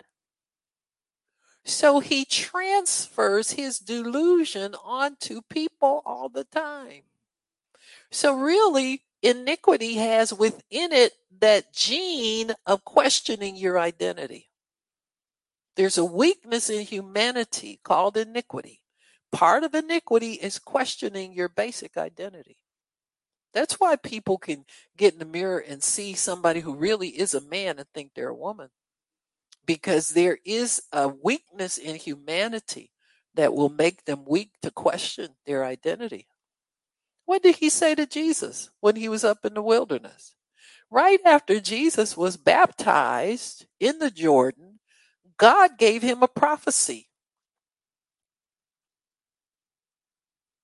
So 1.65 1.99
he 1.99 2.25
transfers 2.25 3.51
his 3.51 3.79
delusion 3.79 4.75
onto 4.83 5.41
people 5.49 6.01
all 6.05 6.29
the 6.29 6.43
time. 6.43 7.03
So 8.11 8.37
really, 8.37 9.03
iniquity 9.21 9.95
has 9.95 10.33
within 10.33 10.91
it 10.91 11.13
that 11.39 11.73
gene 11.73 12.53
of 12.65 12.83
questioning 12.83 13.55
your 13.55 13.79
identity. 13.79 14.49
There's 15.75 15.97
a 15.97 16.05
weakness 16.05 16.69
in 16.69 16.81
humanity 16.81 17.79
called 17.83 18.17
iniquity. 18.17 18.81
Part 19.31 19.63
of 19.63 19.75
iniquity 19.75 20.33
is 20.33 20.57
questioning 20.57 21.33
your 21.33 21.49
basic 21.49 21.97
identity. 21.97 22.57
That's 23.53 23.75
why 23.75 23.95
people 23.95 24.37
can 24.37 24.65
get 24.95 25.13
in 25.13 25.19
the 25.19 25.25
mirror 25.25 25.59
and 25.59 25.83
see 25.83 26.13
somebody 26.13 26.61
who 26.61 26.75
really 26.75 27.09
is 27.09 27.33
a 27.33 27.41
man 27.41 27.77
and 27.79 27.87
think 27.93 28.11
they're 28.13 28.29
a 28.29 28.35
woman 28.35 28.69
because 29.65 30.09
there 30.09 30.39
is 30.45 30.81
a 30.91 31.07
weakness 31.07 31.77
in 31.77 31.95
humanity 31.97 32.91
that 33.35 33.53
will 33.53 33.69
make 33.69 34.05
them 34.05 34.25
weak 34.25 34.51
to 34.63 34.71
question 34.71 35.29
their 35.45 35.63
identity. 35.63 36.27
What 37.27 37.43
did 37.43 37.57
he 37.57 37.69
say 37.69 37.93
to 37.93 38.05
Jesus 38.05 38.69
when 38.79 38.95
he 38.95 39.09
was 39.09 39.25
up 39.25 39.43
in 39.43 39.53
the 39.53 39.61
wilderness? 39.61 40.33
Right 40.89 41.19
after 41.25 41.59
Jesus 41.59 42.15
was 42.15 42.37
baptized 42.37 43.65
in 43.81 43.99
the 43.99 44.09
Jordan, 44.09 44.79
God 45.37 45.77
gave 45.77 46.01
him 46.01 46.23
a 46.23 46.29
prophecy. 46.29 47.09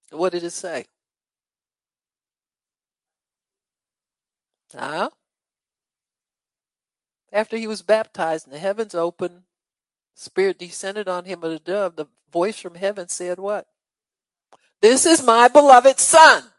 What 0.09 0.31
did 0.31 0.45
it 0.45 0.51
say? 0.51 0.85
Huh? 4.73 5.09
After 7.33 7.57
he 7.57 7.67
was 7.67 7.81
baptized 7.81 8.47
and 8.47 8.55
the 8.55 8.59
heavens 8.59 8.95
opened, 8.95 9.41
Spirit 10.15 10.59
descended 10.59 11.09
on 11.09 11.25
him 11.25 11.43
as 11.43 11.51
a 11.51 11.59
dove, 11.59 11.97
the 11.97 12.05
voice 12.31 12.57
from 12.57 12.75
heaven 12.75 13.09
said, 13.09 13.37
What? 13.37 13.67
This 14.81 15.05
is 15.05 15.21
my 15.21 15.49
beloved 15.49 15.99
Son, 15.99 16.52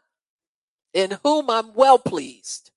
in 0.95 1.19
whom 1.23 1.51
I'm 1.51 1.75
well 1.75 1.99
pleased. 1.99 2.71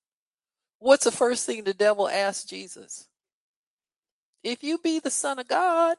What's 0.80 1.04
the 1.06 1.12
first 1.12 1.46
thing 1.46 1.64
the 1.64 1.74
devil 1.74 2.08
asked 2.08 2.50
Jesus? 2.50 3.08
If 4.44 4.64
you 4.64 4.78
be 4.78 5.00
the 5.00 5.10
Son 5.10 5.38
of 5.40 5.48
God, 5.48 5.96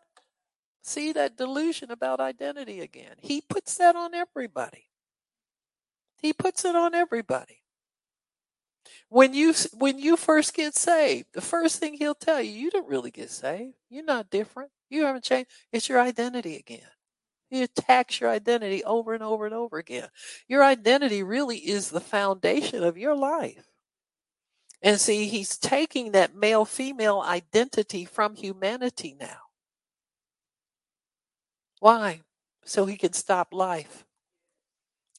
see 0.84 1.13
that 1.13 1.38
delusion 1.38 1.91
about 1.91 2.20
identity 2.22 2.82
again. 2.82 3.15
He 3.20 3.41
puts 3.41 3.78
that 3.78 3.95
on 3.95 4.15
everybody. 4.15 4.88
He 6.17 6.34
puts 6.34 6.65
it 6.65 6.76
on 6.76 6.95
everybody. 6.95 7.57
when 9.09 9.34
you 9.34 9.53
when 9.74 9.99
you 9.99 10.17
first 10.17 10.53
get 10.53 10.76
saved, 10.76 11.28
the 11.34 11.41
first 11.41 11.80
thing 11.80 11.95
he'll 11.95 12.15
tell 12.15 12.41
you, 12.41 12.51
you 12.51 12.72
didn't 12.72 12.89
really 12.89 13.11
get 13.11 13.30
saved. 13.30 13.76
You're 13.89 14.05
not 14.05 14.30
different. 14.30 14.72
You 14.89 15.05
haven't 15.05 15.24
changed. 15.24 15.51
It's 15.72 15.89
your 15.89 16.01
identity 16.01 16.57
again. 16.57 16.82
He 17.50 17.64
attacks 17.64 18.20
your 18.20 18.30
identity 18.30 18.84
over 18.84 19.14
and 19.14 19.24
over 19.24 19.45
and 19.45 19.56
over 19.56 19.78
again. 19.78 20.10
Your 20.47 20.64
identity 20.64 21.24
really 21.24 21.58
is 21.58 21.89
the 21.89 22.00
foundation 22.00 22.84
of 22.84 22.97
your 22.97 23.16
life. 23.16 23.66
And 24.82 25.00
see, 25.00 25.28
he's 25.28 25.58
taking 25.58 26.12
that 26.12 26.36
male 26.36 26.64
female 26.64 27.22
identity 27.22 28.06
from 28.06 28.36
humanity 28.36 29.16
now. 29.20 29.39
Why? 31.80 32.22
So 32.64 32.86
he 32.86 32.97
can 32.97 33.14
stop 33.14 33.54
life. 33.54 34.06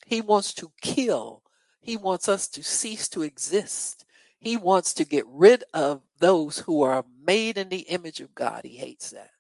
He 0.07 0.21
wants 0.21 0.55
to 0.55 0.73
kill. 0.81 1.43
He 1.81 1.97
wants 1.97 2.29
us 2.29 2.47
to 2.49 2.63
cease 2.63 3.09
to 3.11 3.23
exist. 3.23 4.05
He 4.39 4.57
wants 4.57 4.95
to 4.95 5.05
get 5.05 5.27
rid 5.27 5.65
of 5.75 6.03
those 6.19 6.61
who 6.61 6.83
are 6.83 7.05
made 7.25 7.59
in 7.59 7.69
the 7.69 7.81
image 7.81 8.21
of 8.21 8.35
God. 8.35 8.63
He 8.65 8.77
hates 8.77 9.11
that. 9.11 9.31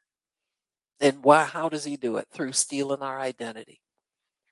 And 1.00 1.24
why 1.24 1.44
how 1.44 1.68
does 1.68 1.84
he 1.84 1.96
do 1.96 2.16
it? 2.16 2.28
Through 2.30 2.52
stealing 2.52 3.02
our 3.02 3.20
identity. 3.20 3.80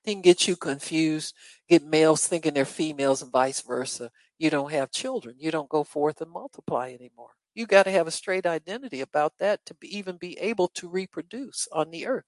He 0.03 0.13
can 0.13 0.21
get 0.21 0.47
you 0.47 0.55
confused, 0.55 1.35
get 1.67 1.83
males 1.83 2.25
thinking 2.27 2.53
they're 2.53 2.65
females 2.65 3.21
and 3.21 3.31
vice 3.31 3.61
versa. 3.61 4.11
You 4.37 4.49
don't 4.49 4.71
have 4.71 4.91
children. 4.91 5.35
You 5.37 5.51
don't 5.51 5.69
go 5.69 5.83
forth 5.83 6.21
and 6.21 6.31
multiply 6.31 6.91
anymore. 6.93 7.31
You 7.53 7.65
got 7.65 7.83
to 7.83 7.91
have 7.91 8.07
a 8.07 8.11
straight 8.11 8.45
identity 8.45 9.01
about 9.01 9.33
that 9.39 9.65
to 9.65 9.73
be, 9.73 9.95
even 9.97 10.17
be 10.17 10.39
able 10.39 10.69
to 10.69 10.87
reproduce 10.87 11.67
on 11.71 11.91
the 11.91 12.07
earth. 12.07 12.25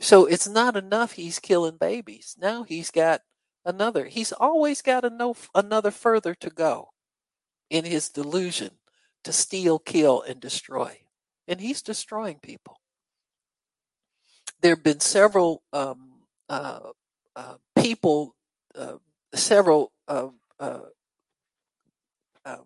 So 0.00 0.24
it's 0.24 0.48
not 0.48 0.76
enough 0.76 1.12
he's 1.12 1.38
killing 1.38 1.76
babies. 1.76 2.36
Now 2.40 2.62
he's 2.62 2.90
got 2.90 3.20
another. 3.66 4.06
He's 4.06 4.32
always 4.32 4.80
got 4.80 5.04
no, 5.12 5.36
another 5.54 5.90
further 5.90 6.34
to 6.36 6.48
go 6.48 6.88
in 7.68 7.84
his 7.84 8.08
delusion 8.08 8.70
to 9.24 9.32
steal, 9.32 9.78
kill, 9.78 10.22
and 10.22 10.40
destroy. 10.40 11.00
And 11.46 11.60
he's 11.60 11.82
destroying 11.82 12.38
people. 12.42 12.79
There 14.60 14.74
have 14.74 14.84
been 14.84 15.00
several 15.00 15.62
um, 15.72 16.10
uh, 16.48 16.80
uh, 17.34 17.54
people, 17.76 18.34
uh, 18.74 18.96
several 19.34 19.92
uh, 20.06 20.28
uh, 20.58 20.80
um, 22.44 22.64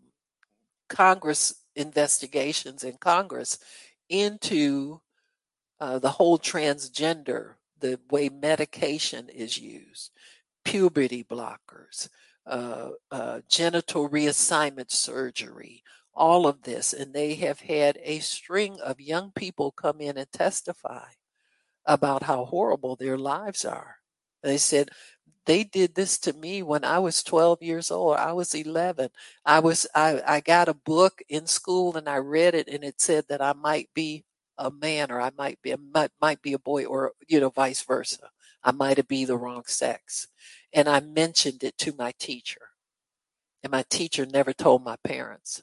Congress 0.89 1.55
investigations 1.77 2.83
in 2.83 2.97
Congress 2.99 3.59
into 4.09 5.01
uh, 5.81 5.99
the 5.99 6.11
whole 6.11 6.39
transgender, 6.39 7.55
the 7.79 8.01
way 8.11 8.29
medication 8.29 9.29
is 9.29 9.59
used, 9.59 10.11
puberty 10.65 11.23
blockers, 11.23 12.09
genital 13.49 14.09
reassignment 14.09 14.91
surgery, 14.91 15.83
all 16.15 16.47
of 16.47 16.63
this. 16.63 16.93
And 16.93 17.13
they 17.13 17.35
have 17.37 17.61
had 17.61 17.99
a 18.03 18.19
string 18.21 18.79
of 18.81 19.01
young 19.01 19.33
people 19.33 19.71
come 19.73 20.01
in 20.01 20.17
and 20.17 20.31
testify 20.33 21.09
about 21.87 22.25
how 22.25 22.45
horrible 22.45 22.97
their 22.97 23.19
lives 23.19 23.65
are. 23.65 23.97
They 24.43 24.59
said, 24.59 24.91
they 25.47 25.65
did 25.65 25.95
this 25.95 26.19
to 26.21 26.33
me 26.33 26.63
when 26.63 26.85
I 26.85 26.99
was 26.99 27.23
12 27.23 27.63
years 27.63 27.91
old. 27.91 28.17
I 28.17 28.33
was 28.33 28.55
11. 28.55 29.11
I 29.45 29.61
was 29.61 29.87
I, 29.95 30.23
I 30.27 30.41
got 30.41 30.69
a 30.69 30.75
book 30.75 31.23
in 31.29 31.47
school 31.47 31.97
and 31.97 32.09
I 32.09 32.17
read 32.17 32.55
it 32.55 32.69
and 32.69 32.83
it 32.83 33.01
said 33.01 33.27
that 33.29 33.43
I 33.43 33.53
might 33.53 33.91
be 33.95 34.25
a 34.57 34.71
man 34.71 35.11
or 35.11 35.21
I 35.21 35.31
might 35.37 35.61
be 35.63 35.73
a, 35.73 35.77
might, 35.77 36.11
might 36.21 36.41
be 36.41 36.55
a 36.55 36.59
boy 36.59 36.85
or 36.87 37.13
you 37.29 37.41
know 37.41 37.51
vice 37.51 37.83
versa. 37.83 38.31
I 38.63 38.73
might 38.73 39.07
be 39.07 39.25
the 39.27 39.37
wrong 39.37 39.65
sex. 39.67 40.29
And 40.73 40.89
I 40.89 41.01
mentioned 41.01 41.63
it 41.63 41.77
to 41.79 41.95
my 41.99 42.13
teacher. 42.19 42.61
And 43.63 43.71
my 43.71 43.85
teacher 43.91 44.27
never 44.27 44.53
told 44.53 44.83
my 44.83 44.97
parents. 45.05 45.63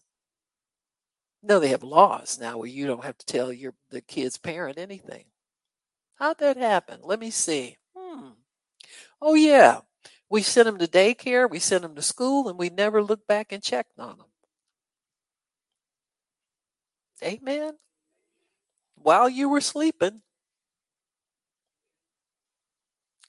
No, 1.43 1.59
they 1.59 1.69
have 1.69 1.83
laws 1.83 2.39
now 2.39 2.57
where 2.59 2.67
you 2.67 2.85
don't 2.85 3.03
have 3.03 3.17
to 3.17 3.25
tell 3.25 3.51
your 3.51 3.73
the 3.89 4.01
kid's 4.01 4.37
parent 4.37 4.77
anything. 4.77 5.25
How'd 6.21 6.37
that 6.37 6.55
happen? 6.55 7.01
Let 7.03 7.19
me 7.19 7.31
see. 7.31 7.75
Hmm. 7.97 8.29
Oh 9.21 9.33
yeah. 9.33 9.81
We 10.29 10.41
sent 10.41 10.67
them 10.67 10.77
to 10.77 10.87
daycare, 10.87 11.49
we 11.49 11.59
sent 11.59 11.81
them 11.81 11.95
to 11.95 12.01
school, 12.01 12.47
and 12.47 12.57
we 12.57 12.69
never 12.69 13.03
looked 13.03 13.27
back 13.27 13.51
and 13.51 13.61
checked 13.61 13.99
on 13.99 14.17
them. 14.17 14.27
Amen 17.21 17.73
while 19.03 19.29
you 19.29 19.49
were 19.49 19.61
sleeping, 19.61 20.21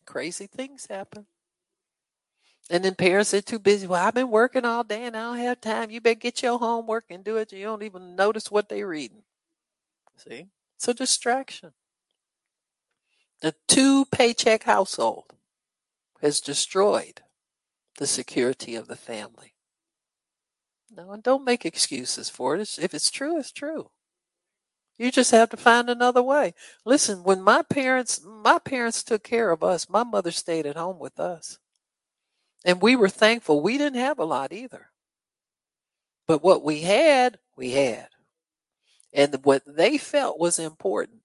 crazy 0.06 0.46
things 0.46 0.86
happen. 0.86 1.26
And 2.70 2.84
then 2.84 2.94
parents 2.94 3.34
are 3.34 3.42
too 3.42 3.58
busy. 3.58 3.86
Well, 3.86 4.06
I've 4.06 4.14
been 4.14 4.30
working 4.30 4.64
all 4.64 4.84
day 4.84 5.04
and 5.04 5.16
I 5.16 5.22
don't 5.22 5.38
have 5.38 5.60
time. 5.60 5.90
You 5.90 6.00
better 6.00 6.14
get 6.14 6.42
your 6.42 6.58
homework 6.58 7.04
and 7.10 7.24
do 7.24 7.36
it. 7.36 7.52
You 7.52 7.64
don't 7.64 7.82
even 7.82 8.16
notice 8.16 8.50
what 8.50 8.68
they're 8.68 8.88
reading. 8.88 9.24
See? 10.16 10.46
A 10.86 10.94
distraction. 10.94 11.72
The 13.42 13.56
two 13.66 14.04
paycheck 14.06 14.62
household 14.62 15.34
has 16.20 16.40
destroyed 16.40 17.22
the 17.98 18.06
security 18.06 18.76
of 18.76 18.86
the 18.86 18.96
family. 18.96 19.54
No, 20.88 21.10
and 21.10 21.22
don't 21.24 21.44
make 21.44 21.66
excuses 21.66 22.30
for 22.30 22.54
it. 22.54 22.78
If 22.78 22.94
it's 22.94 23.10
true, 23.10 23.38
it's 23.38 23.50
true. 23.50 23.90
You 24.96 25.10
just 25.10 25.32
have 25.32 25.50
to 25.50 25.56
find 25.56 25.90
another 25.90 26.22
way. 26.22 26.54
Listen, 26.84 27.24
when 27.24 27.42
my 27.42 27.62
parents 27.62 28.20
my 28.24 28.60
parents 28.60 29.02
took 29.02 29.24
care 29.24 29.50
of 29.50 29.64
us, 29.64 29.88
my 29.88 30.04
mother 30.04 30.30
stayed 30.30 30.64
at 30.64 30.76
home 30.76 31.00
with 31.00 31.18
us. 31.18 31.58
And 32.64 32.80
we 32.80 32.94
were 32.94 33.08
thankful. 33.08 33.60
We 33.60 33.76
didn't 33.76 33.98
have 33.98 34.20
a 34.20 34.24
lot 34.24 34.52
either. 34.52 34.90
But 36.28 36.44
what 36.44 36.62
we 36.62 36.82
had, 36.82 37.38
we 37.56 37.72
had. 37.72 38.08
And 39.12 39.40
what 39.42 39.64
they 39.66 39.98
felt 39.98 40.38
was 40.38 40.60
important 40.60 41.21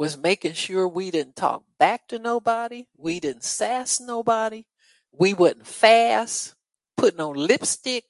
was 0.00 0.16
making 0.16 0.54
sure 0.54 0.88
we 0.88 1.10
didn't 1.10 1.36
talk 1.36 1.62
back 1.78 2.08
to 2.08 2.18
nobody, 2.18 2.86
we 2.96 3.20
didn't 3.20 3.44
sass 3.44 4.00
nobody, 4.00 4.64
we 5.12 5.34
wouldn't 5.34 5.66
fast, 5.66 6.54
putting 6.96 7.20
on 7.20 7.36
lipstick 7.36 8.04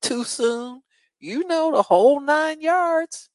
too 0.00 0.24
soon. 0.24 0.80
You 1.20 1.46
know 1.46 1.72
the 1.72 1.82
whole 1.82 2.20
nine 2.20 2.62
yards 2.62 3.28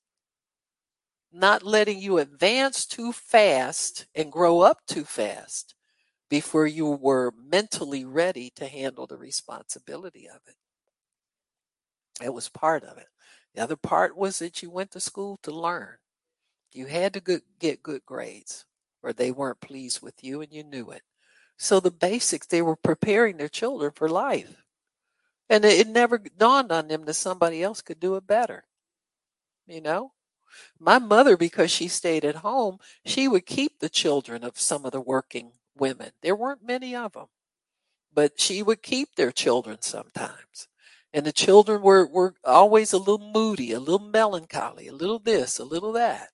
not 1.31 1.61
letting 1.61 1.99
you 1.99 2.17
advance 2.17 2.87
too 2.87 3.13
fast 3.13 4.07
and 4.15 4.31
grow 4.31 4.61
up 4.61 4.79
too 4.87 5.03
fast 5.03 5.75
before 6.27 6.65
you 6.65 6.87
were 6.87 7.31
mentally 7.37 8.03
ready 8.03 8.51
to 8.55 8.65
handle 8.65 9.05
the 9.05 9.17
responsibility 9.17 10.27
of 10.27 10.41
it. 10.47 10.55
It 12.25 12.33
was 12.33 12.49
part 12.49 12.83
of 12.83 12.97
it. 12.97 13.09
The 13.53 13.61
other 13.61 13.75
part 13.75 14.17
was 14.17 14.39
that 14.39 14.63
you 14.63 14.71
went 14.71 14.89
to 14.93 14.99
school 14.99 15.37
to 15.43 15.51
learn. 15.51 15.97
You 16.73 16.85
had 16.85 17.13
to 17.13 17.41
get 17.59 17.83
good 17.83 18.05
grades 18.05 18.65
or 19.03 19.13
they 19.13 19.31
weren't 19.31 19.61
pleased 19.61 20.01
with 20.01 20.23
you 20.23 20.41
and 20.41 20.51
you 20.51 20.63
knew 20.63 20.91
it. 20.91 21.01
So 21.57 21.79
the 21.79 21.91
basics, 21.91 22.47
they 22.47 22.61
were 22.61 22.75
preparing 22.75 23.37
their 23.37 23.49
children 23.49 23.91
for 23.93 24.09
life. 24.09 24.63
And 25.49 25.65
it 25.65 25.87
never 25.87 26.17
dawned 26.17 26.71
on 26.71 26.87
them 26.87 27.05
that 27.05 27.13
somebody 27.13 27.61
else 27.61 27.81
could 27.81 27.99
do 27.99 28.15
it 28.15 28.25
better. 28.25 28.63
You 29.67 29.81
know? 29.81 30.13
My 30.79 30.99
mother, 30.99 31.37
because 31.37 31.71
she 31.71 31.87
stayed 31.87 32.25
at 32.25 32.37
home, 32.37 32.79
she 33.05 33.27
would 33.27 33.45
keep 33.45 33.79
the 33.79 33.89
children 33.89 34.43
of 34.43 34.59
some 34.59 34.85
of 34.85 34.91
the 34.91 35.01
working 35.01 35.51
women. 35.77 36.11
There 36.21 36.35
weren't 36.35 36.65
many 36.65 36.95
of 36.95 37.13
them, 37.13 37.27
but 38.13 38.39
she 38.39 38.63
would 38.63 38.81
keep 38.81 39.15
their 39.15 39.31
children 39.31 39.77
sometimes. 39.81 40.67
And 41.13 41.25
the 41.25 41.31
children 41.31 41.81
were, 41.81 42.07
were 42.07 42.35
always 42.43 42.93
a 42.93 42.97
little 42.97 43.31
moody, 43.33 43.71
a 43.71 43.79
little 43.79 43.99
melancholy, 43.99 44.87
a 44.87 44.93
little 44.93 45.19
this, 45.19 45.59
a 45.59 45.65
little 45.65 45.91
that, 45.93 46.29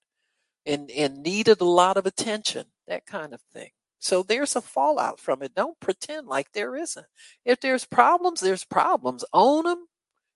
and, 0.68 0.90
and 0.90 1.22
needed 1.22 1.60
a 1.60 1.64
lot 1.64 1.96
of 1.96 2.06
attention, 2.06 2.66
that 2.86 3.06
kind 3.06 3.32
of 3.32 3.40
thing. 3.52 3.70
So 3.98 4.22
there's 4.22 4.54
a 4.54 4.60
fallout 4.60 5.18
from 5.18 5.42
it. 5.42 5.54
Don't 5.54 5.80
pretend 5.80 6.28
like 6.28 6.52
there 6.52 6.76
isn't. 6.76 7.06
If 7.44 7.60
there's 7.60 7.86
problems, 7.86 8.40
there's 8.40 8.64
problems. 8.64 9.24
Own 9.32 9.64
them 9.64 9.88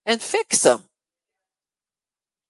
and 0.07 0.21
fix 0.21 0.63
them. 0.63 0.85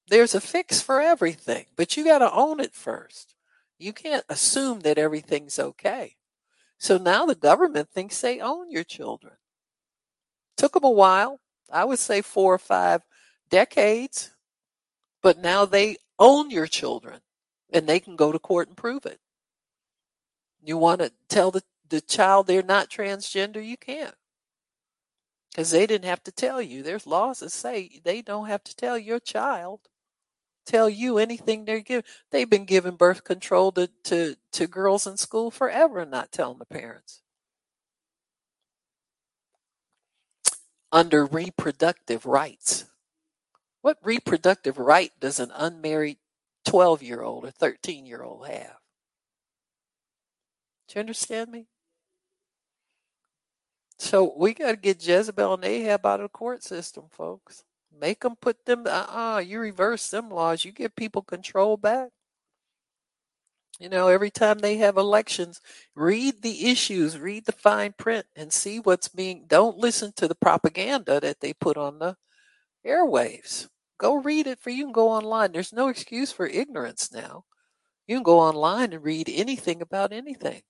There's 0.08 0.34
a 0.34 0.40
fix 0.40 0.80
for 0.80 1.00
everything, 1.00 1.66
but 1.76 1.96
you 1.96 2.04
got 2.04 2.18
to 2.18 2.32
own 2.32 2.60
it 2.60 2.72
first. 2.72 3.34
You 3.78 3.92
can't 3.92 4.24
assume 4.28 4.80
that 4.80 4.98
everything's 4.98 5.58
okay. 5.58 6.16
So 6.78 6.98
now 6.98 7.26
the 7.26 7.34
government 7.34 7.90
thinks 7.90 8.20
they 8.20 8.40
own 8.40 8.70
your 8.70 8.84
children. 8.84 9.34
Took 10.56 10.74
them 10.74 10.84
a 10.84 10.90
while. 10.90 11.40
I 11.70 11.84
would 11.84 11.98
say 11.98 12.22
four 12.22 12.54
or 12.54 12.58
five 12.58 13.02
decades, 13.50 14.30
but 15.22 15.38
now 15.38 15.64
they 15.64 15.96
own 16.18 16.50
your 16.50 16.66
children 16.66 17.20
and 17.72 17.86
they 17.86 18.00
can 18.00 18.16
go 18.16 18.32
to 18.32 18.38
court 18.38 18.68
and 18.68 18.76
prove 18.76 19.06
it. 19.06 19.20
You 20.62 20.76
want 20.76 21.00
to 21.00 21.12
tell 21.28 21.50
the, 21.50 21.62
the 21.88 22.00
child 22.00 22.46
they're 22.46 22.62
not 22.62 22.90
transgender, 22.90 23.64
you 23.64 23.76
can't. 23.76 24.14
Because 25.50 25.70
they 25.70 25.86
didn't 25.86 26.06
have 26.06 26.22
to 26.24 26.32
tell 26.32 26.62
you. 26.62 26.82
There's 26.82 27.06
laws 27.06 27.40
that 27.40 27.50
say 27.50 28.00
they 28.04 28.22
don't 28.22 28.46
have 28.46 28.64
to 28.64 28.76
tell 28.76 28.96
your 28.96 29.20
child 29.20 29.80
tell 30.64 30.88
you 30.88 31.18
anything 31.18 31.64
they're 31.64 31.80
giving. 31.80 32.04
They've 32.30 32.48
been 32.48 32.64
giving 32.64 32.94
birth 32.94 33.24
control 33.24 33.72
to, 33.72 33.90
to, 34.04 34.36
to 34.52 34.66
girls 34.68 35.08
in 35.08 35.16
school 35.16 35.50
forever 35.50 35.98
and 35.98 36.10
not 36.10 36.30
telling 36.30 36.58
the 36.58 36.64
parents. 36.64 37.22
under 40.92 41.24
reproductive 41.24 42.26
rights. 42.26 42.84
What 43.80 43.98
reproductive 44.04 44.78
right 44.78 45.10
does 45.18 45.40
an 45.40 45.50
unmarried 45.56 46.18
12 46.64 47.02
year 47.02 47.22
old 47.22 47.44
or 47.44 47.50
13 47.50 48.06
year 48.06 48.22
old 48.22 48.46
have? 48.46 48.78
Do 50.88 50.94
you 50.98 51.00
understand 51.00 51.50
me? 51.50 51.66
So 53.98 54.34
we 54.36 54.52
got 54.54 54.72
to 54.72 54.76
get 54.76 55.06
Jezebel 55.06 55.54
and 55.54 55.64
Ahab 55.64 56.04
out 56.06 56.20
of 56.20 56.24
the 56.24 56.28
court 56.28 56.62
system, 56.62 57.04
folks. 57.10 57.64
Make 57.96 58.20
them 58.20 58.36
put 58.36 58.64
them, 58.64 58.84
uh 58.86 59.36
uh 59.36 59.42
you 59.44 59.60
reverse 59.60 60.10
them 60.10 60.30
laws. 60.30 60.64
You 60.64 60.72
give 60.72 60.96
people 60.96 61.22
control 61.22 61.76
back. 61.76 62.10
You 63.78 63.88
know, 63.88 64.08
every 64.08 64.30
time 64.30 64.58
they 64.58 64.76
have 64.78 64.96
elections, 64.96 65.60
read 65.94 66.42
the 66.42 66.70
issues, 66.70 67.18
read 67.18 67.46
the 67.46 67.52
fine 67.52 67.94
print, 67.98 68.26
and 68.36 68.52
see 68.52 68.78
what's 68.78 69.08
being. 69.08 69.44
Don't 69.46 69.78
listen 69.78 70.12
to 70.16 70.28
the 70.28 70.34
propaganda 70.34 71.20
that 71.20 71.40
they 71.40 71.52
put 71.52 71.76
on 71.76 71.98
the 71.98 72.16
airwaves. 72.86 73.68
Go 74.02 74.16
read 74.16 74.48
it 74.48 74.58
for 74.58 74.70
you 74.70 74.84
can 74.84 74.92
go 74.92 75.08
online. 75.08 75.52
There's 75.52 75.72
no 75.72 75.86
excuse 75.86 76.32
for 76.32 76.46
ignorance 76.48 77.12
now. 77.12 77.44
You 78.08 78.16
can 78.16 78.24
go 78.24 78.40
online 78.40 78.92
and 78.92 79.04
read 79.04 79.28
anything 79.32 79.80
about 79.80 80.12
anything. 80.12 80.62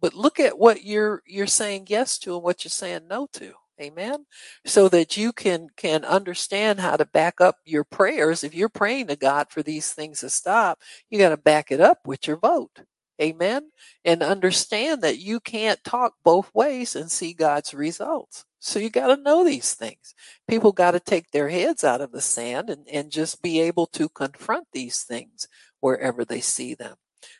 But 0.00 0.14
look 0.14 0.38
at 0.38 0.60
what 0.60 0.84
you're 0.84 1.24
you're 1.26 1.48
saying 1.48 1.86
yes 1.88 2.18
to 2.20 2.36
and 2.36 2.44
what 2.44 2.64
you're 2.64 2.70
saying 2.70 3.08
no 3.08 3.26
to. 3.32 3.52
Amen. 3.80 4.26
So 4.64 4.88
that 4.90 5.16
you 5.16 5.32
can 5.32 5.68
can 5.76 6.04
understand 6.04 6.78
how 6.78 6.96
to 6.96 7.04
back 7.06 7.40
up 7.40 7.56
your 7.64 7.82
prayers. 7.82 8.44
If 8.44 8.54
you're 8.54 8.68
praying 8.68 9.08
to 9.08 9.16
God 9.16 9.48
for 9.50 9.62
these 9.64 9.92
things 9.92 10.20
to 10.20 10.30
stop, 10.30 10.78
you 11.10 11.18
got 11.18 11.30
to 11.30 11.36
back 11.36 11.72
it 11.72 11.80
up 11.80 12.06
with 12.06 12.28
your 12.28 12.36
vote. 12.36 12.82
Amen. 13.20 13.72
And 14.04 14.22
understand 14.22 15.02
that 15.02 15.18
you 15.18 15.40
can't 15.40 15.82
talk 15.82 16.14
both 16.22 16.54
ways 16.54 16.94
and 16.94 17.10
see 17.10 17.32
God's 17.32 17.74
results. 17.74 18.44
So 18.60 18.78
you 18.78 18.90
got 18.90 19.14
to 19.14 19.22
know 19.22 19.44
these 19.44 19.74
things. 19.74 20.14
People 20.48 20.72
got 20.72 20.92
to 20.92 21.00
take 21.00 21.30
their 21.30 21.48
heads 21.48 21.84
out 21.84 22.00
of 22.00 22.12
the 22.12 22.20
sand 22.20 22.68
and, 22.70 22.86
and 22.88 23.10
just 23.10 23.42
be 23.42 23.60
able 23.60 23.86
to 23.86 24.08
confront 24.08 24.66
these 24.72 25.02
things 25.02 25.48
wherever 25.80 26.24
they 26.24 26.40
see 26.40 26.74
them. 26.74 26.96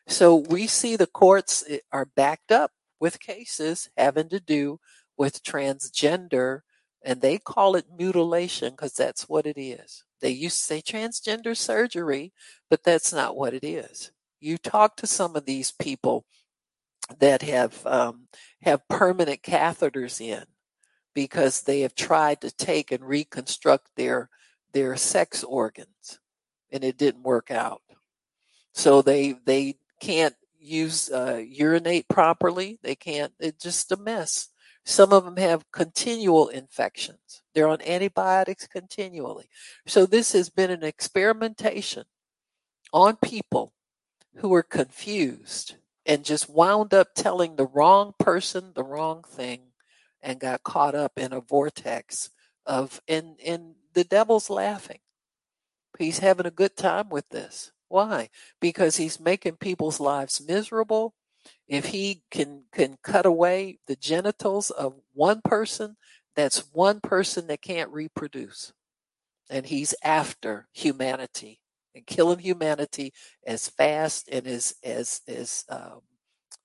So 0.07 0.37
we 0.37 0.67
see 0.67 0.97
the 0.97 1.07
courts 1.07 1.65
eh, 1.69 1.79
are 1.93 2.07
backed 2.07 2.53
up 2.53 2.73
with 3.01 3.21
cases 3.21 3.91
having 3.97 4.29
to 4.31 4.41
do 4.41 4.81
with 5.17 5.43
transgender, 5.43 6.61
and 7.05 7.21
they 7.21 7.39
call 7.39 7.75
it 7.75 7.87
mutilation 7.97 8.71
because 8.71 8.93
that's 8.93 9.29
what 9.29 9.47
it 9.47 9.61
is. 9.61 10.05
They 10.21 10.31
used 10.31 10.57
to 10.59 10.63
say 10.63 10.81
transgender 10.83 11.57
surgery, 11.57 12.33
but 12.71 12.85
that's 12.85 13.13
not 13.13 13.37
what 13.37 13.55
it 13.55 13.65
is. 13.65 14.13
You 14.41 14.59
talk 14.59 14.97
to 14.97 15.07
some 15.07 15.35
of 15.37 15.47
these 15.47 15.73
people 15.73 16.25
that 17.19 17.43
have 17.43 17.85
um, 17.87 18.29
have 18.63 18.87
permanent 18.89 19.43
catheters 19.43 20.21
in 20.21 20.45
because 21.19 21.63
they 21.63 21.81
have 21.81 21.97
tried 21.97 22.41
to 22.41 22.49
take 22.49 22.93
and 22.93 23.03
reconstruct 23.03 23.89
their 23.97 24.31
their 24.73 24.95
sex 24.95 25.43
organs, 25.43 26.21
and 26.71 26.85
it 26.85 26.97
didn't 26.97 27.25
work 27.25 27.51
out. 27.51 27.83
So 28.73 29.03
they 29.03 29.35
they 29.45 29.79
can't 30.01 30.37
use 30.61 31.11
uh, 31.11 31.43
urinate 31.45 32.07
properly. 32.07 32.79
They 32.85 32.95
can't. 32.95 33.33
It's 33.41 33.61
just 33.61 33.91
a 33.91 33.97
mess. 33.97 34.51
Some 34.85 35.13
of 35.13 35.25
them 35.25 35.39
have 35.39 35.73
continual 35.73 36.51
infections. 36.51 37.43
They're 37.53 37.67
on 37.67 37.83
antibiotics 37.83 38.69
continually. 38.69 39.49
So 39.89 40.07
this 40.07 40.31
has 40.35 40.49
been 40.49 40.71
an 40.71 40.85
experimentation 40.85 42.05
on 42.93 43.17
people 43.17 43.73
who 44.37 44.55
are 44.55 44.63
confused 44.63 45.75
and 46.07 46.25
just 46.25 46.49
wound 46.49 46.95
up 46.95 47.09
telling 47.17 47.57
the 47.57 47.67
wrong 47.67 48.15
person 48.21 48.71
the 48.77 48.85
wrong 48.85 49.25
thing 49.25 49.68
and 50.23 50.41
got 50.41 50.63
caught 50.65 50.95
up 50.95 51.13
in 51.19 51.33
a 51.33 51.41
vortex 51.41 52.31
of 52.67 53.01
and 53.09 53.37
and 53.45 53.75
the 53.95 54.05
devil's 54.05 54.51
laughing. 54.51 54.99
He's 55.99 56.19
having 56.21 56.47
a 56.47 56.51
good 56.51 56.77
time 56.77 57.09
with 57.09 57.29
this. 57.31 57.73
Why? 57.89 58.29
Because 58.61 58.97
he's 58.97 59.21
making 59.21 59.57
people's 59.57 60.01
lives 60.01 60.41
miserable. 60.47 61.15
If 61.67 61.87
he 61.87 62.23
can 62.31 62.65
can 62.73 62.99
cut 63.03 63.27
away 63.27 63.79
the 63.87 63.97
genitals 63.97 64.71
of 64.71 65.01
one 65.15 65.41
person, 65.43 65.97
that's 66.37 66.73
one 66.73 67.01
person 67.01 67.47
that 67.49 67.63
can't 67.63 67.91
reproduce. 67.93 68.73
And 69.51 69.67
he's 69.67 69.95
after 70.05 70.69
humanity 70.73 71.61
and 71.95 72.07
killing 72.07 72.41
humanity 72.41 73.13
as 73.47 73.69
fast 73.69 74.29
and 74.31 74.47
as 74.47 74.75
as 74.85 75.23
as 75.29 75.65
um, 75.69 76.03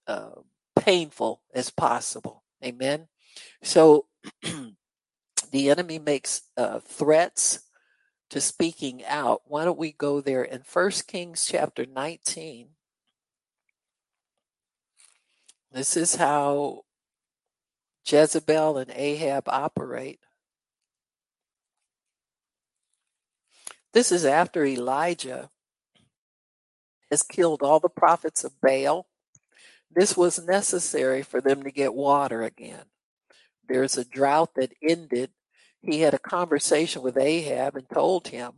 uh, 0.07 0.41
painful 0.77 1.41
as 1.53 1.69
possible. 1.69 2.43
Amen. 2.63 3.07
So 3.61 4.05
the 5.51 5.69
enemy 5.69 5.99
makes 5.99 6.41
uh, 6.57 6.79
threats 6.79 7.59
to 8.29 8.41
speaking 8.41 9.03
out. 9.05 9.41
Why 9.45 9.65
don't 9.65 9.77
we 9.77 9.91
go 9.91 10.21
there 10.21 10.43
in 10.43 10.61
1 10.71 10.91
Kings 11.07 11.45
chapter 11.45 11.85
19? 11.85 12.69
This 15.71 15.97
is 15.97 16.15
how 16.15 16.83
Jezebel 18.05 18.77
and 18.77 18.91
Ahab 18.91 19.47
operate. 19.47 20.19
This 23.93 24.11
is 24.11 24.25
after 24.25 24.65
Elijah 24.65 25.49
has 27.11 27.21
killed 27.21 27.61
all 27.61 27.79
the 27.79 27.89
prophets 27.89 28.43
of 28.43 28.59
Baal. 28.59 29.05
This 29.91 30.17
was 30.17 30.43
necessary 30.43 31.21
for 31.21 31.39
them 31.39 31.61
to 31.61 31.71
get 31.71 31.93
water 31.93 32.41
again. 32.41 32.85
There's 33.67 33.97
a 33.97 34.05
drought 34.05 34.51
that 34.55 34.73
ended 34.81 35.31
he 35.83 35.99
had 35.99 36.13
a 36.13 36.19
conversation 36.19 37.01
with 37.01 37.17
Ahab 37.17 37.75
and 37.75 37.87
told 37.89 38.29
him 38.29 38.51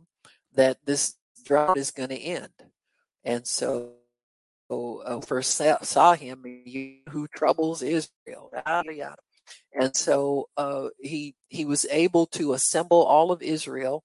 that 0.54 0.78
this 0.86 1.16
drought 1.44 1.76
is 1.76 1.90
going 1.90 2.10
to 2.10 2.16
end. 2.16 2.52
And 3.24 3.44
so 3.44 3.94
uh, 4.70 5.20
first 5.20 5.60
saw 5.82 6.14
him, 6.14 6.44
who 7.10 7.26
troubles 7.28 7.82
Israel. 7.82 8.52
And 9.74 9.94
so 9.94 10.48
uh, 10.56 10.88
he 11.00 11.34
he 11.48 11.64
was 11.64 11.84
able 11.90 12.26
to 12.26 12.52
assemble 12.52 13.02
all 13.02 13.32
of 13.32 13.42
Israel 13.42 14.04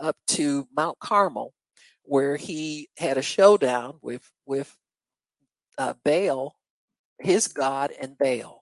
up 0.00 0.16
to 0.28 0.66
Mount 0.74 0.98
Carmel, 1.00 1.52
where 2.02 2.36
he 2.36 2.88
had 2.96 3.18
a 3.18 3.22
showdown 3.22 3.98
with 4.00 4.28
with 4.46 4.76
uh, 5.76 5.94
Baal, 6.04 6.54
his 7.18 7.48
god, 7.48 7.92
and 8.00 8.16
Baal. 8.16 8.59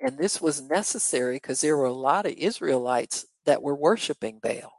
And 0.00 0.16
this 0.16 0.40
was 0.40 0.62
necessary 0.62 1.36
because 1.36 1.60
there 1.60 1.76
were 1.76 1.84
a 1.84 1.92
lot 1.92 2.26
of 2.26 2.32
Israelites 2.32 3.26
that 3.44 3.62
were 3.62 3.74
worshiping 3.74 4.38
Baal. 4.42 4.72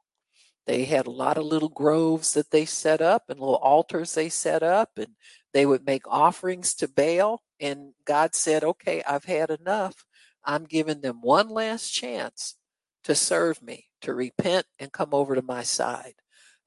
They 0.66 0.86
had 0.86 1.08
a 1.08 1.12
lot 1.12 1.38
of 1.38 1.46
little 1.46 1.70
groves 1.70 2.34
that 2.34 2.52
they 2.52 2.66
set 2.66 3.02
up 3.02 3.24
and 3.30 3.40
little 3.40 3.56
altars 3.56 4.14
they 4.14 4.30
set 4.30 4.64
up, 4.64 4.92
and 4.98 5.16
they 5.54 5.66
would 5.66 5.86
make 5.86 6.04
offerings 6.08 6.74
to 6.76 6.88
Baal. 6.88 7.42
And 7.60 7.94
God 8.06 8.36
said, 8.36 8.64
Okay, 8.64 9.04
I've 9.08 9.26
had 9.26 9.50
enough. 9.50 10.06
I'm 10.44 10.66
giving 10.66 11.02
them 11.02 11.22
one 11.22 11.50
last 11.50 11.92
chance 11.92 12.56
to 13.04 13.16
serve 13.16 13.62
me, 13.62 13.88
to 14.02 14.14
repent 14.14 14.66
and 14.80 14.92
come 14.92 15.10
over 15.14 15.36
to 15.36 15.42
my 15.42 15.64
side. 15.64 16.16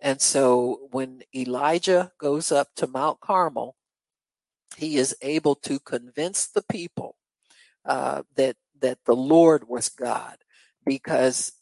And 0.00 0.20
so 0.20 0.88
when 0.90 1.22
Elijah 1.34 2.12
goes 2.18 2.52
up 2.52 2.68
to 2.76 2.86
Mount 2.86 3.20
Carmel, 3.20 3.76
he 4.76 4.96
is 4.96 5.16
able 5.22 5.54
to 5.56 5.78
convince 5.78 6.46
the 6.46 6.62
people 6.62 7.16
uh, 7.84 8.22
that 8.36 8.56
that 8.80 8.98
the 9.06 9.16
Lord 9.16 9.68
was 9.68 9.88
God 9.88 10.38
because 10.84 11.52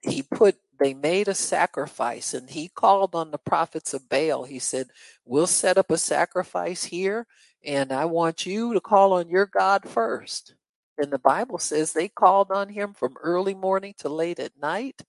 he 0.00 0.22
put 0.22 0.56
they 0.78 0.94
made 0.94 1.28
a 1.28 1.34
sacrifice 1.34 2.34
and 2.34 2.50
he 2.50 2.68
called 2.68 3.14
on 3.14 3.30
the 3.30 3.38
prophets 3.38 3.94
of 3.94 4.08
Baal. 4.08 4.44
He 4.44 4.58
said, 4.58 4.88
We'll 5.24 5.48
set 5.48 5.76
up 5.76 5.90
a 5.90 5.98
sacrifice 5.98 6.84
here, 6.84 7.26
and 7.64 7.92
I 7.92 8.04
want 8.04 8.46
you 8.46 8.74
to 8.74 8.80
call 8.80 9.12
on 9.12 9.28
your 9.28 9.46
God 9.46 9.88
first. 9.88 10.54
And 10.96 11.12
the 11.12 11.18
Bible 11.18 11.58
says 11.58 11.92
they 11.92 12.08
called 12.08 12.50
on 12.50 12.68
him 12.68 12.92
from 12.92 13.16
early 13.22 13.54
morning 13.54 13.94
to 13.98 14.08
late 14.08 14.38
at 14.38 14.52
night. 14.60 15.02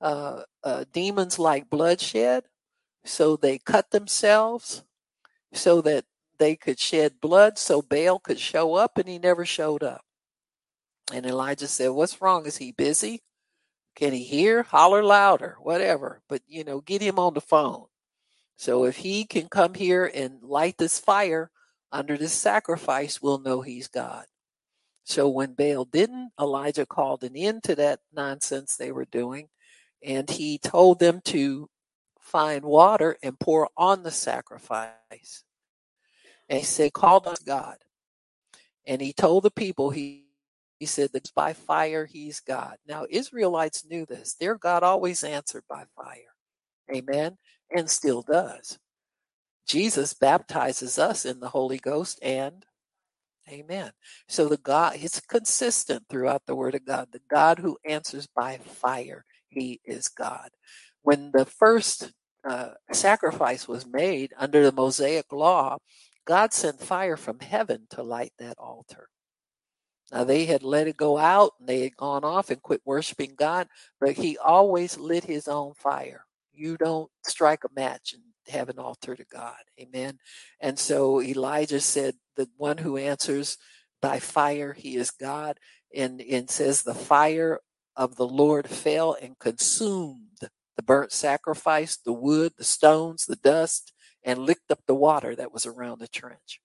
Uh, 0.00 0.42
uh, 0.62 0.84
demons 0.92 1.38
like 1.38 1.70
bloodshed, 1.70 2.44
so 3.04 3.36
they 3.36 3.58
cut 3.58 3.90
themselves 3.90 4.84
so 5.52 5.80
that 5.80 6.04
they 6.38 6.56
could 6.56 6.78
shed 6.78 7.20
blood 7.20 7.58
so 7.58 7.82
Baal 7.82 8.18
could 8.18 8.38
show 8.38 8.74
up, 8.74 8.98
and 8.98 9.08
he 9.08 9.18
never 9.18 9.44
showed 9.44 9.82
up. 9.82 10.04
And 11.12 11.26
Elijah 11.26 11.68
said, 11.68 11.88
What's 11.88 12.20
wrong? 12.20 12.46
Is 12.46 12.56
he 12.56 12.72
busy? 12.72 13.22
Can 13.94 14.12
he 14.12 14.24
hear? 14.24 14.62
Holler 14.62 15.04
louder, 15.04 15.56
whatever. 15.60 16.22
But, 16.28 16.42
you 16.46 16.64
know, 16.64 16.80
get 16.80 17.02
him 17.02 17.18
on 17.18 17.34
the 17.34 17.40
phone. 17.40 17.86
So 18.56 18.84
if 18.84 18.96
he 18.96 19.24
can 19.24 19.48
come 19.48 19.74
here 19.74 20.10
and 20.12 20.42
light 20.42 20.78
this 20.78 20.98
fire 20.98 21.50
under 21.92 22.16
this 22.16 22.32
sacrifice, 22.32 23.20
we'll 23.20 23.38
know 23.38 23.60
he's 23.60 23.88
God. 23.88 24.24
So 25.04 25.28
when 25.28 25.54
Baal 25.54 25.84
didn't, 25.84 26.32
Elijah 26.40 26.86
called 26.86 27.24
an 27.24 27.36
end 27.36 27.62
to 27.64 27.74
that 27.76 28.00
nonsense 28.12 28.76
they 28.76 28.90
were 28.90 29.04
doing, 29.04 29.48
and 30.02 30.28
he 30.28 30.58
told 30.58 30.98
them 30.98 31.20
to 31.26 31.68
find 32.20 32.64
water 32.64 33.16
and 33.22 33.38
pour 33.38 33.68
on 33.76 34.02
the 34.02 34.10
sacrifice. 34.10 35.44
And 36.48 36.60
he 36.60 36.64
said, 36.64 36.92
Call 36.92 37.22
on 37.26 37.36
God. 37.46 37.78
And 38.86 39.00
he 39.00 39.12
told 39.12 39.44
the 39.44 39.50
people 39.50 39.90
he 39.90 40.26
He 40.78 40.86
said 40.86 41.12
that 41.12 41.32
by 41.34 41.52
fire 41.52 42.06
he's 42.06 42.40
God. 42.40 42.76
Now, 42.86 43.06
Israelites 43.10 43.86
knew 43.88 44.06
this. 44.06 44.34
Their 44.34 44.56
God 44.56 44.82
always 44.82 45.24
answered 45.24 45.64
by 45.68 45.84
fire. 45.96 46.34
Amen. 46.94 47.38
And 47.74 47.88
still 47.90 48.22
does. 48.22 48.78
Jesus 49.66 50.14
baptizes 50.14 50.98
us 50.98 51.24
in 51.24 51.40
the 51.40 51.48
Holy 51.50 51.78
Ghost 51.78 52.18
and 52.22 52.64
Amen. 53.50 53.90
So 54.26 54.48
the 54.48 54.56
God, 54.56 54.96
it's 54.98 55.20
consistent 55.20 56.04
throughout 56.08 56.46
the 56.46 56.54
Word 56.54 56.74
of 56.74 56.86
God. 56.86 57.08
The 57.12 57.20
God 57.30 57.58
who 57.58 57.78
answers 57.84 58.26
by 58.26 58.58
fire, 58.58 59.24
He 59.48 59.80
is 59.84 60.08
God. 60.08 60.50
When 61.02 61.30
the 61.32 61.44
first 61.44 62.12
uh, 62.48 62.70
sacrifice 62.92 63.68
was 63.68 63.86
made 63.86 64.32
under 64.38 64.64
the 64.64 64.72
Mosaic 64.72 65.30
law, 65.32 65.78
God 66.26 66.52
sent 66.52 66.80
fire 66.80 67.16
from 67.16 67.40
heaven 67.40 67.86
to 67.90 68.02
light 68.02 68.32
that 68.38 68.58
altar. 68.58 69.08
Now 70.12 70.24
they 70.24 70.44
had 70.44 70.62
let 70.62 70.86
it 70.86 70.96
go 70.96 71.18
out 71.18 71.52
and 71.58 71.68
they 71.68 71.80
had 71.80 71.96
gone 71.96 72.24
off 72.24 72.50
and 72.50 72.62
quit 72.62 72.82
worshiping 72.84 73.34
God, 73.36 73.68
but 74.00 74.12
He 74.12 74.38
always 74.38 74.98
lit 74.98 75.24
His 75.24 75.48
own 75.48 75.74
fire. 75.74 76.24
You 76.52 76.76
don't 76.76 77.10
strike 77.26 77.64
a 77.64 77.74
match 77.74 78.14
and 78.14 78.22
have 78.48 78.68
an 78.68 78.78
altar 78.78 79.16
to 79.16 79.24
God. 79.24 79.56
Amen. 79.80 80.18
And 80.60 80.78
so 80.78 81.20
Elijah 81.20 81.80
said, 81.80 82.14
The 82.36 82.48
one 82.56 82.78
who 82.78 82.96
answers 82.96 83.58
by 84.00 84.18
fire, 84.18 84.74
he 84.74 84.96
is 84.96 85.10
God. 85.10 85.58
And, 85.94 86.20
and 86.20 86.50
says, 86.50 86.82
The 86.82 86.94
fire 86.94 87.60
of 87.96 88.16
the 88.16 88.26
Lord 88.26 88.68
fell 88.68 89.16
and 89.20 89.38
consumed 89.38 90.48
the 90.76 90.82
burnt 90.82 91.12
sacrifice, 91.12 91.96
the 91.96 92.12
wood, 92.12 92.52
the 92.58 92.64
stones, 92.64 93.26
the 93.26 93.36
dust, 93.36 93.93
and 94.24 94.38
licked 94.40 94.70
up 94.70 94.80
the 94.86 94.94
water 94.94 95.36
that 95.36 95.52
was 95.52 95.66
around 95.66 96.00
the 96.00 96.08
trench. 96.08 96.60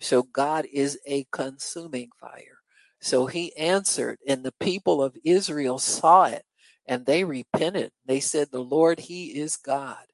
So 0.00 0.22
God 0.22 0.66
is 0.72 0.98
a 1.06 1.26
consuming 1.32 2.10
fire. 2.20 2.58
So 3.00 3.26
he 3.26 3.56
answered, 3.56 4.18
and 4.26 4.44
the 4.44 4.54
people 4.60 5.02
of 5.02 5.16
Israel 5.24 5.78
saw 5.78 6.24
it 6.26 6.44
and 6.88 7.04
they 7.04 7.22
repented. 7.22 7.92
They 8.06 8.18
said, 8.18 8.48
The 8.50 8.60
Lord, 8.60 8.98
He 8.98 9.38
is 9.38 9.56
God. 9.56 10.04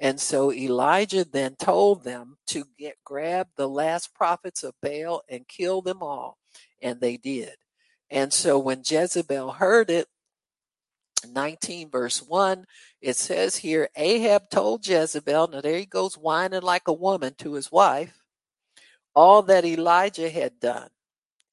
And 0.00 0.20
so 0.20 0.52
Elijah 0.52 1.24
then 1.24 1.56
told 1.56 2.04
them 2.04 2.38
to 2.48 2.64
get 2.78 2.96
grab 3.04 3.48
the 3.56 3.68
last 3.68 4.14
prophets 4.14 4.62
of 4.62 4.74
Baal 4.80 5.22
and 5.28 5.46
kill 5.46 5.82
them 5.82 6.02
all. 6.02 6.38
And 6.80 7.00
they 7.00 7.16
did. 7.16 7.54
And 8.10 8.32
so 8.32 8.58
when 8.58 8.82
Jezebel 8.84 9.52
heard 9.52 9.90
it, 9.90 10.06
19 11.26 11.90
verse 11.90 12.22
1, 12.22 12.66
it 13.00 13.16
says 13.16 13.56
here, 13.56 13.88
Ahab 13.96 14.50
told 14.50 14.86
Jezebel, 14.86 15.48
now 15.48 15.60
there 15.60 15.78
he 15.78 15.86
goes 15.86 16.16
whining 16.16 16.62
like 16.62 16.88
a 16.88 16.92
woman 16.92 17.34
to 17.38 17.54
his 17.54 17.70
wife, 17.70 18.22
all 19.14 19.42
that 19.42 19.64
Elijah 19.64 20.30
had 20.30 20.60
done 20.60 20.88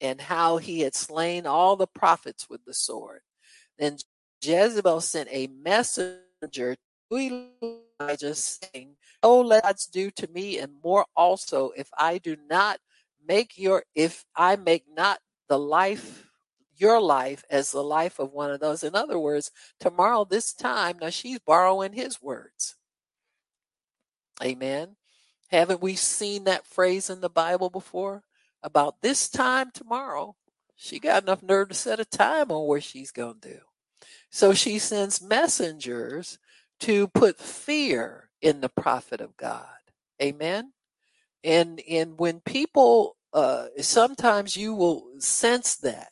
and 0.02 0.22
how 0.22 0.58
he 0.58 0.82
had 0.82 0.96
slain 0.96 1.46
all 1.46 1.76
the 1.76 1.88
prophets 1.88 2.50
with 2.50 2.64
the 2.66 2.74
sword. 2.74 3.22
Then 3.78 3.98
Jezebel 4.42 5.02
sent 5.02 5.30
a 5.32 5.48
messenger 5.48 6.76
to 7.12 7.58
Elijah 8.00 8.36
saying, 8.36 8.96
Oh, 9.22 9.42
let 9.42 9.64
God's 9.64 9.88
do 9.88 10.10
to 10.12 10.30
me 10.32 10.60
and 10.60 10.74
more 10.84 11.06
also 11.16 11.72
if 11.76 11.90
I 11.98 12.18
do 12.20 12.38
not 12.50 12.80
make 13.28 13.58
your, 13.58 13.84
if 13.96 14.26
I 14.36 14.56
make 14.56 14.86
not 14.96 15.20
the 15.50 15.60
life, 15.60 16.29
your 16.80 17.02
life 17.02 17.44
as 17.50 17.72
the 17.72 17.84
life 17.84 18.20
of 18.20 18.32
one 18.32 18.52
of 18.52 18.60
those. 18.60 18.84
In 18.84 18.96
other 18.96 19.20
words, 19.20 19.52
tomorrow, 19.80 20.26
this 20.26 20.54
time, 20.54 20.98
now 21.02 21.10
she's 21.10 21.40
borrowing 21.40 21.94
his 21.94 22.22
words. 22.22 22.76
Amen. 24.44 24.96
Haven't 25.50 25.82
we 25.82 25.96
seen 25.96 26.44
that 26.46 26.66
phrase 26.66 27.10
in 27.10 27.22
the 27.22 27.30
Bible 27.30 27.70
before? 27.70 28.24
About 28.62 29.02
this 29.02 29.30
time 29.30 29.72
tomorrow, 29.74 30.36
she 30.76 31.00
got 31.00 31.24
enough 31.24 31.42
nerve 31.42 31.70
to 31.70 31.76
set 31.76 32.00
a 32.00 32.06
time 32.06 32.52
on 32.52 32.68
where 32.68 32.82
she's 32.82 33.12
going 33.12 33.40
to 33.42 33.50
do. 33.50 33.60
So 34.30 34.54
she 34.54 34.80
sends 34.80 35.22
messengers 35.22 36.38
to 36.82 37.08
put 37.08 37.40
fear 37.40 38.30
in 38.42 38.62
the 38.62 38.70
prophet 38.70 39.22
of 39.22 39.36
God. 39.38 39.66
Amen. 40.22 40.74
And 41.44 41.82
and 41.90 42.20
when 42.20 42.42
people 42.42 43.18
uh 43.34 43.68
sometimes 43.80 44.58
you 44.58 44.74
will 44.74 45.06
sense 45.20 45.76
that 45.78 46.10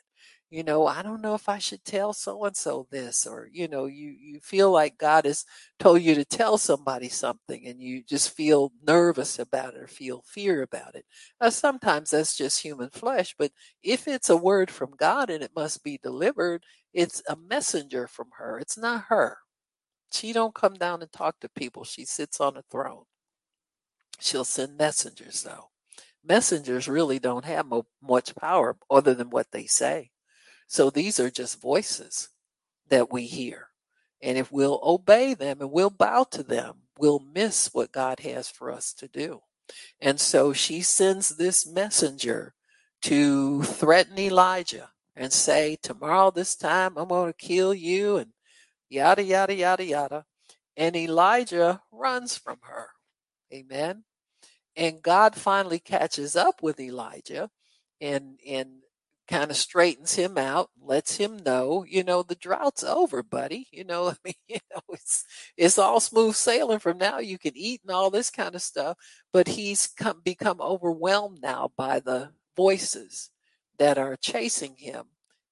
you 0.50 0.64
know 0.64 0.88
i 0.88 1.02
don't 1.02 1.22
know 1.22 1.36
if 1.36 1.50
i 1.50 1.58
should 1.58 1.84
tell 1.84 2.14
so 2.14 2.44
and 2.46 2.56
so 2.56 2.88
this 2.90 3.26
or 3.28 3.50
you 3.52 3.68
know 3.68 3.86
you 3.86 4.10
you 4.20 4.40
feel 4.40 4.72
like 4.72 4.98
god 4.98 5.26
has 5.26 5.46
told 5.80 6.02
you 6.02 6.16
to 6.16 6.24
tell 6.26 6.58
somebody 6.58 7.10
something 7.10 7.66
and 7.68 7.82
you 7.82 8.02
just 8.04 8.32
feel 8.36 8.72
nervous 8.88 9.40
about 9.40 9.74
it 9.76 9.82
or 9.82 9.88
feel 9.88 10.24
fear 10.26 10.62
about 10.62 10.96
it. 10.96 11.06
Now, 11.42 11.50
sometimes 11.50 12.12
that's 12.12 12.36
just 12.38 12.62
human 12.62 12.90
flesh 12.90 13.36
but 13.38 13.52
if 13.84 14.08
it's 14.08 14.30
a 14.30 14.38
word 14.38 14.72
from 14.72 14.92
god 14.98 15.30
and 15.30 15.44
it 15.44 15.52
must 15.56 15.84
be 15.84 16.00
delivered 16.02 16.64
it's 16.94 17.22
a 17.30 17.36
messenger 17.36 18.08
from 18.08 18.28
her 18.38 18.60
it's 18.60 18.78
not 18.78 19.06
her. 19.10 19.38
She 20.12 20.34
don't 20.34 20.56
come 20.56 20.76
down 20.76 21.02
and 21.02 21.12
talk 21.12 21.40
to 21.42 21.50
people 21.50 21.86
she 21.86 22.06
sits 22.06 22.42
on 22.42 22.58
a 22.58 22.64
throne. 22.72 23.06
She'll 24.20 24.46
send 24.46 24.78
messengers 24.78 25.42
though. 25.42 25.72
Messengers 26.24 26.88
really 26.88 27.20
don't 27.20 27.46
have 27.46 27.66
mo- 27.68 27.88
much 28.02 28.36
power 28.36 28.78
other 28.90 29.14
than 29.16 29.30
what 29.32 29.52
they 29.52 29.66
say 29.68 30.12
so 30.68 30.90
these 30.90 31.20
are 31.20 31.30
just 31.30 31.62
voices 31.62 32.30
that 32.90 33.12
we 33.12 33.24
hear. 33.24 33.70
And 34.22 34.38
if 34.38 34.52
we'll 34.52 34.80
obey 34.84 35.34
them 35.34 35.62
and 35.62 35.72
we'll 35.72 35.90
bow 35.90 36.26
to 36.32 36.44
them, 36.44 36.82
we'll 36.98 37.20
miss 37.20 37.74
what 37.74 37.92
God 37.92 38.20
has 38.22 38.50
for 38.50 38.72
us 38.72 38.94
to 38.94 39.08
do. 39.08 39.42
And 40.02 40.20
so 40.20 40.54
she 40.54 40.82
sends 40.82 41.30
this 41.30 41.68
messenger 41.68 42.54
to 43.04 43.64
threaten 43.64 44.18
Elijah 44.18 44.90
and 45.16 45.32
say, 45.32 45.78
Tomorrow, 45.82 46.32
this 46.32 46.56
time, 46.56 46.98
I'm 46.98 47.10
going 47.10 47.32
to 47.32 47.38
kill 47.38 47.74
you, 47.74 48.18
and 48.18 48.32
yada, 48.90 49.24
yada, 49.24 49.54
yada, 49.54 49.84
yada. 49.84 50.26
And 50.76 50.96
Elijah 50.96 51.82
runs 51.92 52.38
from 52.38 52.60
her. 52.62 52.90
Amen. 53.54 54.04
And 54.76 55.02
God 55.02 55.36
finally 55.36 55.80
catches 55.80 56.36
up 56.36 56.62
with 56.62 56.80
Elijah 56.80 57.50
and, 58.00 58.40
and 58.48 58.70
kind 59.28 59.52
of 59.52 59.58
straightens 59.58 60.16
him 60.16 60.38
out, 60.38 60.70
lets 60.82 61.18
him 61.18 61.38
know, 61.38 61.86
you 61.88 62.04
know, 62.04 62.24
the 62.24 62.36
drought's 62.36 62.84
over, 62.84 63.24
buddy. 63.24 63.68
You 63.72 63.84
know, 63.84 64.10
I 64.10 64.16
mean, 64.24 64.34
you 64.48 64.60
know, 64.74 64.82
it's 64.90 65.26
it's 65.58 65.78
all 65.78 66.00
smooth 66.00 66.36
sailing 66.36 66.80
from 66.80 66.98
now. 66.98 67.20
You 67.20 67.38
can 67.38 67.54
eat 67.56 67.82
and 67.84 67.92
all 67.92 68.10
this 68.10 68.30
kind 68.30 68.56
of 68.56 68.62
stuff, 68.62 68.98
but 69.34 69.48
he's 69.50 69.88
come 69.88 70.22
become 70.24 70.62
overwhelmed 70.62 71.40
now 71.42 71.72
by 71.78 72.00
the 72.00 72.32
voices 72.56 73.30
that 73.80 73.98
are 73.98 74.16
chasing 74.18 74.76
him 74.78 75.06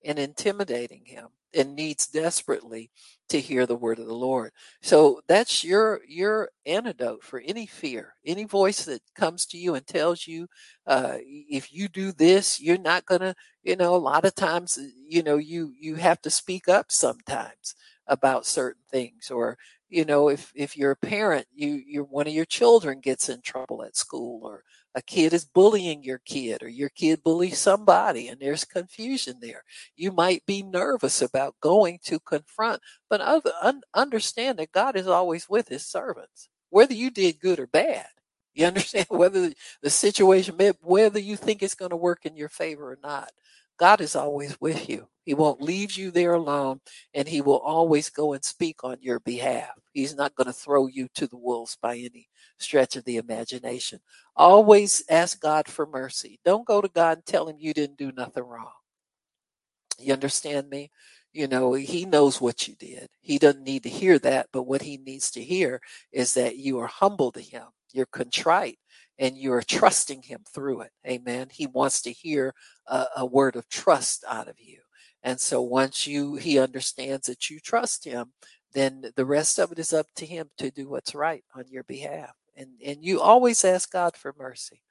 and 0.04 0.18
intimidating 0.20 1.06
him 1.06 1.28
and 1.56 1.76
needs 1.76 2.08
desperately 2.08 2.91
to 3.30 3.39
hear 3.39 3.66
the 3.66 3.76
word 3.76 3.99
of 3.99 4.08
the 4.08 4.14
Lord. 4.14 4.51
So 4.82 5.22
that's 5.28 5.64
your 5.64 6.01
your 6.08 6.49
antidote 6.66 7.24
for 7.24 7.39
any 7.45 7.66
fear, 7.66 8.14
any 8.26 8.43
voice 8.45 8.86
that 8.86 9.01
comes 9.16 9.45
to 9.47 9.58
you 9.58 9.76
and 9.76 9.86
tells 9.88 10.28
you 10.28 10.47
uh, 10.88 11.18
if 11.22 11.74
you 11.74 11.88
do 11.88 12.12
this, 12.12 12.60
you're 12.62 12.78
not 12.78 13.06
gonna. 13.06 13.36
You 13.64 13.76
know, 13.76 13.95
a 13.95 13.97
lot 13.97 14.26
of 14.26 14.36
times, 14.36 14.78
you 15.08 15.24
know, 15.24 15.38
you 15.38 15.74
you 15.80 15.95
have 15.95 16.22
to 16.22 16.30
speak 16.30 16.68
up 16.68 16.91
sometimes 16.91 17.76
about 18.08 18.45
certain 18.45 18.84
things, 18.91 19.32
or 19.32 19.58
you 19.89 20.06
know, 20.06 20.30
if 20.30 20.51
if 20.56 20.78
you're 20.78 20.91
a 20.91 20.95
parent, 20.95 21.47
you 21.53 21.82
you 21.86 22.03
one 22.03 22.28
of 22.28 22.34
your 22.34 22.45
children 22.45 22.99
gets 22.99 23.28
in 23.30 23.41
trouble 23.41 23.84
at 23.84 23.95
school, 23.97 24.41
or 24.43 24.64
a 24.96 25.02
kid 25.02 25.34
is 25.34 25.46
bullying 25.46 26.04
your 26.04 26.20
kid 26.20 26.64
or 26.64 26.70
your 26.70 26.89
kid 26.89 27.22
bullies 27.22 27.60
somebody 27.60 28.30
and 28.30 28.39
there's 28.39 28.64
confusion 28.64 29.36
there. 29.41 29.64
You 29.96 30.12
might 30.12 30.46
be 30.46 30.64
nervous 30.64 31.22
about 31.22 31.60
going 31.62 32.00
to 32.06 32.20
confront, 32.20 32.82
but 33.10 33.20
other, 33.20 33.52
un, 33.62 33.82
understand 33.93 34.58
that 34.60 34.72
God 34.72 34.96
is 34.96 35.08
always 35.08 35.50
with 35.50 35.68
his 35.68 35.86
servants, 35.86 36.48
whether 36.70 36.93
you 36.93 37.12
did 37.12 37.39
good 37.39 37.60
or 37.60 37.68
bad. 37.68 38.08
You 38.54 38.66
understand 38.68 39.08
whether 39.10 39.52
the 39.82 39.89
situation, 39.89 40.58
whether 40.82 41.20
you 41.20 41.36
think 41.36 41.62
it's 41.62 41.76
going 41.76 41.91
to 41.91 41.98
work 41.98 42.26
in 42.26 42.38
your 42.38 42.50
favor 42.50 42.91
or 42.91 42.98
not. 43.04 43.32
God 43.78 44.02
is 44.02 44.16
always 44.16 44.60
with 44.62 44.90
you. 44.90 45.08
He 45.26 45.34
won't 45.34 45.62
leave 45.62 45.94
you 45.98 46.12
there 46.12 46.34
alone, 46.34 46.82
and 47.14 47.28
He 47.28 47.42
will 47.42 47.60
always 47.60 48.10
go 48.10 48.34
and 48.34 48.44
speak 48.44 48.84
on 48.84 48.98
your 49.02 49.20
behalf. 49.20 49.72
He's 49.92 50.16
not 50.16 50.36
going 50.36 50.48
to 50.48 50.54
throw 50.54 50.88
you 50.88 51.08
to 51.16 51.28
the 51.28 51.38
wolves 51.38 51.78
by 51.82 51.98
any 51.98 52.30
stretch 52.60 52.96
of 52.96 53.06
the 53.06 53.18
imagination. 53.18 54.00
Always 54.36 55.04
ask 55.10 55.42
God 55.42 55.68
for 55.68 55.88
mercy. 55.88 56.40
Don't 56.46 56.68
go 56.68 56.80
to 56.80 56.88
God 56.88 57.18
and 57.18 57.26
tell 57.26 57.48
Him 57.48 57.58
you 57.60 57.74
didn't 57.74 57.98
do 57.98 58.12
nothing 58.12 58.44
wrong. 58.44 58.72
You 59.98 60.14
understand 60.14 60.70
me? 60.70 60.92
You 61.34 61.48
know, 61.48 61.74
He 61.74 62.06
knows 62.06 62.40
what 62.40 62.68
you 62.68 62.76
did. 62.76 63.10
He 63.22 63.40
doesn't 63.40 63.64
need 63.64 63.84
to 63.84 63.90
hear 63.90 64.20
that, 64.20 64.48
but 64.54 64.64
what 64.64 64.84
He 64.84 64.98
needs 64.98 65.32
to 65.32 65.44
hear 65.44 65.82
is 66.12 66.34
that 66.36 66.58
you 66.58 66.80
are 66.80 66.88
humble 66.88 67.32
to 67.32 67.42
Him, 67.42 67.64
you're 67.94 68.06
contrite, 68.06 68.78
and 69.20 69.38
you're 69.38 69.61
trusting 69.61 70.24
him 70.24 70.41
through 70.53 70.82
it. 70.82 70.91
Amen. 71.07 71.47
He 71.51 71.68
wants 71.68 72.01
to 72.03 72.11
hear 72.11 72.53
a, 72.88 73.05
a, 73.18 73.26
word 73.26 73.55
of 73.55 73.70
trust 73.70 74.24
out 74.28 74.47
of 74.47 74.59
you. 74.59 74.80
And 75.24 75.39
so 75.39 75.61
once 75.61 76.05
you 76.05 76.36
he 76.36 76.59
understands 76.59 77.28
that 77.28 77.49
you 77.49 77.59
trust 77.59 78.05
him, 78.05 78.34
then 78.74 79.05
the 79.16 79.26
rest 79.26 79.57
of 79.57 79.72
it 79.72 79.80
is 79.80 79.93
up 79.93 80.07
to 80.18 80.26
him 80.26 80.49
to 80.57 80.70
do 80.70 80.89
what's 80.89 81.16
right 81.16 81.43
on 81.55 81.66
your 81.70 81.84
behalf. 81.84 82.36
And 82.55 82.70
and 82.86 83.03
you 83.03 83.22
always 83.22 83.66
ask 83.66 83.91
God 83.91 84.16
for 84.16 84.36
mercy. 84.38 84.82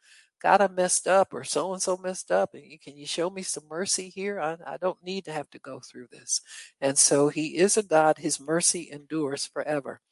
God, 0.44 0.60
I 0.60 0.68
messed 0.68 1.08
up, 1.08 1.32
or 1.32 1.42
so 1.42 1.72
and 1.72 1.80
so 1.80 1.96
messed 1.96 2.30
up. 2.30 2.52
And 2.52 2.62
can 2.82 2.98
you 2.98 3.06
show 3.06 3.30
me 3.30 3.40
some 3.42 3.64
mercy 3.66 4.10
here? 4.10 4.38
I, 4.38 4.58
I 4.66 4.76
don't 4.76 5.02
need 5.02 5.24
to 5.24 5.32
have 5.32 5.48
to 5.50 5.58
go 5.58 5.80
through 5.80 6.08
this. 6.12 6.42
And 6.82 6.98
so 6.98 7.28
He 7.30 7.56
is 7.56 7.78
a 7.78 7.82
God. 7.82 8.18
His 8.18 8.38
mercy 8.38 8.90
endures 8.92 9.46
forever. 9.46 10.02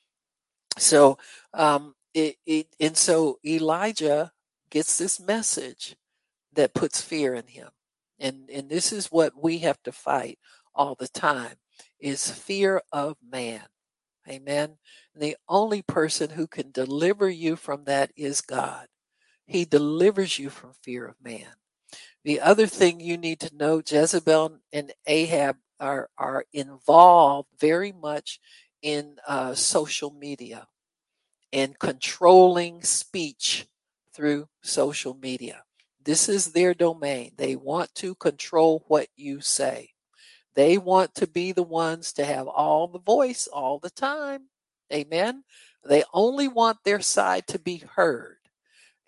So, 0.79 1.19
um, 1.53 1.95
it, 2.15 2.37
it, 2.47 2.67
and 2.81 2.97
so 2.97 3.39
Elijah 3.45 4.33
gets 4.71 4.99
this 4.99 5.21
message 5.21 5.97
that 6.53 6.75
puts 6.75 7.01
fear 7.01 7.35
in 7.35 7.47
him. 7.47 7.69
And, 8.19 8.49
and 8.51 8.69
this 8.69 8.93
is 8.93 9.07
what 9.13 9.33
we 9.41 9.59
have 9.59 9.83
to 9.83 9.93
fight 9.93 10.39
all 10.75 10.95
the 10.95 11.09
time 11.09 11.57
is 11.99 12.31
fear 12.31 12.83
of 12.93 13.17
man. 13.27 13.63
Amen. 14.29 14.79
And 15.15 15.23
the 15.23 15.37
only 15.49 15.83
person 15.83 16.31
who 16.31 16.47
can 16.47 16.71
deliver 16.71 17.29
you 17.29 17.57
from 17.57 17.85
that 17.85 18.13
is 18.17 18.41
God. 18.41 18.87
He 19.47 19.65
delivers 19.65 20.39
you 20.39 20.51
from 20.51 20.73
fear 20.83 21.07
of 21.07 21.17
man. 21.23 21.49
The 22.25 22.41
other 22.41 22.67
thing 22.67 23.01
you 23.01 23.17
need 23.17 23.41
to 23.41 23.57
know, 23.57 23.83
Jezebel 23.87 24.61
and 24.73 24.93
Ahab 25.07 25.57
are, 25.81 26.09
are 26.17 26.45
involved 26.53 27.49
very 27.59 27.91
much 27.91 28.39
in 28.81 29.17
uh, 29.27 29.55
social 29.55 30.13
media 30.13 30.69
and 31.53 31.79
controlling 31.79 32.83
speech 32.83 33.67
through 34.15 34.49
social 34.63 35.15
media. 35.15 35.63
This 36.05 36.29
is 36.29 36.53
their 36.53 36.75
domain. 36.75 37.33
They 37.37 37.57
want 37.57 37.95
to 37.97 38.15
control 38.15 38.85
what 38.89 39.09
you 39.17 39.41
say. 39.41 39.91
They 40.55 40.77
want 40.79 41.15
to 41.17 41.27
be 41.27 41.53
the 41.53 41.63
ones 41.63 42.13
to 42.15 42.25
have 42.25 42.47
all 42.47 42.89
the 42.89 42.99
voice 42.99 43.47
all 43.47 43.79
the 43.79 43.91
time. 43.91 44.49
Amen. 44.93 45.45
They 45.85 46.05
only 46.13 46.49
want 46.49 46.79
their 46.85 47.01
side 47.01 47.47
to 47.49 47.59
be 47.59 47.83
heard. 47.95 48.37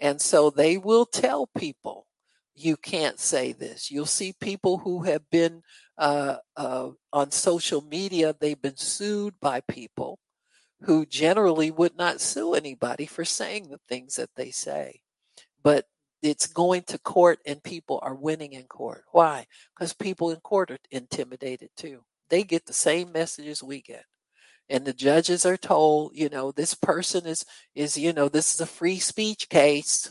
And 0.01 0.21
so 0.21 0.51
they 0.51 0.77
will 0.77 1.07
tell 1.07 1.49
people, 1.57 2.07
you 2.55 2.77
can't 2.77 3.19
say 3.19 3.53
this. 3.53 3.91
You'll 3.91 4.07
see 4.07 4.35
people 4.41 4.79
who 4.79 5.03
have 5.03 5.29
been 5.31 5.63
uh, 5.99 6.37
uh, 6.57 6.91
on 7.13 7.31
social 7.31 7.83
media, 7.83 8.35
they've 8.39 8.61
been 8.61 8.77
sued 8.77 9.35
by 9.41 9.61
people 9.61 10.19
who 10.85 11.07
generally 11.07 11.71
would 11.71 11.97
not 11.97 12.21
sue 12.21 12.55
anybody 12.55 13.07
for 13.07 13.25
saying 13.25 13.69
the 13.69 13.81
things 13.89 14.17
that 14.17 14.31
they 14.37 14.51
say. 14.51 15.01
But 15.63 15.87
it's 16.23 16.47
going 16.47 16.83
to 16.85 16.99
court 16.99 17.39
and 17.47 17.63
people 17.63 18.01
are 18.03 18.15
winning 18.15 18.53
in 18.53 18.65
court. 18.65 19.05
Why? 19.13 19.47
Because 19.75 19.93
people 19.93 20.31
in 20.31 20.41
court 20.41 20.71
are 20.71 20.79
intimidated 20.91 21.71
too. 21.77 22.01
They 22.31 22.43
get 22.45 22.67
the 22.67 22.73
same 22.73 23.13
messages 23.13 23.63
we 23.63 23.83
get. 23.83 24.05
And 24.71 24.85
the 24.85 24.95
judges 24.95 25.45
are 25.45 25.59
told, 25.59 26.13
you 26.15 26.31
know, 26.31 26.51
this 26.51 26.75
person 26.75 27.27
is, 27.27 27.45
is, 27.75 27.99
you 27.99 28.13
know, 28.15 28.29
this 28.29 28.55
is 28.55 28.61
a 28.61 28.67
free 28.67 28.99
speech 28.99 29.49
case. 29.51 30.11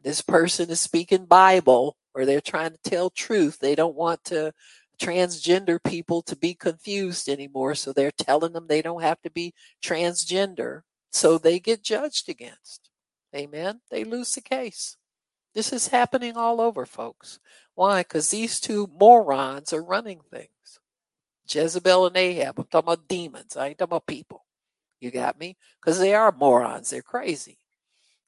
This 0.00 0.22
person 0.22 0.70
is 0.70 0.80
speaking 0.80 1.26
Bible 1.26 1.96
or 2.14 2.24
they're 2.24 2.40
trying 2.40 2.72
to 2.72 2.90
tell 2.90 3.10
truth. 3.10 3.58
They 3.58 3.74
don't 3.74 3.96
want 3.96 4.22
to 4.24 4.52
transgender 5.00 5.82
people 5.82 6.22
to 6.22 6.36
be 6.36 6.54
confused 6.54 7.28
anymore. 7.28 7.74
So 7.74 7.92
they're 7.92 8.10
telling 8.10 8.52
them 8.52 8.66
they 8.66 8.82
don't 8.82 9.02
have 9.02 9.20
to 9.22 9.30
be 9.30 9.54
transgender. 9.82 10.82
So 11.10 11.38
they 11.38 11.58
get 11.58 11.82
judged 11.82 12.28
against. 12.28 12.90
Amen. 13.34 13.80
They 13.90 14.04
lose 14.04 14.34
the 14.34 14.40
case. 14.40 14.96
This 15.54 15.72
is 15.72 15.88
happening 15.88 16.36
all 16.36 16.60
over, 16.60 16.86
folks. 16.86 17.38
Why? 17.74 18.00
Because 18.00 18.30
these 18.30 18.60
two 18.60 18.88
morons 18.98 19.72
are 19.72 19.82
running 19.82 20.20
things. 20.30 20.80
Jezebel 21.48 22.06
and 22.06 22.16
Ahab. 22.16 22.58
I'm 22.58 22.64
talking 22.64 22.92
about 22.92 23.08
demons. 23.08 23.56
I 23.56 23.68
ain't 23.68 23.78
talking 23.78 23.90
about 23.90 24.06
people. 24.06 24.44
You 25.00 25.10
got 25.10 25.38
me? 25.38 25.56
Because 25.80 25.98
they 25.98 26.14
are 26.14 26.32
morons. 26.32 26.90
They're 26.90 27.02
crazy. 27.02 27.58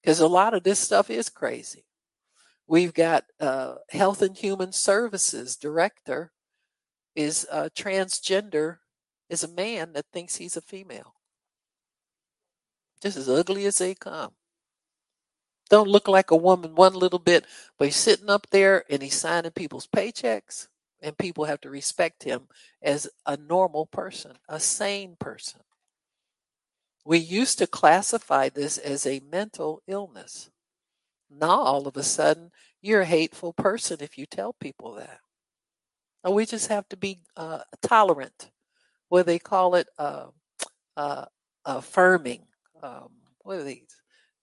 Because 0.03 0.21
a 0.21 0.27
lot 0.27 0.55
of 0.55 0.65
this 0.65 0.79
stuff 0.79 1.09
is 1.09 1.31
crazy. 1.31 1.87
We've 2.67 2.93
got 2.93 3.25
uh, 3.41 3.77
Health 3.91 4.23
and 4.23 4.37
Human 4.37 4.73
Services 4.73 5.57
director 5.57 6.33
is 7.15 7.47
a 7.51 7.71
transgender, 7.71 8.79
is 9.29 9.45
a 9.45 9.49
man 9.49 9.93
that 9.95 10.07
thinks 10.12 10.37
he's 10.37 10.57
a 10.57 10.61
female. 10.61 11.15
Just 13.03 13.17
as 13.17 13.29
ugly 13.29 13.67
as 13.67 13.79
they 13.79 13.95
come 13.95 14.33
don't 15.69 15.89
look 15.89 16.09
like 16.09 16.31
a 16.31 16.37
woman 16.37 16.75
one 16.75 16.95
little 16.95 17.19
bit, 17.19 17.47
but 17.79 17.87
he's 17.87 17.97
sitting 17.97 18.31
up 18.31 18.47
there 18.51 18.85
and 18.91 19.03
he's 19.03 19.15
signing 19.15 19.51
people's 19.53 19.87
paychecks, 19.87 20.69
and 21.01 21.19
people 21.19 21.45
have 21.47 21.61
to 21.62 21.71
respect 21.71 22.23
him 22.23 22.49
as 22.83 23.09
a 23.27 23.37
normal 23.37 23.87
person, 23.87 24.33
a 24.49 24.61
sane 24.61 25.17
person. 25.19 25.61
We 27.05 27.19
used 27.19 27.59
to 27.59 27.67
classify 27.67 28.49
this 28.49 28.79
as 28.79 29.07
a 29.07 29.21
mental 29.31 29.83
illness. 29.87 30.51
Now, 31.31 31.61
all 31.61 31.89
of 31.89 31.97
a 31.97 32.03
sudden, 32.03 32.51
you're 32.81 33.03
a 33.03 33.07
hateful 33.07 33.53
person 33.53 33.99
if 34.01 34.17
you 34.17 34.27
tell 34.27 34.53
people 34.55 34.95
that. 34.95 35.21
And 36.25 36.35
we 36.35 36.47
just 36.47 36.68
have 36.68 36.89
to 36.89 36.97
be 36.97 37.20
uh, 37.37 37.61
tolerant. 37.83 38.51
What 39.09 39.27
they 39.27 39.39
call 39.39 39.77
it, 39.77 39.89
uh, 39.99 40.29
uh, 40.97 41.27
affirming. 41.64 42.47
Um, 42.83 43.11
what 43.43 43.59
are 43.59 43.64
these? 43.64 43.95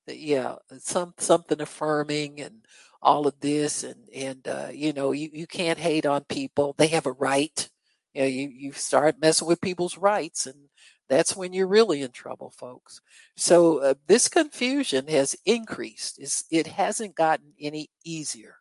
yeah, 0.07 0.55
some 0.79 1.13
something 1.17 1.61
affirming 1.61 2.41
and 2.41 2.65
all 3.01 3.27
of 3.27 3.39
this, 3.39 3.83
and 3.83 4.07
and 4.13 4.47
uh, 4.47 4.69
you 4.73 4.93
know, 4.93 5.11
you 5.11 5.29
you 5.33 5.47
can't 5.47 5.79
hate 5.79 6.05
on 6.05 6.23
people. 6.25 6.75
They 6.77 6.87
have 6.87 7.05
a 7.05 7.11
right. 7.11 7.69
You 8.13 8.21
know, 8.21 8.27
you 8.27 8.49
you 8.49 8.71
start 8.73 9.21
messing 9.21 9.47
with 9.47 9.61
people's 9.61 9.97
rights, 9.97 10.45
and 10.45 10.69
that's 11.09 11.35
when 11.35 11.53
you're 11.53 11.67
really 11.67 12.01
in 12.01 12.11
trouble, 12.11 12.51
folks. 12.51 13.01
So 13.35 13.79
uh, 13.79 13.93
this 14.07 14.27
confusion 14.27 15.07
has 15.07 15.35
increased. 15.45 16.19
It's, 16.19 16.45
it 16.51 16.67
hasn't 16.67 17.15
gotten 17.15 17.53
any 17.59 17.89
easier, 18.05 18.55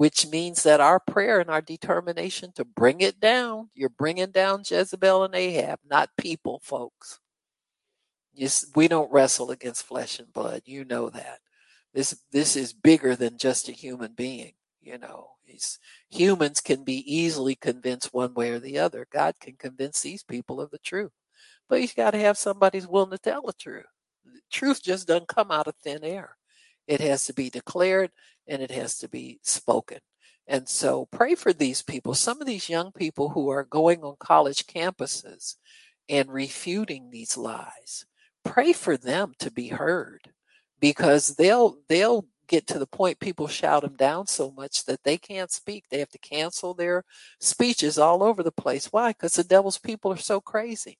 which 0.00 0.26
means 0.26 0.62
that 0.62 0.80
our 0.80 0.98
prayer 0.98 1.40
and 1.40 1.50
our 1.50 1.60
determination 1.60 2.50
to 2.54 2.64
bring 2.64 3.02
it 3.02 3.20
down, 3.20 3.68
you're 3.74 3.90
bringing 3.90 4.30
down 4.30 4.62
Jezebel 4.66 5.24
and 5.24 5.34
Ahab, 5.34 5.78
not 5.84 6.08
people, 6.16 6.58
folks. 6.64 7.20
We 8.74 8.88
don't 8.88 9.12
wrestle 9.12 9.50
against 9.50 9.84
flesh 9.84 10.18
and 10.18 10.32
blood. 10.32 10.62
You 10.64 10.86
know 10.86 11.10
that. 11.10 11.40
This 11.92 12.18
this 12.32 12.56
is 12.56 12.72
bigger 12.72 13.14
than 13.14 13.36
just 13.36 13.68
a 13.68 13.72
human 13.72 14.14
being. 14.14 14.54
You 14.80 14.96
know, 14.96 15.32
humans 16.08 16.62
can 16.62 16.82
be 16.82 17.04
easily 17.06 17.54
convinced 17.54 18.14
one 18.14 18.32
way 18.32 18.52
or 18.52 18.58
the 18.58 18.78
other. 18.78 19.06
God 19.12 19.34
can 19.38 19.56
convince 19.56 20.00
these 20.00 20.22
people 20.22 20.62
of 20.62 20.70
the 20.70 20.78
truth, 20.78 21.12
but 21.68 21.78
He's 21.78 21.92
got 21.92 22.12
to 22.12 22.18
have 22.18 22.38
somebody 22.38 22.78
who's 22.78 22.88
willing 22.88 23.10
to 23.10 23.18
tell 23.18 23.42
the 23.42 23.52
truth. 23.52 23.84
The 24.24 24.40
truth 24.50 24.82
just 24.82 25.06
doesn't 25.06 25.28
come 25.28 25.50
out 25.50 25.68
of 25.68 25.74
thin 25.76 26.04
air. 26.04 26.38
It 26.90 27.00
has 27.02 27.24
to 27.26 27.32
be 27.32 27.50
declared 27.50 28.10
and 28.48 28.60
it 28.60 28.72
has 28.72 28.98
to 28.98 29.08
be 29.08 29.38
spoken. 29.44 30.00
And 30.48 30.68
so 30.68 31.06
pray 31.12 31.36
for 31.36 31.52
these 31.52 31.82
people. 31.82 32.14
Some 32.14 32.40
of 32.40 32.48
these 32.48 32.68
young 32.68 32.90
people 32.90 33.28
who 33.28 33.48
are 33.48 33.62
going 33.62 34.02
on 34.02 34.16
college 34.18 34.66
campuses 34.66 35.54
and 36.08 36.32
refuting 36.32 37.10
these 37.10 37.36
lies. 37.36 38.06
Pray 38.44 38.72
for 38.72 38.96
them 38.96 39.34
to 39.38 39.52
be 39.52 39.68
heard 39.68 40.32
because 40.80 41.36
they'll 41.36 41.78
they'll 41.88 42.26
get 42.48 42.66
to 42.66 42.80
the 42.80 42.88
point 42.88 43.20
people 43.20 43.46
shout 43.46 43.82
them 43.82 43.94
down 43.94 44.26
so 44.26 44.50
much 44.50 44.84
that 44.86 45.04
they 45.04 45.16
can't 45.16 45.52
speak. 45.52 45.84
They 45.88 46.00
have 46.00 46.10
to 46.10 46.18
cancel 46.18 46.74
their 46.74 47.04
speeches 47.38 47.98
all 47.98 48.24
over 48.24 48.42
the 48.42 48.50
place. 48.50 48.86
Why? 48.86 49.10
Because 49.10 49.34
the 49.34 49.44
devil's 49.44 49.78
people 49.78 50.12
are 50.12 50.16
so 50.16 50.40
crazy. 50.40 50.98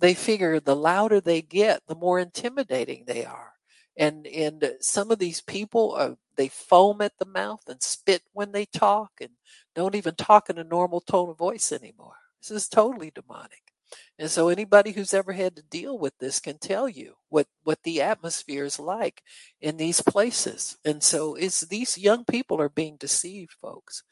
They 0.00 0.14
figure 0.14 0.58
the 0.58 0.74
louder 0.74 1.20
they 1.20 1.40
get 1.40 1.82
the 1.86 1.94
more 1.94 2.18
intimidating 2.18 3.04
they 3.06 3.24
are 3.24 3.49
and 3.96 4.26
and 4.26 4.76
some 4.80 5.10
of 5.10 5.18
these 5.18 5.40
people 5.40 5.92
are, 5.92 6.16
they 6.36 6.48
foam 6.48 7.00
at 7.00 7.18
the 7.18 7.26
mouth 7.26 7.62
and 7.68 7.82
spit 7.82 8.22
when 8.32 8.52
they 8.52 8.64
talk 8.64 9.12
and 9.20 9.30
don't 9.74 9.94
even 9.94 10.14
talk 10.14 10.48
in 10.48 10.58
a 10.58 10.64
normal 10.64 11.00
tone 11.00 11.30
of 11.30 11.38
voice 11.38 11.72
anymore 11.72 12.14
this 12.40 12.50
is 12.50 12.68
totally 12.68 13.10
demonic 13.14 13.70
and 14.18 14.30
so 14.30 14.48
anybody 14.48 14.92
who's 14.92 15.14
ever 15.14 15.32
had 15.32 15.56
to 15.56 15.62
deal 15.62 15.98
with 15.98 16.16
this 16.18 16.40
can 16.40 16.58
tell 16.58 16.88
you 16.88 17.14
what, 17.28 17.46
what 17.64 17.82
the 17.82 18.02
atmosphere 18.02 18.64
is 18.64 18.78
like 18.78 19.22
in 19.60 19.78
these 19.78 20.02
places. 20.02 20.76
And 20.84 21.02
so 21.02 21.34
it's 21.34 21.62
these 21.62 21.98
young 21.98 22.24
people 22.24 22.60
are 22.60 22.68
being 22.68 22.96
deceived, 22.96 23.52
folks. 23.60 24.02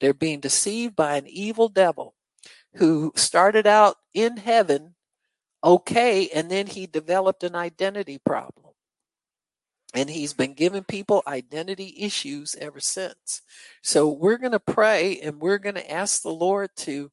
They're 0.00 0.14
being 0.14 0.40
deceived 0.40 0.96
by 0.96 1.16
an 1.16 1.26
evil 1.26 1.68
devil 1.68 2.14
who 2.74 3.12
started 3.14 3.66
out 3.66 3.96
in 4.14 4.38
heaven 4.38 4.94
okay, 5.62 6.28
and 6.28 6.50
then 6.50 6.68
he 6.68 6.86
developed 6.86 7.42
an 7.42 7.56
identity 7.56 8.18
problem. 8.24 8.67
And 9.94 10.10
he's 10.10 10.34
been 10.34 10.52
giving 10.52 10.84
people 10.84 11.22
identity 11.26 11.94
issues 11.98 12.54
ever 12.60 12.78
since. 12.78 13.40
So 13.82 14.08
we're 14.08 14.36
going 14.36 14.52
to 14.52 14.60
pray 14.60 15.18
and 15.20 15.40
we're 15.40 15.58
going 15.58 15.76
to 15.76 15.90
ask 15.90 16.22
the 16.22 16.28
Lord 16.28 16.70
to 16.78 17.10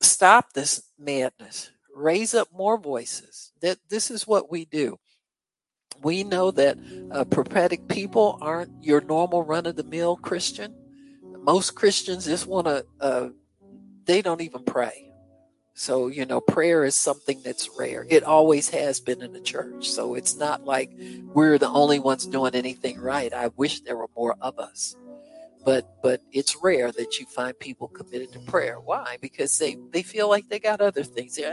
stop 0.00 0.52
this 0.52 0.82
madness, 0.98 1.70
raise 1.94 2.34
up 2.34 2.48
more 2.52 2.78
voices. 2.78 3.52
That 3.60 3.78
this 3.88 4.10
is 4.10 4.26
what 4.26 4.50
we 4.50 4.64
do. 4.64 4.98
We 6.00 6.22
know 6.22 6.52
that 6.52 6.78
uh, 7.10 7.24
prophetic 7.24 7.88
people 7.88 8.38
aren't 8.40 8.84
your 8.84 9.00
normal 9.00 9.42
run 9.42 9.66
of 9.66 9.74
the 9.74 9.82
mill 9.82 10.16
Christian. 10.16 10.74
Most 11.22 11.74
Christians 11.74 12.26
just 12.26 12.46
want 12.46 12.66
to, 12.68 12.86
uh, 13.00 13.28
they 14.04 14.22
don't 14.22 14.40
even 14.40 14.62
pray. 14.62 15.07
So, 15.78 16.08
you 16.08 16.26
know, 16.26 16.40
prayer 16.40 16.84
is 16.84 16.96
something 16.96 17.40
that's 17.44 17.70
rare. 17.78 18.04
It 18.08 18.24
always 18.24 18.68
has 18.70 18.98
been 18.98 19.22
in 19.22 19.32
the 19.32 19.40
church. 19.40 19.88
So 19.88 20.16
it's 20.16 20.36
not 20.36 20.64
like 20.64 20.90
we're 21.32 21.56
the 21.56 21.68
only 21.68 22.00
ones 22.00 22.26
doing 22.26 22.56
anything 22.56 22.98
right. 22.98 23.32
I 23.32 23.50
wish 23.56 23.82
there 23.82 23.96
were 23.96 24.10
more 24.16 24.34
of 24.40 24.58
us. 24.58 24.96
But 25.64 25.88
but 26.02 26.20
it's 26.32 26.56
rare 26.60 26.90
that 26.90 27.20
you 27.20 27.26
find 27.26 27.56
people 27.60 27.86
committed 27.86 28.32
to 28.32 28.40
prayer. 28.40 28.80
Why? 28.80 29.18
Because 29.20 29.56
they 29.58 29.76
they 29.92 30.02
feel 30.02 30.28
like 30.28 30.48
they 30.48 30.58
got 30.58 30.80
other 30.80 31.04
things. 31.04 31.36
They 31.36 31.44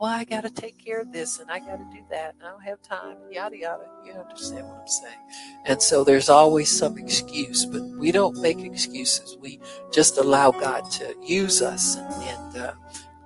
well 0.00 0.10
i 0.10 0.24
got 0.24 0.42
to 0.42 0.50
take 0.50 0.84
care 0.84 1.00
of 1.00 1.12
this 1.12 1.38
and 1.38 1.50
i 1.50 1.58
got 1.58 1.76
to 1.76 1.86
do 1.92 2.02
that 2.10 2.34
and 2.34 2.42
i 2.44 2.50
don't 2.50 2.62
have 2.62 2.82
time 2.82 3.16
yada 3.30 3.56
yada. 3.56 3.84
You 4.04 4.12
understand 4.12 4.66
what 4.66 4.78
i'm 4.80 4.88
saying? 4.88 5.18
And 5.66 5.82
so 5.82 6.02
there's 6.02 6.28
always 6.28 6.68
some 6.68 6.98
excuse 6.98 7.64
but 7.64 7.82
we 7.82 8.10
don't 8.10 8.40
make 8.40 8.60
excuses. 8.60 9.36
We 9.40 9.60
just 9.92 10.18
allow 10.18 10.50
god 10.50 10.90
to 10.92 11.14
use 11.22 11.62
us 11.62 11.96
and, 11.96 12.14
and 12.24 12.56
uh, 12.56 12.72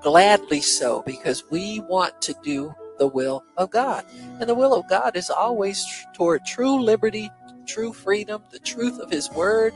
gladly 0.03 0.61
so 0.61 1.03
because 1.07 1.45
we 1.51 1.81
want 1.81 2.20
to 2.20 2.35
do 2.43 2.74
the 2.99 3.07
will 3.07 3.45
of 3.57 3.70
god 3.70 4.05
and 4.41 4.49
the 4.49 4.55
will 4.55 4.74
of 4.74 4.89
god 4.89 5.16
is 5.16 5.31
always 5.31 5.87
toward 6.15 6.45
true 6.45 6.81
liberty 6.83 7.31
true 7.66 7.93
freedom 7.93 8.43
the 8.51 8.59
truth 8.59 8.99
of 8.99 9.11
his 9.11 9.31
word 9.31 9.73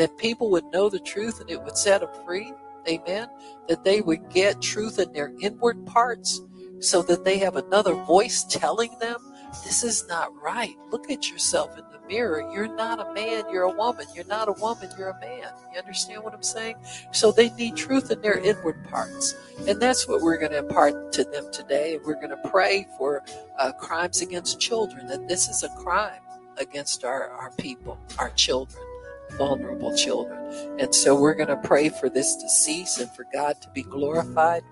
that 0.00 0.16
people 0.16 0.50
would 0.50 0.64
know 0.72 0.88
the 0.88 0.98
truth 0.98 1.40
and 1.40 1.50
it 1.50 1.62
would 1.62 1.76
set 1.76 2.00
them 2.00 2.08
free. 2.24 2.54
Amen. 2.88 3.28
That 3.68 3.84
they 3.84 4.00
would 4.00 4.30
get 4.30 4.62
truth 4.62 4.98
in 4.98 5.12
their 5.12 5.30
inward 5.42 5.84
parts 5.84 6.40
so 6.80 7.02
that 7.02 7.22
they 7.22 7.36
have 7.36 7.56
another 7.56 7.92
voice 7.92 8.44
telling 8.44 8.98
them, 8.98 9.18
this 9.62 9.84
is 9.84 10.08
not 10.08 10.34
right. 10.40 10.74
Look 10.90 11.10
at 11.10 11.30
yourself 11.30 11.76
in 11.76 11.84
mirror. 12.10 12.42
You're 12.52 12.74
not 12.74 12.98
a 12.98 13.14
man, 13.14 13.44
you're 13.50 13.62
a 13.62 13.72
woman. 13.72 14.06
You're 14.14 14.26
not 14.26 14.48
a 14.48 14.52
woman, 14.52 14.90
you're 14.98 15.10
a 15.10 15.20
man. 15.20 15.48
You 15.72 15.78
understand 15.78 16.22
what 16.24 16.34
I'm 16.34 16.42
saying? 16.42 16.76
So 17.12 17.30
they 17.30 17.50
need 17.50 17.76
truth 17.76 18.10
in 18.10 18.20
their 18.20 18.38
inward 18.38 18.84
parts. 18.90 19.36
And 19.66 19.80
that's 19.80 20.08
what 20.08 20.20
we're 20.20 20.36
going 20.36 20.50
to 20.52 20.58
impart 20.58 21.12
to 21.12 21.24
them 21.24 21.50
today. 21.52 21.98
We're 22.04 22.14
going 22.14 22.30
to 22.30 22.50
pray 22.50 22.86
for 22.98 23.22
uh, 23.58 23.72
crimes 23.72 24.20
against 24.20 24.60
children, 24.60 25.06
that 25.06 25.28
this 25.28 25.48
is 25.48 25.62
a 25.62 25.68
crime 25.82 26.20
against 26.58 27.04
our, 27.04 27.30
our 27.30 27.52
people, 27.52 27.98
our 28.18 28.30
children 28.30 28.82
vulnerable 29.38 29.96
children. 29.96 30.36
And 30.80 30.92
so 30.92 31.14
we're 31.14 31.34
going 31.34 31.50
to 31.50 31.56
pray 31.56 31.88
for 31.88 32.08
this 32.08 32.34
to 32.34 32.48
cease 32.48 32.98
and 32.98 33.08
for 33.12 33.24
God 33.32 33.62
to 33.62 33.68
be 33.70 33.82
glorified 33.82 34.64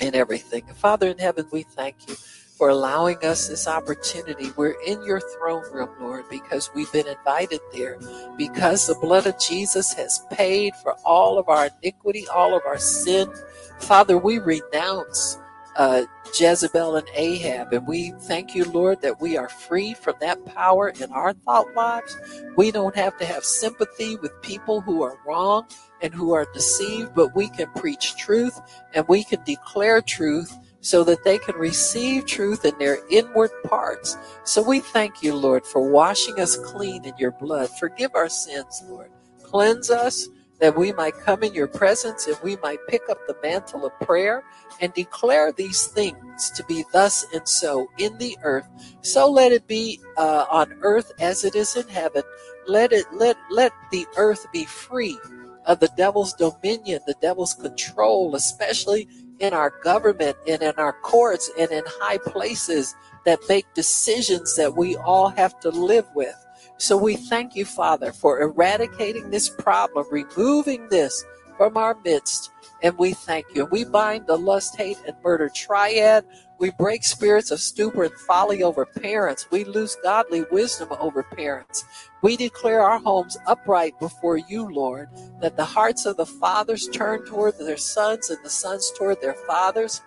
in 0.00 0.16
everything. 0.16 0.64
Father 0.74 1.08
in 1.08 1.18
heaven, 1.18 1.46
we 1.52 1.62
thank 1.62 2.08
you 2.08 2.16
for 2.60 2.68
allowing 2.68 3.16
us 3.24 3.48
this 3.48 3.66
opportunity. 3.66 4.52
We're 4.54 4.76
in 4.86 5.02
your 5.02 5.18
throne 5.18 5.64
room, 5.72 5.88
Lord, 5.98 6.26
because 6.28 6.70
we've 6.74 6.92
been 6.92 7.08
invited 7.08 7.60
there, 7.72 7.98
because 8.36 8.86
the 8.86 8.96
blood 8.96 9.26
of 9.26 9.40
Jesus 9.40 9.94
has 9.94 10.26
paid 10.30 10.74
for 10.82 10.92
all 11.02 11.38
of 11.38 11.48
our 11.48 11.70
iniquity, 11.82 12.28
all 12.28 12.54
of 12.54 12.60
our 12.66 12.76
sin. 12.76 13.32
Father, 13.78 14.18
we 14.18 14.40
renounce 14.40 15.38
uh, 15.76 16.02
Jezebel 16.38 16.96
and 16.96 17.08
Ahab. 17.14 17.72
And 17.72 17.86
we 17.86 18.12
thank 18.20 18.54
you, 18.54 18.64
Lord, 18.66 19.00
that 19.00 19.22
we 19.22 19.38
are 19.38 19.48
free 19.48 19.94
from 19.94 20.16
that 20.20 20.44
power 20.44 20.90
in 20.90 21.10
our 21.12 21.32
thought 21.32 21.72
lives. 21.74 22.14
We 22.58 22.70
don't 22.70 22.94
have 22.94 23.16
to 23.20 23.24
have 23.24 23.42
sympathy 23.42 24.16
with 24.16 24.42
people 24.42 24.82
who 24.82 25.02
are 25.02 25.16
wrong 25.26 25.66
and 26.02 26.12
who 26.12 26.34
are 26.34 26.46
deceived, 26.52 27.14
but 27.14 27.34
we 27.34 27.48
can 27.48 27.70
preach 27.70 28.16
truth 28.16 28.60
and 28.92 29.08
we 29.08 29.24
can 29.24 29.42
declare 29.44 30.02
truth 30.02 30.54
so 30.80 31.04
that 31.04 31.24
they 31.24 31.38
can 31.38 31.56
receive 31.56 32.26
truth 32.26 32.64
in 32.64 32.76
their 32.78 32.98
inward 33.10 33.50
parts. 33.64 34.16
So 34.44 34.62
we 34.62 34.80
thank 34.80 35.22
you, 35.22 35.34
Lord, 35.34 35.66
for 35.66 35.90
washing 35.90 36.40
us 36.40 36.56
clean 36.56 37.04
in 37.04 37.14
your 37.18 37.32
blood. 37.32 37.68
Forgive 37.78 38.12
our 38.14 38.28
sins, 38.28 38.82
Lord. 38.86 39.10
Cleanse 39.42 39.90
us 39.90 40.28
that 40.60 40.76
we 40.76 40.92
might 40.92 41.14
come 41.14 41.42
in 41.42 41.54
your 41.54 41.66
presence 41.66 42.26
and 42.26 42.36
we 42.42 42.56
might 42.56 42.78
pick 42.88 43.02
up 43.10 43.18
the 43.26 43.36
mantle 43.42 43.86
of 43.86 43.98
prayer 44.00 44.44
and 44.80 44.92
declare 44.94 45.52
these 45.52 45.86
things 45.86 46.50
to 46.50 46.64
be 46.64 46.84
thus 46.92 47.26
and 47.34 47.46
so 47.48 47.88
in 47.98 48.16
the 48.18 48.36
earth. 48.42 48.68
So 49.02 49.30
let 49.30 49.52
it 49.52 49.66
be 49.66 50.00
uh, 50.16 50.46
on 50.50 50.78
earth 50.82 51.12
as 51.18 51.44
it 51.44 51.54
is 51.54 51.76
in 51.76 51.88
heaven. 51.88 52.22
Let 52.66 52.92
it 52.92 53.06
let 53.12 53.36
let 53.50 53.72
the 53.90 54.06
earth 54.16 54.46
be 54.52 54.64
free 54.64 55.18
of 55.66 55.80
the 55.80 55.90
devil's 55.96 56.34
dominion, 56.34 57.00
the 57.06 57.16
devil's 57.20 57.54
control, 57.54 58.34
especially 58.34 59.08
in 59.40 59.52
our 59.52 59.70
government 59.82 60.36
and 60.46 60.62
in 60.62 60.74
our 60.76 60.92
courts 60.92 61.50
and 61.58 61.70
in 61.70 61.82
high 61.86 62.18
places 62.18 62.94
that 63.24 63.40
make 63.48 63.66
decisions 63.74 64.56
that 64.56 64.76
we 64.76 64.96
all 64.96 65.28
have 65.28 65.58
to 65.60 65.70
live 65.70 66.06
with. 66.14 66.34
So 66.78 66.96
we 66.96 67.16
thank 67.16 67.56
you, 67.56 67.64
Father, 67.64 68.12
for 68.12 68.40
eradicating 68.40 69.30
this 69.30 69.48
problem, 69.50 70.06
removing 70.10 70.88
this 70.88 71.24
from 71.58 71.76
our 71.76 71.96
midst. 72.04 72.50
And 72.82 72.96
we 72.96 73.12
thank 73.12 73.46
you. 73.54 73.66
We 73.66 73.84
bind 73.84 74.26
the 74.26 74.38
lust, 74.38 74.76
hate, 74.76 74.96
and 75.06 75.14
murder 75.22 75.50
triad. 75.54 76.24
We 76.58 76.70
break 76.70 77.04
spirits 77.04 77.50
of 77.50 77.60
stupor 77.60 78.04
and 78.04 78.14
folly 78.14 78.62
over 78.62 78.86
parents. 78.86 79.46
We 79.50 79.64
lose 79.64 79.96
godly 80.02 80.44
wisdom 80.50 80.88
over 80.98 81.22
parents. 81.22 81.84
We 82.22 82.36
declare 82.36 82.82
our 82.82 82.98
homes 82.98 83.38
upright 83.46 83.98
before 83.98 84.36
you, 84.36 84.70
Lord, 84.70 85.08
that 85.40 85.56
the 85.56 85.64
hearts 85.64 86.04
of 86.04 86.16
the 86.16 86.26
fathers 86.26 86.88
turn 86.88 87.24
toward 87.24 87.58
their 87.58 87.78
sons 87.78 88.28
and 88.30 88.38
the 88.44 88.50
sons 88.50 88.92
toward 88.96 89.20
their 89.22 89.34
fathers. 89.34 90.02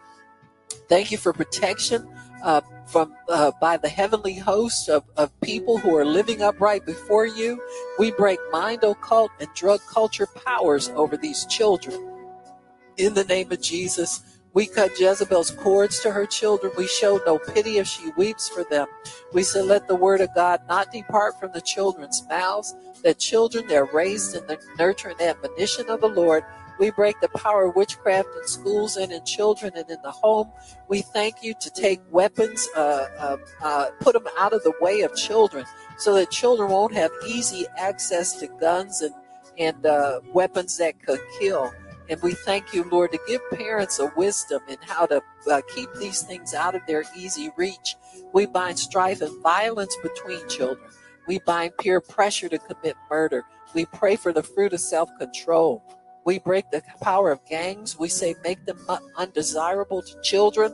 Thank 0.90 1.12
you 1.12 1.18
for 1.18 1.34
protection 1.34 2.08
uh, 2.44 2.62
from 2.86 3.16
uh, 3.30 3.52
by 3.60 3.78
the 3.78 3.90
heavenly 3.90 4.36
host 4.36 4.90
of, 4.90 5.04
of 5.18 5.40
people 5.42 5.78
who 5.78 5.96
are 5.96 6.06
living 6.06 6.42
upright 6.42 6.86
before 6.86 7.26
you. 7.26 7.60
We 7.98 8.12
break 8.12 8.40
mind 8.52 8.84
occult 8.84 9.32
and 9.40 9.50
drug 9.56 9.80
culture 9.90 10.28
powers 10.46 10.90
over 10.90 11.18
these 11.18 11.46
children. 11.46 12.10
In 12.98 13.16
the 13.16 13.24
name 13.24 13.52
of 13.52 13.62
Jesus, 13.62 14.22
we 14.54 14.68
cut 14.68 15.00
Jezebel's 15.00 15.52
cords 15.52 16.00
to 16.02 16.12
her 16.12 16.26
children. 16.26 16.72
We 16.78 16.88
show 16.88 17.20
no 17.26 17.40
pity 17.40 17.78
if 17.78 17.88
she 17.88 18.12
weeps 18.16 18.50
for 18.50 18.64
them. 18.64 18.88
We 19.34 19.44
say, 19.44 19.62
let 19.62 19.88
the 19.88 19.96
word 19.96 20.22
of 20.22 20.34
God 20.36 20.62
not 20.70 20.92
depart 20.92 21.40
from 21.40 21.52
the 21.54 21.62
children's 21.62 22.24
mouths, 22.30 22.76
that 23.04 23.20
children 23.20 23.68
they're 23.68 23.86
raised 23.86 24.36
in 24.36 24.46
the 24.48 24.60
nurture 24.78 25.10
and 25.10 25.22
admonition 25.22 25.90
of 25.90 26.02
the 26.02 26.08
Lord 26.08 26.44
we 26.80 26.92
break 26.92 27.20
the 27.22 27.30
power 27.30 27.68
of 27.68 27.76
witchcraft 27.76 28.30
in 28.36 28.48
schools 28.48 28.98
and 28.98 29.12
in 29.12 29.24
children 29.26 29.74
and 29.76 29.90
in 29.90 29.98
the 30.04 30.12
home. 30.12 30.50
We 30.88 31.02
thank 31.02 31.44
you 31.44 31.54
to 31.60 31.70
take 31.70 32.02
weapons, 32.12 32.68
uh, 32.76 33.08
uh, 33.18 33.38
uh, 33.62 33.86
put 34.00 34.14
them 34.14 34.28
out 34.38 34.54
of 34.54 34.64
the 34.64 34.74
way 34.82 35.02
of 35.02 35.16
children 35.16 35.66
so 35.98 36.16
that 36.16 36.32
children 36.32 36.72
won't 36.72 36.94
have 36.94 37.12
easy 37.28 37.66
access 37.78 38.40
to 38.40 38.48
guns 38.60 39.02
and, 39.02 39.14
and 39.58 39.86
uh, 39.86 40.22
weapons 40.34 40.78
that 40.78 41.02
could 41.04 41.20
kill. 41.40 41.72
And 42.10 42.22
we 42.22 42.34
thank 42.34 42.74
you, 42.74 42.84
Lord, 42.84 43.12
to 43.14 43.20
give 43.28 43.42
parents 43.52 44.00
a 44.00 44.12
wisdom 44.18 44.62
in 44.68 44.78
how 44.82 45.06
to 45.06 45.22
uh, 45.50 45.62
keep 45.74 45.90
these 45.96 46.22
things 46.22 46.54
out 46.54 46.76
of 46.76 46.82
their 46.86 47.04
easy 47.16 47.50
reach. 47.58 47.96
We 48.34 48.46
bind 48.46 48.78
strife 48.78 49.22
and 49.22 49.42
violence 49.42 49.96
between 50.04 50.48
children. 50.50 50.90
We 51.28 51.40
bind 51.40 51.78
peer 51.78 52.02
pressure 52.02 52.50
to 52.50 52.58
commit 52.60 52.96
murder. 53.10 53.46
We 53.74 53.86
pray 53.86 54.18
for 54.18 54.34
the 54.34 54.44
fruit 54.44 54.74
of 54.74 54.82
self 54.82 55.10
control. 55.18 55.84
We 56.26 56.40
break 56.40 56.72
the 56.72 56.84
power 57.02 57.32
of 57.32 57.46
gangs. 57.46 57.98
We 57.98 58.10
say 58.10 58.36
make 58.44 58.66
them 58.66 58.80
undesirable 59.18 60.02
to 60.02 60.22
children. 60.22 60.74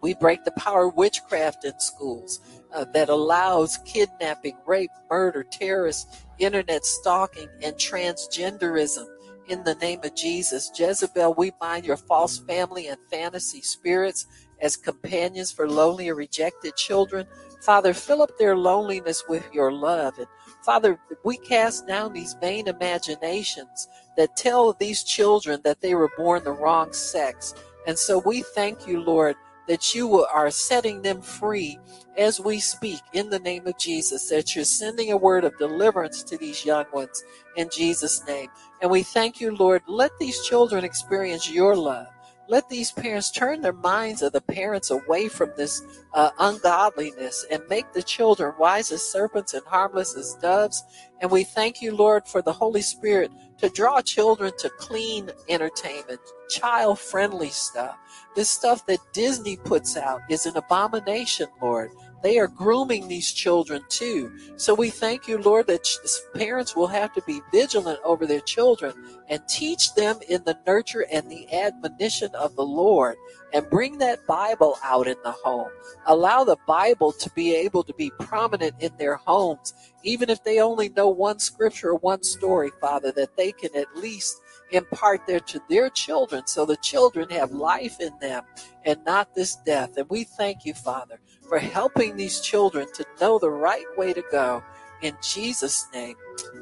We 0.00 0.14
break 0.14 0.44
the 0.44 0.52
power 0.52 0.88
of 0.88 0.96
witchcraft 0.96 1.64
in 1.64 1.78
schools 1.80 2.40
uh, 2.74 2.84
that 2.92 3.08
allows 3.08 3.78
kidnapping, 3.86 4.56
rape, 4.66 4.90
murder, 5.10 5.44
terrorists, 5.44 6.24
internet 6.38 6.84
stalking, 6.84 7.48
and 7.62 7.74
transgenderism. 7.76 9.06
In 9.48 9.64
the 9.64 9.74
name 9.76 10.00
of 10.04 10.14
Jesus, 10.14 10.70
Jezebel, 10.74 11.34
we 11.34 11.50
bind 11.60 11.84
your 11.84 11.98
false 11.98 12.38
family 12.38 12.88
and 12.88 12.98
fantasy 13.10 13.60
spirits 13.60 14.26
as 14.62 14.76
companions 14.76 15.52
for 15.52 15.68
lonely 15.68 16.08
or 16.08 16.14
rejected 16.14 16.76
children. 16.76 17.26
Father, 17.60 17.92
fill 17.92 18.22
up 18.22 18.38
their 18.38 18.56
loneliness 18.56 19.24
with 19.28 19.44
your 19.52 19.72
love. 19.72 20.18
And 20.18 20.28
Father, 20.64 20.98
we 21.24 21.36
cast 21.38 21.86
down 21.86 22.12
these 22.14 22.34
vain 22.40 22.68
imaginations 22.68 23.88
that 24.16 24.36
tell 24.36 24.72
these 24.74 25.04
children 25.04 25.60
that 25.64 25.80
they 25.82 25.94
were 25.94 26.10
born 26.16 26.44
the 26.44 26.52
wrong 26.52 26.92
sex. 26.92 27.54
And 27.86 27.98
so 27.98 28.20
we 28.24 28.42
thank 28.42 28.86
you, 28.86 29.00
Lord, 29.02 29.36
that 29.68 29.94
you 29.94 30.24
are 30.26 30.50
setting 30.50 31.02
them 31.02 31.22
free 31.22 31.78
as 32.18 32.40
we 32.40 32.60
speak 32.60 33.00
in 33.12 33.30
the 33.30 33.38
name 33.40 33.66
of 33.66 33.78
Jesus, 33.78 34.28
that 34.28 34.54
you're 34.54 34.64
sending 34.64 35.12
a 35.12 35.16
word 35.16 35.44
of 35.44 35.58
deliverance 35.58 36.22
to 36.24 36.38
these 36.38 36.64
young 36.64 36.86
ones 36.92 37.24
in 37.56 37.68
Jesus' 37.70 38.26
name. 38.26 38.48
And 38.84 38.90
we 38.90 39.02
thank 39.02 39.40
you, 39.40 39.56
Lord. 39.56 39.80
Let 39.86 40.10
these 40.18 40.44
children 40.44 40.84
experience 40.84 41.50
your 41.50 41.74
love. 41.74 42.08
Let 42.50 42.68
these 42.68 42.92
parents 42.92 43.30
turn 43.30 43.62
their 43.62 43.72
minds 43.72 44.20
of 44.20 44.32
the 44.32 44.42
parents 44.42 44.90
away 44.90 45.28
from 45.28 45.52
this 45.56 45.80
uh, 46.12 46.32
ungodliness 46.38 47.46
and 47.50 47.62
make 47.70 47.90
the 47.94 48.02
children 48.02 48.52
wise 48.58 48.92
as 48.92 49.00
serpents 49.00 49.54
and 49.54 49.64
harmless 49.64 50.14
as 50.14 50.36
doves. 50.42 50.84
And 51.22 51.30
we 51.30 51.44
thank 51.44 51.80
you, 51.80 51.96
Lord, 51.96 52.26
for 52.26 52.42
the 52.42 52.52
Holy 52.52 52.82
Spirit 52.82 53.30
to 53.56 53.70
draw 53.70 54.02
children 54.02 54.52
to 54.58 54.68
clean 54.68 55.30
entertainment, 55.48 56.20
child 56.50 56.98
friendly 56.98 57.48
stuff. 57.48 57.96
This 58.36 58.50
stuff 58.50 58.84
that 58.84 58.98
Disney 59.14 59.56
puts 59.56 59.96
out 59.96 60.20
is 60.28 60.44
an 60.44 60.58
abomination, 60.58 61.46
Lord. 61.62 61.90
They 62.24 62.38
are 62.38 62.48
grooming 62.48 63.06
these 63.06 63.30
children 63.30 63.82
too. 63.90 64.32
So 64.56 64.72
we 64.74 64.88
thank 64.88 65.28
you, 65.28 65.36
Lord, 65.36 65.66
that 65.66 65.86
parents 66.34 66.74
will 66.74 66.86
have 66.86 67.12
to 67.12 67.22
be 67.26 67.42
vigilant 67.52 68.00
over 68.02 68.26
their 68.26 68.40
children 68.40 68.94
and 69.28 69.46
teach 69.46 69.94
them 69.94 70.16
in 70.26 70.42
the 70.44 70.58
nurture 70.66 71.04
and 71.12 71.30
the 71.30 71.52
admonition 71.52 72.30
of 72.34 72.56
the 72.56 72.64
Lord 72.64 73.16
and 73.52 73.68
bring 73.68 73.98
that 73.98 74.26
Bible 74.26 74.78
out 74.82 75.06
in 75.06 75.16
the 75.22 75.32
home. 75.32 75.68
Allow 76.06 76.44
the 76.44 76.56
Bible 76.66 77.12
to 77.12 77.28
be 77.30 77.54
able 77.54 77.84
to 77.84 77.92
be 77.92 78.10
prominent 78.18 78.74
in 78.80 78.96
their 78.96 79.16
homes, 79.16 79.74
even 80.02 80.30
if 80.30 80.42
they 80.44 80.60
only 80.60 80.88
know 80.88 81.10
one 81.10 81.38
scripture 81.38 81.90
or 81.90 81.96
one 81.96 82.22
story, 82.22 82.70
Father, 82.80 83.12
that 83.12 83.36
they 83.36 83.52
can 83.52 83.76
at 83.76 83.94
least 83.96 84.40
impart 84.72 85.26
there 85.26 85.40
to 85.40 85.60
their 85.68 85.90
children 85.90 86.46
so 86.46 86.64
the 86.64 86.76
children 86.78 87.28
have 87.28 87.52
life 87.52 88.00
in 88.00 88.18
them 88.18 88.44
and 88.84 89.04
not 89.04 89.34
this 89.34 89.56
death. 89.66 89.96
And 89.96 90.08
we 90.08 90.24
thank 90.24 90.64
you, 90.64 90.74
Father, 90.74 91.20
for 91.48 91.58
helping 91.58 92.16
these 92.16 92.40
children 92.40 92.86
to 92.94 93.04
know 93.20 93.38
the 93.38 93.50
right 93.50 93.84
way 93.96 94.12
to 94.12 94.22
go. 94.30 94.62
In 95.02 95.16
Jesus' 95.22 95.86
name, 95.92 96.16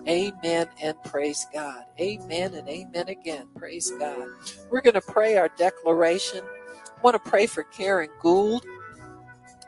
amen 0.08 0.66
and 0.82 0.96
praise 1.04 1.46
God. 1.52 1.84
Amen 2.00 2.54
and 2.54 2.68
amen 2.68 3.08
again. 3.08 3.46
Praise 3.56 3.90
God. 3.98 4.26
We're 4.70 4.80
going 4.80 4.94
to 4.94 5.00
pray 5.00 5.36
our 5.36 5.48
declaration. 5.56 6.42
I 6.44 7.00
want 7.02 7.22
to 7.22 7.30
pray 7.30 7.46
for 7.46 7.62
Karen 7.62 8.10
Gould 8.20 8.64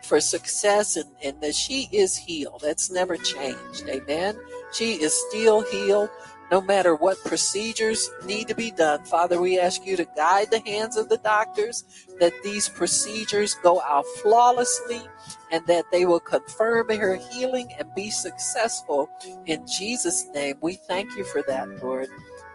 for 0.02 0.20
success 0.20 0.96
and, 0.96 1.10
and 1.22 1.40
that 1.40 1.54
she 1.54 1.88
is 1.92 2.16
healed. 2.16 2.60
That's 2.62 2.90
never 2.90 3.16
changed. 3.16 3.88
Amen. 3.88 4.36
She 4.72 4.94
is 4.94 5.14
still 5.28 5.62
healed 5.62 6.10
no 6.50 6.60
matter 6.60 6.94
what 6.94 7.22
procedures 7.24 8.10
need 8.24 8.48
to 8.48 8.54
be 8.54 8.70
done. 8.70 9.04
Father, 9.04 9.40
we 9.40 9.58
ask 9.58 9.84
you 9.86 9.96
to 9.96 10.06
guide 10.16 10.50
the 10.50 10.60
hands 10.60 10.96
of 10.96 11.08
the 11.08 11.18
doctors, 11.18 11.84
that 12.20 12.32
these 12.42 12.68
procedures 12.68 13.54
go 13.54 13.80
out 13.82 14.06
flawlessly, 14.22 15.02
and 15.50 15.66
that 15.66 15.84
they 15.90 16.06
will 16.06 16.20
confirm 16.20 16.88
her 16.90 17.16
healing 17.16 17.72
and 17.78 17.88
be 17.94 18.10
successful. 18.10 19.08
In 19.46 19.66
Jesus' 19.66 20.26
name, 20.34 20.56
we 20.60 20.74
thank 20.74 21.16
you 21.16 21.24
for 21.24 21.42
that, 21.42 21.82
Lord. 21.82 22.08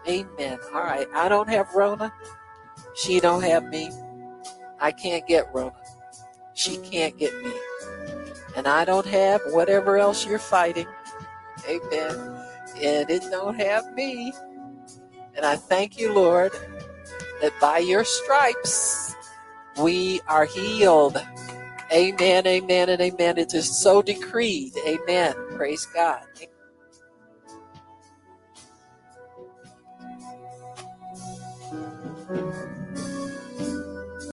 Amen. 0.08 0.58
All 0.72 0.82
right, 0.82 1.06
I 1.14 1.28
don't 1.28 1.48
have 1.48 1.74
Rona. 1.74 2.12
She 2.94 3.20
don't 3.20 3.42
have 3.42 3.64
me. 3.64 3.90
I 4.80 4.92
can't 4.92 5.26
get 5.26 5.52
Rona. 5.52 5.72
She 6.54 6.78
can't 6.78 7.18
get 7.18 7.34
me. 7.42 7.52
And 8.56 8.66
I 8.66 8.84
don't 8.84 9.06
have 9.06 9.40
whatever 9.50 9.98
else 9.98 10.26
you're 10.26 10.38
fighting. 10.38 10.86
Amen 11.68 12.39
and 12.82 13.10
it 13.10 13.22
don't 13.30 13.58
have 13.60 13.92
me. 13.94 14.32
And 15.36 15.44
I 15.44 15.56
thank 15.56 15.98
you, 15.98 16.12
Lord, 16.12 16.52
that 17.40 17.52
by 17.60 17.78
your 17.78 18.04
stripes 18.04 19.14
we 19.80 20.20
are 20.28 20.44
healed. 20.44 21.18
Amen, 21.92 22.46
amen, 22.46 22.88
and 22.88 23.00
amen. 23.00 23.38
It 23.38 23.54
is 23.54 23.80
so 23.80 24.02
decreed. 24.02 24.72
Amen. 24.86 25.34
Praise 25.56 25.86
God. 25.86 26.22
Amen. 32.30 32.59